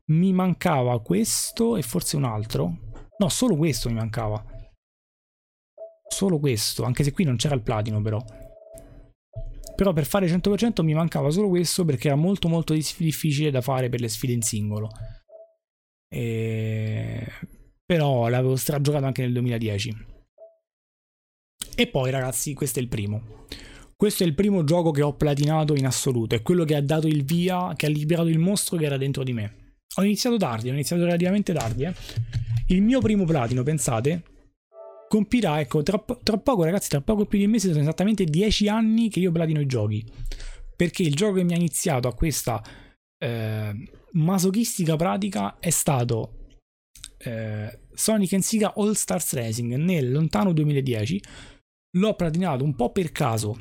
Mi 0.08 0.34
mancava 0.34 1.00
questo 1.02 1.78
e 1.78 1.82
forse 1.82 2.18
un 2.18 2.26
altro. 2.26 2.78
No, 3.18 3.30
solo 3.30 3.56
questo 3.56 3.88
mi 3.90 3.96
mancava. 3.96 4.44
Solo 6.10 6.40
questo, 6.40 6.84
anche 6.84 7.04
se 7.04 7.12
qui 7.12 7.24
non 7.24 7.36
c'era 7.36 7.56
il 7.56 7.62
platino 7.62 8.02
però 8.02 8.24
però 9.78 9.94
per 9.94 10.08
fare 10.08 10.26
100% 10.26 10.84
mi 10.84 10.96
mancava 10.96 11.30
solo 11.30 11.50
questo 11.50 11.86
perché 11.86 12.08
era 12.08 12.18
molto 12.18 12.48
molto 12.48 12.74
difficile 12.74 13.52
da 13.52 13.62
fare 13.62 13.90
per 13.90 14.02
le 14.02 14.08
sfide 14.08 14.34
in 14.34 14.42
singolo. 14.42 14.90
E... 16.10 17.24
Però 17.86 18.28
l'avevo 18.28 18.56
stragiocato 18.56 19.06
anche 19.06 19.22
nel 19.22 19.34
2010. 19.34 19.96
E 21.76 21.88
poi 21.88 22.10
ragazzi, 22.10 22.56
questo 22.56 22.80
è 22.80 22.82
il 22.82 22.88
primo. 22.88 23.46
Questo 23.96 24.24
è 24.24 24.26
il 24.26 24.34
primo 24.34 24.64
gioco 24.64 24.90
che 24.90 25.04
ho 25.04 25.14
platinato 25.14 25.76
in 25.76 25.86
assoluto, 25.86 26.34
è 26.34 26.42
quello 26.42 26.66
che 26.66 26.74
ha 26.74 26.82
dato 26.82 27.06
il 27.06 27.24
via, 27.24 27.74
che 27.76 27.86
ha 27.86 27.90
liberato 27.90 28.30
il 28.30 28.40
mostro 28.40 28.78
che 28.78 28.86
era 28.86 28.98
dentro 28.98 29.24
di 29.24 29.34
me. 29.34 29.76
Ho 29.98 30.04
iniziato 30.04 30.38
tardi, 30.38 30.70
ho 30.70 30.74
iniziato 30.74 31.04
relativamente 31.04 31.54
tardi. 31.54 31.84
Eh. 31.84 31.94
Il 32.70 32.82
mio 32.82 33.00
primo 33.00 33.26
platino, 33.26 33.62
pensate, 33.62 34.24
compirà, 35.08 35.60
ecco, 35.60 35.84
tra, 35.84 36.04
tra, 36.24 36.38
poco 36.38 36.64
ragazzi, 36.64 36.90
tra 36.90 37.02
poco 37.02 37.26
più 37.26 37.38
di 37.40 37.46
un 37.46 37.52
mese 37.52 37.70
sono 37.70 37.82
esattamente 37.82 38.24
10 38.24 38.68
anni 38.68 39.10
che 39.10 39.20
io 39.20 39.32
platino 39.32 39.60
i 39.60 39.66
giochi. 39.66 40.06
Perché 40.76 41.04
il 41.04 41.16
gioco 41.16 41.36
che 41.36 41.44
mi 41.44 41.54
ha 41.54 41.58
iniziato 41.58 42.08
a 42.08 42.14
questa 42.14 42.62
eh, 43.18 43.74
masochistica 44.12 44.96
pratica 44.96 45.58
è 45.60 45.72
stato 45.72 46.60
eh, 47.18 47.80
Sonic 47.94 48.44
Sega 48.44 48.74
All 48.76 48.92
Stars 48.92 49.34
Racing 49.34 49.76
nel 49.76 50.12
lontano 50.12 50.54
2010. 50.54 51.22
L'ho 51.98 52.14
platinato 52.14 52.64
un 52.64 52.76
po' 52.76 52.92
per 52.92 53.12
caso 53.12 53.58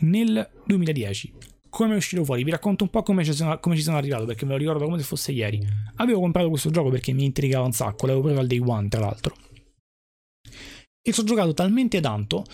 nel 0.00 0.46
2010. 0.66 1.32
Come 1.70 1.94
è 1.94 1.96
uscito 1.96 2.24
fuori? 2.24 2.44
Vi 2.44 2.50
racconto 2.50 2.84
un 2.84 2.90
po' 2.90 3.02
come 3.02 3.24
ci, 3.24 3.32
sono, 3.32 3.58
come 3.60 3.76
ci 3.76 3.82
sono 3.82 3.96
arrivato 3.96 4.24
perché 4.24 4.44
me 4.44 4.52
lo 4.52 4.58
ricordo 4.58 4.84
come 4.84 4.98
se 4.98 5.04
fosse 5.04 5.32
ieri. 5.32 5.60
Avevo 5.96 6.20
comprato 6.20 6.48
questo 6.48 6.70
gioco 6.70 6.90
perché 6.90 7.12
mi 7.12 7.24
intrigava 7.24 7.64
un 7.64 7.72
sacco, 7.72 8.06
l'avevo 8.06 8.24
preso 8.24 8.40
al 8.40 8.46
day 8.46 8.58
one 8.58 8.88
tra 8.88 9.00
l'altro 9.00 9.45
e 11.06 11.12
ci 11.12 11.20
ho 11.20 11.22
giocato 11.22 11.54
talmente 11.54 12.00
tanto 12.00 12.44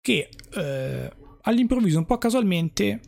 che 0.00 0.28
eh, 0.54 1.12
all'improvviso, 1.42 1.98
un 1.98 2.04
po' 2.04 2.18
casualmente, 2.18 3.00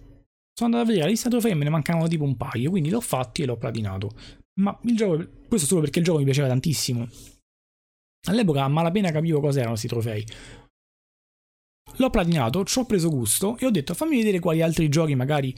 sono 0.54 0.70
andato 0.70 0.82
a 0.82 0.86
vedere 0.86 1.04
la 1.04 1.10
lista 1.10 1.28
trofei 1.28 1.50
e 1.50 1.54
me 1.54 1.64
ne 1.64 1.70
mancavano 1.70 2.06
tipo 2.06 2.22
un 2.22 2.36
paio, 2.36 2.70
quindi 2.70 2.88
l'ho 2.88 3.00
fatti 3.00 3.42
e 3.42 3.46
l'ho 3.46 3.56
platinato. 3.56 4.10
Ma 4.60 4.78
il 4.84 4.96
gioco, 4.96 5.26
questo 5.48 5.66
solo 5.66 5.80
perché 5.80 5.98
il 5.98 6.04
gioco 6.04 6.18
mi 6.18 6.24
piaceva 6.24 6.46
tantissimo. 6.46 7.08
All'epoca 8.28 8.62
a 8.62 8.68
malapena 8.68 9.10
capivo 9.10 9.40
cosa 9.40 9.58
erano 9.58 9.70
questi 9.70 9.88
trofei. 9.88 10.24
L'ho 11.96 12.10
platinato, 12.10 12.64
ci 12.64 12.78
ho 12.78 12.84
preso 12.84 13.08
gusto 13.08 13.56
e 13.58 13.66
ho 13.66 13.70
detto 13.70 13.94
fammi 13.94 14.16
vedere 14.16 14.38
quali 14.38 14.62
altri 14.62 14.88
giochi 14.88 15.16
magari 15.16 15.52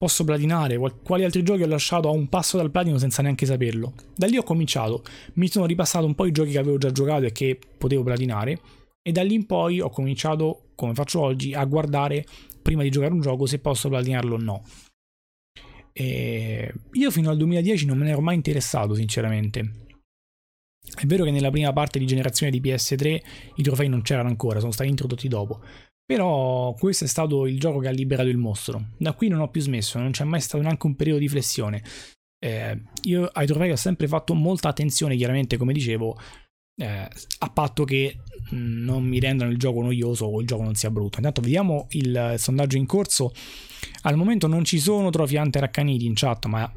posso 0.00 0.24
platinare, 0.24 0.78
quali 1.04 1.24
altri 1.24 1.42
giochi 1.42 1.62
ho 1.62 1.66
lasciato 1.66 2.08
a 2.08 2.10
un 2.10 2.30
passo 2.30 2.56
dal 2.56 2.70
platino 2.70 2.96
senza 2.96 3.20
neanche 3.20 3.44
saperlo. 3.44 3.92
Da 4.16 4.26
lì 4.26 4.38
ho 4.38 4.42
cominciato, 4.42 5.02
mi 5.34 5.46
sono 5.50 5.66
ripassato 5.66 6.06
un 6.06 6.14
po' 6.14 6.24
i 6.24 6.32
giochi 6.32 6.52
che 6.52 6.58
avevo 6.58 6.78
già 6.78 6.90
giocato 6.90 7.26
e 7.26 7.32
che 7.32 7.58
potevo 7.76 8.02
platinare 8.02 8.58
e 9.02 9.12
da 9.12 9.22
lì 9.22 9.34
in 9.34 9.44
poi 9.44 9.78
ho 9.78 9.90
cominciato, 9.90 10.70
come 10.74 10.94
faccio 10.94 11.20
oggi, 11.20 11.52
a 11.52 11.62
guardare 11.66 12.24
prima 12.62 12.82
di 12.82 12.88
giocare 12.88 13.12
un 13.12 13.20
gioco 13.20 13.44
se 13.44 13.58
posso 13.58 13.90
platinarlo 13.90 14.36
o 14.36 14.38
no. 14.38 14.62
E 15.92 16.72
io 16.92 17.10
fino 17.10 17.28
al 17.28 17.36
2010 17.36 17.84
non 17.84 17.98
me 17.98 18.04
ne 18.04 18.12
ero 18.12 18.22
mai 18.22 18.36
interessato, 18.36 18.94
sinceramente. 18.94 19.88
È 20.94 21.04
vero 21.04 21.24
che 21.24 21.30
nella 21.30 21.50
prima 21.50 21.74
parte 21.74 21.98
di 21.98 22.06
generazione 22.06 22.50
di 22.50 22.60
PS3 22.62 23.20
i 23.56 23.62
trofei 23.62 23.90
non 23.90 24.00
c'erano 24.00 24.30
ancora, 24.30 24.60
sono 24.60 24.72
stati 24.72 24.88
introdotti 24.88 25.28
dopo. 25.28 25.60
Però 26.10 26.74
questo 26.76 27.04
è 27.04 27.06
stato 27.06 27.46
il 27.46 27.60
gioco 27.60 27.78
che 27.78 27.86
ha 27.86 27.92
liberato 27.92 28.28
il 28.28 28.36
mostro. 28.36 28.86
Da 28.96 29.12
qui 29.12 29.28
non 29.28 29.38
ho 29.38 29.48
più 29.48 29.60
smesso, 29.60 29.96
non 30.00 30.10
c'è 30.10 30.24
mai 30.24 30.40
stato 30.40 30.60
neanche 30.60 30.86
un 30.88 30.96
periodo 30.96 31.20
di 31.20 31.28
flessione. 31.28 31.84
Eh, 32.44 32.82
io 33.02 33.30
ai 33.32 33.46
trofei 33.46 33.70
ho 33.70 33.76
sempre 33.76 34.08
fatto 34.08 34.34
molta 34.34 34.66
attenzione, 34.70 35.14
chiaramente, 35.14 35.56
come 35.56 35.72
dicevo, 35.72 36.18
eh, 36.82 37.08
a 37.38 37.50
patto 37.50 37.84
che 37.84 38.16
non 38.50 39.04
mi 39.04 39.20
rendano 39.20 39.52
il 39.52 39.56
gioco 39.56 39.82
noioso 39.82 40.24
o 40.24 40.40
il 40.40 40.48
gioco 40.48 40.64
non 40.64 40.74
sia 40.74 40.90
brutto. 40.90 41.18
Intanto 41.18 41.42
vediamo 41.42 41.86
il 41.90 42.34
sondaggio 42.38 42.76
in 42.76 42.86
corso. 42.86 43.32
Al 44.02 44.16
momento 44.16 44.48
non 44.48 44.64
ci 44.64 44.80
sono 44.80 45.10
trofei 45.10 45.38
Hunter 45.38 45.62
accaniti 45.62 46.06
in 46.06 46.14
chat, 46.16 46.46
ma 46.46 46.68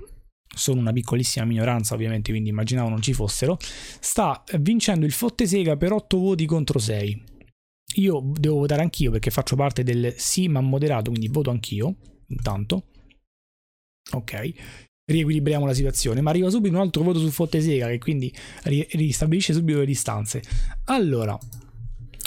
sono 0.56 0.80
una 0.80 0.94
piccolissima 0.94 1.44
minoranza 1.44 1.96
ovviamente, 1.96 2.30
quindi 2.30 2.50
immaginavo 2.50 2.88
non 2.88 3.02
ci 3.02 3.14
fossero. 3.14 3.58
Sta 3.60 4.44
vincendo 4.60 5.08
il 5.08 5.12
Fottesega 5.12 5.76
per 5.76 5.92
8 5.92 6.20
voti 6.20 6.46
contro 6.46 6.78
6. 6.78 7.32
Io 7.96 8.32
devo 8.34 8.60
votare 8.60 8.82
anch'io 8.82 9.12
perché 9.12 9.30
faccio 9.30 9.56
parte 9.56 9.84
del 9.84 10.14
sì 10.18 10.48
ma 10.48 10.62
moderato, 10.62 11.10
quindi 11.10 11.28
voto 11.28 11.50
anch'io, 11.50 11.96
intanto. 12.28 12.88
Ok, 14.12 14.54
riequilibriamo 15.06 15.66
la 15.66 15.74
situazione, 15.74 16.22
ma 16.22 16.30
arriva 16.30 16.50
subito 16.50 16.76
un 16.76 16.82
altro 16.82 17.04
voto 17.04 17.20
su 17.20 17.30
Fottesega 17.30 17.88
che 17.88 18.00
quindi 18.00 18.34
ristabilisce 18.64 19.54
subito 19.54 19.80
le 19.80 19.86
distanze. 19.86 20.42
Allora, 20.86 21.38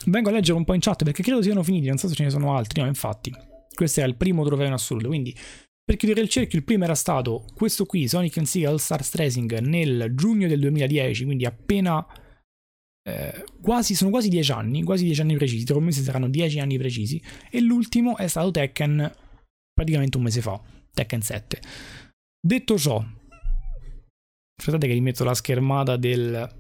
vengo 0.07 0.29
a 0.29 0.33
leggere 0.33 0.57
un 0.57 0.64
po' 0.64 0.75
in 0.75 0.81
chat 0.81 1.05
perché 1.05 1.23
credo 1.23 1.43
siano 1.43 1.62
finiti, 1.62 1.89
non 1.89 1.99
so 1.99 2.09
se 2.09 2.14
ce 2.14 2.25
ne 2.25 2.31
sono 2.31 2.57
altri, 2.57 2.81
no 2.81 2.87
infatti. 2.87 3.35
Questo 3.75 4.01
era 4.01 4.09
il 4.09 4.17
primo 4.17 4.45
trofeo 4.45 4.67
in 4.67 4.73
assoluto, 4.73 5.09
quindi 5.09 5.37
per 5.85 5.97
chiudere 5.97 6.21
il 6.21 6.29
cerchio 6.29 6.59
il 6.59 6.64
primo 6.64 6.85
era 6.85 6.95
stato 6.95 7.45
questo 7.55 7.87
qui, 7.87 8.09
Sonic 8.09 8.45
Sega 8.47 8.71
All 8.71 8.77
Stars 8.77 9.14
Racing 9.14 9.59
nel 9.59 10.12
giugno 10.14 10.49
del 10.49 10.61
2010, 10.61 11.25
quindi 11.25 11.45
appena 11.45 12.05
eh, 13.07 13.44
quasi, 13.61 13.94
sono 13.94 14.11
quasi 14.11 14.28
dieci 14.28 14.50
anni, 14.50 14.82
quasi 14.82 15.04
dieci 15.04 15.20
anni 15.20 15.36
precisi, 15.36 15.64
tra 15.64 15.76
un 15.76 15.84
mese 15.84 16.02
saranno 16.02 16.28
dieci 16.28 16.59
anni 16.59 16.76
precisi, 16.76 17.22
e 17.48 17.61
l'ultimo 17.61 18.16
è 18.16 18.26
stato 18.26 18.50
Tekken 18.50 19.14
praticamente 19.72 20.16
un 20.16 20.24
mese 20.24 20.40
fa, 20.40 20.61
Tekken 20.92 21.20
7. 21.20 21.61
Detto 22.44 22.76
ciò, 22.76 23.04
aspettate 24.59 24.88
che 24.88 24.92
rimetto 24.92 25.22
la 25.22 25.34
schermata 25.34 25.96
del... 25.96 26.54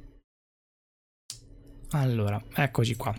Allora, 1.90 2.40
eccoci 2.54 2.94
qua. 2.94 3.12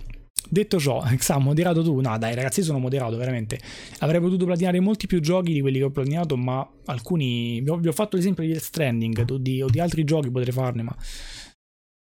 Detto 0.50 0.80
ciò, 0.80 1.04
Xa, 1.18 1.38
moderato 1.38 1.84
tu? 1.84 2.00
No, 2.00 2.18
dai, 2.18 2.34
ragazzi, 2.34 2.64
sono 2.64 2.80
moderato, 2.80 3.18
veramente. 3.18 3.60
Avrei 4.00 4.22
potuto 4.22 4.46
platinare 4.46 4.80
molti 4.80 5.06
più 5.06 5.20
giochi 5.20 5.52
di 5.52 5.60
quelli 5.60 5.80
che 5.80 5.84
ho 5.84 5.92
platinato, 5.92 6.38
ma 6.38 6.66
alcuni. 6.86 7.60
Vi 7.60 7.70
ho, 7.70 7.78
vi 7.78 7.90
ho 7.90 7.94
fatto 7.94 8.16
l'esempio 8.16 8.44
di 8.44 8.52
Death 8.52 8.64
Stranding 8.64 9.26
o 9.30 9.38
di, 9.38 9.62
o 9.62 9.68
di 9.68 9.82
altri 9.82 10.06
giochi, 10.06 10.32
potrei 10.32 10.54
farne, 10.54 10.84
ma 10.84 10.96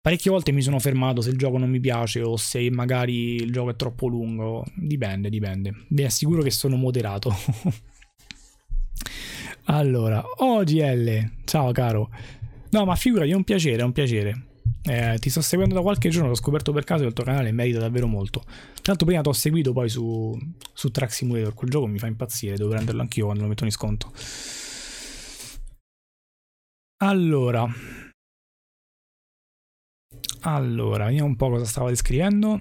Parecchie 0.02 0.32
volte 0.32 0.50
mi 0.50 0.62
sono 0.62 0.80
fermato 0.80 1.20
se 1.20 1.30
il 1.30 1.38
gioco 1.38 1.58
non 1.58 1.70
mi 1.70 1.78
piace 1.78 2.22
o 2.22 2.36
se 2.36 2.68
magari 2.72 3.36
il 3.36 3.52
gioco 3.52 3.70
è 3.70 3.76
troppo 3.76 4.08
lungo. 4.08 4.64
Dipende, 4.74 5.30
dipende. 5.30 5.72
Vi 5.90 6.02
assicuro 6.02 6.42
che 6.42 6.50
sono 6.50 6.74
moderato. 6.74 7.32
allora, 9.66 10.20
OGL, 10.38 11.42
ciao 11.44 11.70
caro. 11.70 12.10
No, 12.70 12.84
ma 12.84 12.96
figurati, 12.96 13.30
è 13.30 13.34
un 13.34 13.44
piacere, 13.44 13.82
è 13.82 13.84
un 13.84 13.92
piacere. 13.92 14.46
Eh, 14.82 15.18
ti 15.20 15.30
sto 15.30 15.40
seguendo 15.40 15.76
da 15.76 15.82
qualche 15.82 16.08
giorno, 16.08 16.30
l'ho 16.30 16.34
scoperto 16.34 16.72
per 16.72 16.82
caso 16.82 17.04
e 17.04 17.06
il 17.06 17.12
tuo 17.12 17.22
canale 17.22 17.52
merita 17.52 17.78
davvero 17.78 18.08
molto. 18.08 18.42
Tanto 18.82 19.04
prima 19.04 19.20
ti 19.20 19.28
ho 19.28 19.32
seguito 19.32 19.72
poi 19.72 19.88
su, 19.88 20.36
su 20.72 20.90
Track 20.90 21.12
Simulator, 21.12 21.54
quel 21.54 21.70
gioco 21.70 21.86
mi 21.86 22.00
fa 22.00 22.08
impazzire, 22.08 22.56
devo 22.56 22.70
prenderlo 22.70 23.02
anch'io 23.02 23.26
quando 23.26 23.44
lo 23.44 23.48
metto 23.50 23.62
in 23.62 23.70
sconto. 23.70 24.10
Allora. 26.96 27.72
Allora, 30.44 31.06
vediamo 31.06 31.28
un 31.28 31.36
po' 31.36 31.50
cosa 31.50 31.64
stava 31.64 31.88
descrivendo. 31.88 32.60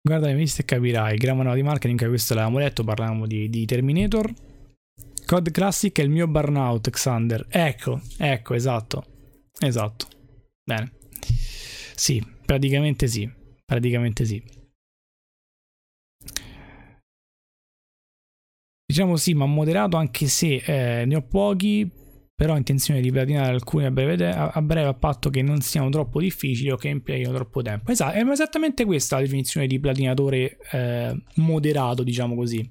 Guarda 0.00 0.26
le 0.26 0.34
mie 0.34 0.42
liste 0.42 0.62
e 0.62 0.64
capirai. 0.64 1.16
Gran 1.16 1.36
manuale 1.36 1.60
di 1.60 1.66
marketing, 1.66 2.06
questo 2.08 2.34
l'avevamo 2.34 2.58
letto, 2.58 2.84
parlavamo 2.84 3.26
di, 3.26 3.50
di 3.50 3.66
Terminator. 3.66 4.32
Code 5.26 5.50
Classic 5.50 5.98
è 5.98 6.02
il 6.02 6.10
mio 6.10 6.28
burnout, 6.28 6.88
Xander. 6.88 7.46
Ecco, 7.48 8.00
ecco, 8.16 8.54
esatto. 8.54 9.04
Esatto. 9.58 10.06
Bene. 10.64 10.92
Sì, 11.94 12.24
praticamente 12.44 13.08
sì. 13.08 13.30
Praticamente 13.64 14.24
sì. 14.24 14.40
Diciamo 18.96 19.16
sì, 19.16 19.34
ma 19.34 19.44
moderato 19.44 19.98
anche 19.98 20.26
se 20.26 20.54
eh, 20.54 21.04
ne 21.04 21.16
ho 21.16 21.20
pochi, 21.20 21.86
però 22.34 22.54
ho 22.54 22.56
intenzione 22.56 23.02
di 23.02 23.10
platinare 23.10 23.52
alcuni 23.52 23.84
a 23.84 23.90
breve, 23.90 24.30
a 24.30 24.62
breve 24.62 24.88
a 24.88 24.94
patto 24.94 25.28
che 25.28 25.42
non 25.42 25.60
siano 25.60 25.90
troppo 25.90 26.18
difficili 26.18 26.70
o 26.70 26.76
che 26.76 26.88
impieghino 26.88 27.30
troppo 27.30 27.60
tempo. 27.60 27.90
Esatto, 27.92 28.14
è 28.16 28.26
esattamente 28.26 28.86
questa 28.86 29.16
la 29.16 29.22
definizione 29.22 29.66
di 29.66 29.78
platinatore 29.78 30.56
eh, 30.72 31.14
moderato, 31.34 32.02
diciamo 32.02 32.34
così. 32.34 32.66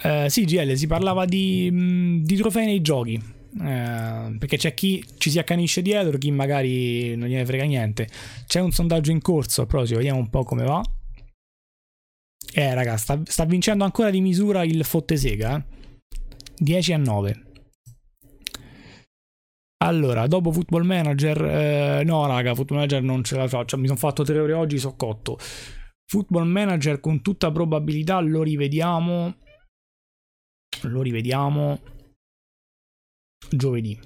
Eh, 0.00 0.26
sì, 0.28 0.44
GL, 0.44 0.76
si 0.76 0.86
parlava 0.86 1.24
di, 1.24 1.68
mh, 1.72 2.22
di 2.22 2.36
trofei 2.36 2.66
nei 2.66 2.80
giochi. 2.80 3.14
Eh, 3.14 4.36
perché 4.38 4.56
c'è 4.56 4.74
chi 4.74 5.04
ci 5.16 5.30
si 5.30 5.40
accanisce 5.40 5.82
dietro, 5.82 6.18
chi 6.18 6.30
magari 6.30 7.16
non 7.16 7.28
gliene 7.28 7.44
frega 7.44 7.64
niente. 7.64 8.06
C'è 8.46 8.60
un 8.60 8.70
sondaggio 8.70 9.10
in 9.10 9.20
corso, 9.20 9.66
però 9.66 9.82
vediamo 9.82 10.20
un 10.20 10.30
po' 10.30 10.44
come 10.44 10.62
va. 10.62 10.80
Eh, 12.58 12.74
raga, 12.74 12.96
sta, 12.96 13.20
sta 13.24 13.44
vincendo 13.44 13.84
ancora 13.84 14.10
di 14.10 14.20
misura 14.20 14.64
il 14.64 14.84
Fottesega. 14.84 15.58
Eh? 15.58 15.64
10 16.56 16.92
a 16.92 16.96
9. 16.96 17.42
Allora, 19.84 20.26
dopo 20.26 20.50
Football 20.50 20.82
Manager, 20.82 21.40
eh, 21.40 22.02
no, 22.04 22.26
raga, 22.26 22.56
Football 22.56 22.78
Manager 22.78 23.02
non 23.02 23.22
ce 23.22 23.36
la 23.36 23.46
faccio. 23.46 23.78
Mi 23.78 23.86
sono 23.86 23.96
fatto 23.96 24.24
3 24.24 24.40
ore 24.40 24.54
oggi, 24.54 24.76
so 24.78 24.96
cotto. 24.96 25.38
Football 26.10 26.48
Manager 26.48 26.98
con 26.98 27.22
tutta 27.22 27.52
probabilità 27.52 28.18
lo 28.18 28.42
rivediamo. 28.42 29.36
Lo 30.82 31.02
rivediamo 31.02 31.80
giovedì. 33.50 33.96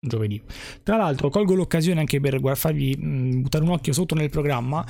Giovedì. 0.00 0.42
Tra 0.82 0.96
l'altro, 0.96 1.28
colgo 1.28 1.54
l'occasione 1.54 2.00
anche 2.00 2.20
per 2.20 2.40
farvi 2.56 2.96
mh, 2.96 3.42
buttare 3.42 3.64
un 3.64 3.70
occhio 3.70 3.92
sotto 3.92 4.14
nel 4.14 4.30
programma 4.30 4.82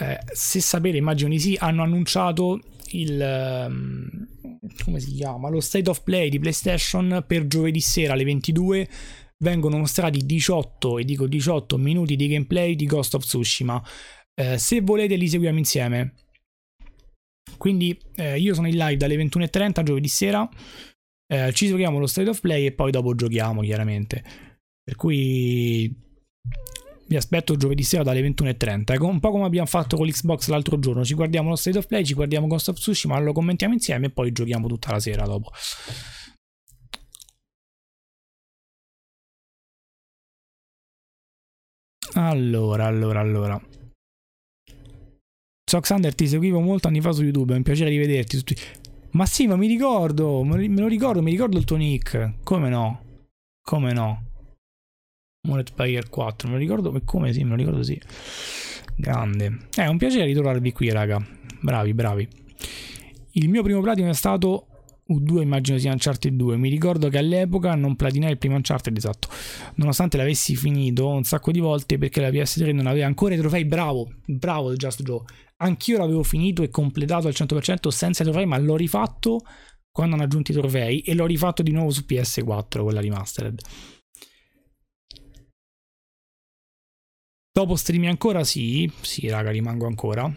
eh, 0.00 0.18
se 0.32 0.60
sapete, 0.60 0.96
immagino 0.96 1.28
di 1.28 1.38
sì, 1.38 1.56
hanno 1.58 1.82
annunciato 1.82 2.60
il 2.92 3.66
um, 3.68 4.28
come 4.84 4.98
si 5.00 5.12
chiama 5.12 5.48
lo 5.48 5.60
state 5.60 5.88
of 5.88 6.02
play 6.02 6.28
di 6.28 6.38
PlayStation 6.38 7.24
per 7.26 7.46
giovedì 7.46 7.80
sera 7.80 8.14
alle 8.14 8.24
22 8.24 8.88
vengono 9.38 9.78
mostrati 9.78 10.24
18 10.24 10.98
e 10.98 11.04
dico 11.04 11.26
18 11.26 11.76
minuti 11.78 12.16
di 12.16 12.28
gameplay 12.28 12.74
di 12.76 12.86
Ghost 12.86 13.14
of 13.14 13.24
Tsushima. 13.24 13.82
Eh, 14.34 14.58
se 14.58 14.80
volete 14.80 15.16
li 15.16 15.28
seguiamo 15.28 15.58
insieme. 15.58 16.14
Quindi 17.56 17.98
eh, 18.16 18.38
io 18.38 18.54
sono 18.54 18.68
in 18.68 18.76
live 18.76 18.96
dalle 18.96 19.16
21.30 19.16 19.82
giovedì 19.82 20.08
sera. 20.08 20.48
Eh, 21.26 21.52
ci 21.52 21.66
seguiamo 21.68 21.98
lo 21.98 22.06
state 22.06 22.28
of 22.28 22.40
play 22.40 22.66
e 22.66 22.72
poi 22.72 22.90
dopo 22.90 23.14
giochiamo 23.14 23.62
chiaramente. 23.62 24.22
Per 24.82 24.96
cui 24.96 25.94
vi 27.10 27.16
aspetto 27.16 27.56
giovedì 27.56 27.82
sera 27.82 28.04
dalle 28.04 28.20
21.30. 28.22 28.94
Ecco, 28.94 29.06
un 29.06 29.18
po' 29.18 29.32
come 29.32 29.44
abbiamo 29.44 29.66
fatto 29.66 29.96
con 29.96 30.06
l'Xbox 30.06 30.46
l'altro 30.46 30.78
giorno. 30.78 31.04
Ci 31.04 31.14
guardiamo 31.14 31.48
lo 31.48 31.56
State 31.56 31.78
of 31.78 31.86
Play, 31.86 32.04
ci 32.04 32.14
guardiamo 32.14 32.46
Ghost 32.46 32.68
of 32.68 32.76
Tsushima, 32.76 33.18
lo 33.18 33.32
commentiamo 33.32 33.74
insieme 33.74 34.06
e 34.06 34.10
poi 34.10 34.30
giochiamo 34.30 34.68
tutta 34.68 34.92
la 34.92 35.00
sera 35.00 35.24
dopo. 35.24 35.50
Allora, 42.14 42.86
allora, 42.86 43.18
allora. 43.18 43.60
So 45.68 45.80
Xander 45.80 46.14
ti 46.14 46.28
seguivo 46.28 46.60
molto 46.60 46.86
anni 46.86 47.00
fa 47.00 47.10
su 47.10 47.24
YouTube, 47.24 47.54
è 47.54 47.56
un 47.56 47.64
piacere 47.64 47.90
rivederti. 47.90 48.40
Ma 49.12 49.26
sì, 49.26 49.48
ma 49.48 49.56
mi 49.56 49.66
ricordo, 49.66 50.44
me 50.44 50.68
lo 50.68 50.86
ricordo, 50.86 51.22
mi 51.22 51.32
ricordo 51.32 51.58
il 51.58 51.64
tuo 51.64 51.76
nick. 51.76 52.34
Come 52.44 52.68
no? 52.68 53.02
Come 53.62 53.92
no? 53.92 54.29
Mullet 55.42 55.72
Player 55.72 56.08
4, 56.08 56.48
me 56.48 56.54
lo 56.54 56.60
ricordo 56.60 57.00
come 57.04 57.32
sì, 57.32 57.42
me 57.44 57.50
lo 57.50 57.56
ricordo 57.56 57.82
sì. 57.82 58.00
Grande. 58.94 59.68
È 59.74 59.86
un 59.86 59.96
piacere 59.96 60.26
ritrovarvi 60.26 60.72
qui, 60.72 60.90
raga. 60.90 61.24
Bravi, 61.60 61.94
bravi. 61.94 62.28
Il 63.32 63.48
mio 63.48 63.62
primo 63.62 63.80
platino 63.80 64.10
è 64.10 64.14
stato 64.14 64.66
U2, 65.08 65.40
immagino 65.40 65.78
sia 65.78 65.92
Uncharted 65.92 66.34
2. 66.34 66.56
Mi 66.58 66.68
ricordo 66.68 67.08
che 67.08 67.16
all'epoca 67.16 67.74
non 67.74 67.96
platinai 67.96 68.32
il 68.32 68.38
primo 68.38 68.56
Uncharted, 68.56 68.94
esatto. 68.94 69.28
Nonostante 69.76 70.18
l'avessi 70.18 70.54
finito 70.56 71.08
un 71.08 71.24
sacco 71.24 71.52
di 71.52 71.60
volte 71.60 71.96
perché 71.96 72.20
la 72.20 72.28
PS3 72.28 72.74
non 72.74 72.86
aveva 72.86 73.06
ancora 73.06 73.34
i 73.34 73.38
trofei. 73.38 73.64
Bravo, 73.64 74.12
bravo 74.26 74.74
Just 74.74 75.02
Joe. 75.02 75.22
Anch'io 75.56 75.98
l'avevo 75.98 76.22
finito 76.22 76.62
e 76.62 76.68
completato 76.68 77.28
al 77.28 77.34
100% 77.34 77.88
senza 77.88 78.22
i 78.22 78.26
trofei, 78.26 78.46
ma 78.46 78.58
l'ho 78.58 78.76
rifatto 78.76 79.40
quando 79.90 80.14
hanno 80.14 80.24
aggiunto 80.24 80.52
i 80.52 80.54
trofei 80.54 81.00
e 81.00 81.14
l'ho 81.14 81.26
rifatto 81.26 81.62
di 81.62 81.72
nuovo 81.72 81.90
su 81.90 82.04
PS4, 82.06 82.82
quella 82.82 83.00
remastered. 83.00 83.60
Dopo 87.52 87.74
streami 87.74 88.08
ancora? 88.08 88.44
Sì, 88.44 88.90
sì, 89.00 89.28
raga, 89.28 89.50
rimango 89.50 89.86
ancora. 89.86 90.32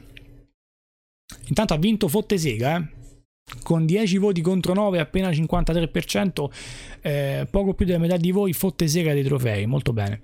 Intanto 1.47 1.73
ha 1.73 1.77
vinto 1.77 2.07
Fottesega, 2.07 2.77
eh? 2.77 3.01
Con 3.61 3.85
10 3.85 4.17
voti 4.17 4.41
contro 4.41 4.73
9, 4.73 4.99
appena 4.99 5.29
53%, 5.29 6.49
eh, 7.01 7.47
poco 7.49 7.73
più 7.73 7.85
della 7.85 7.99
metà 7.99 8.17
di 8.17 8.31
voi 8.31 8.53
Fottesega 8.53 9.13
dei 9.13 9.23
trofei, 9.23 9.65
molto 9.67 9.93
bene. 9.93 10.21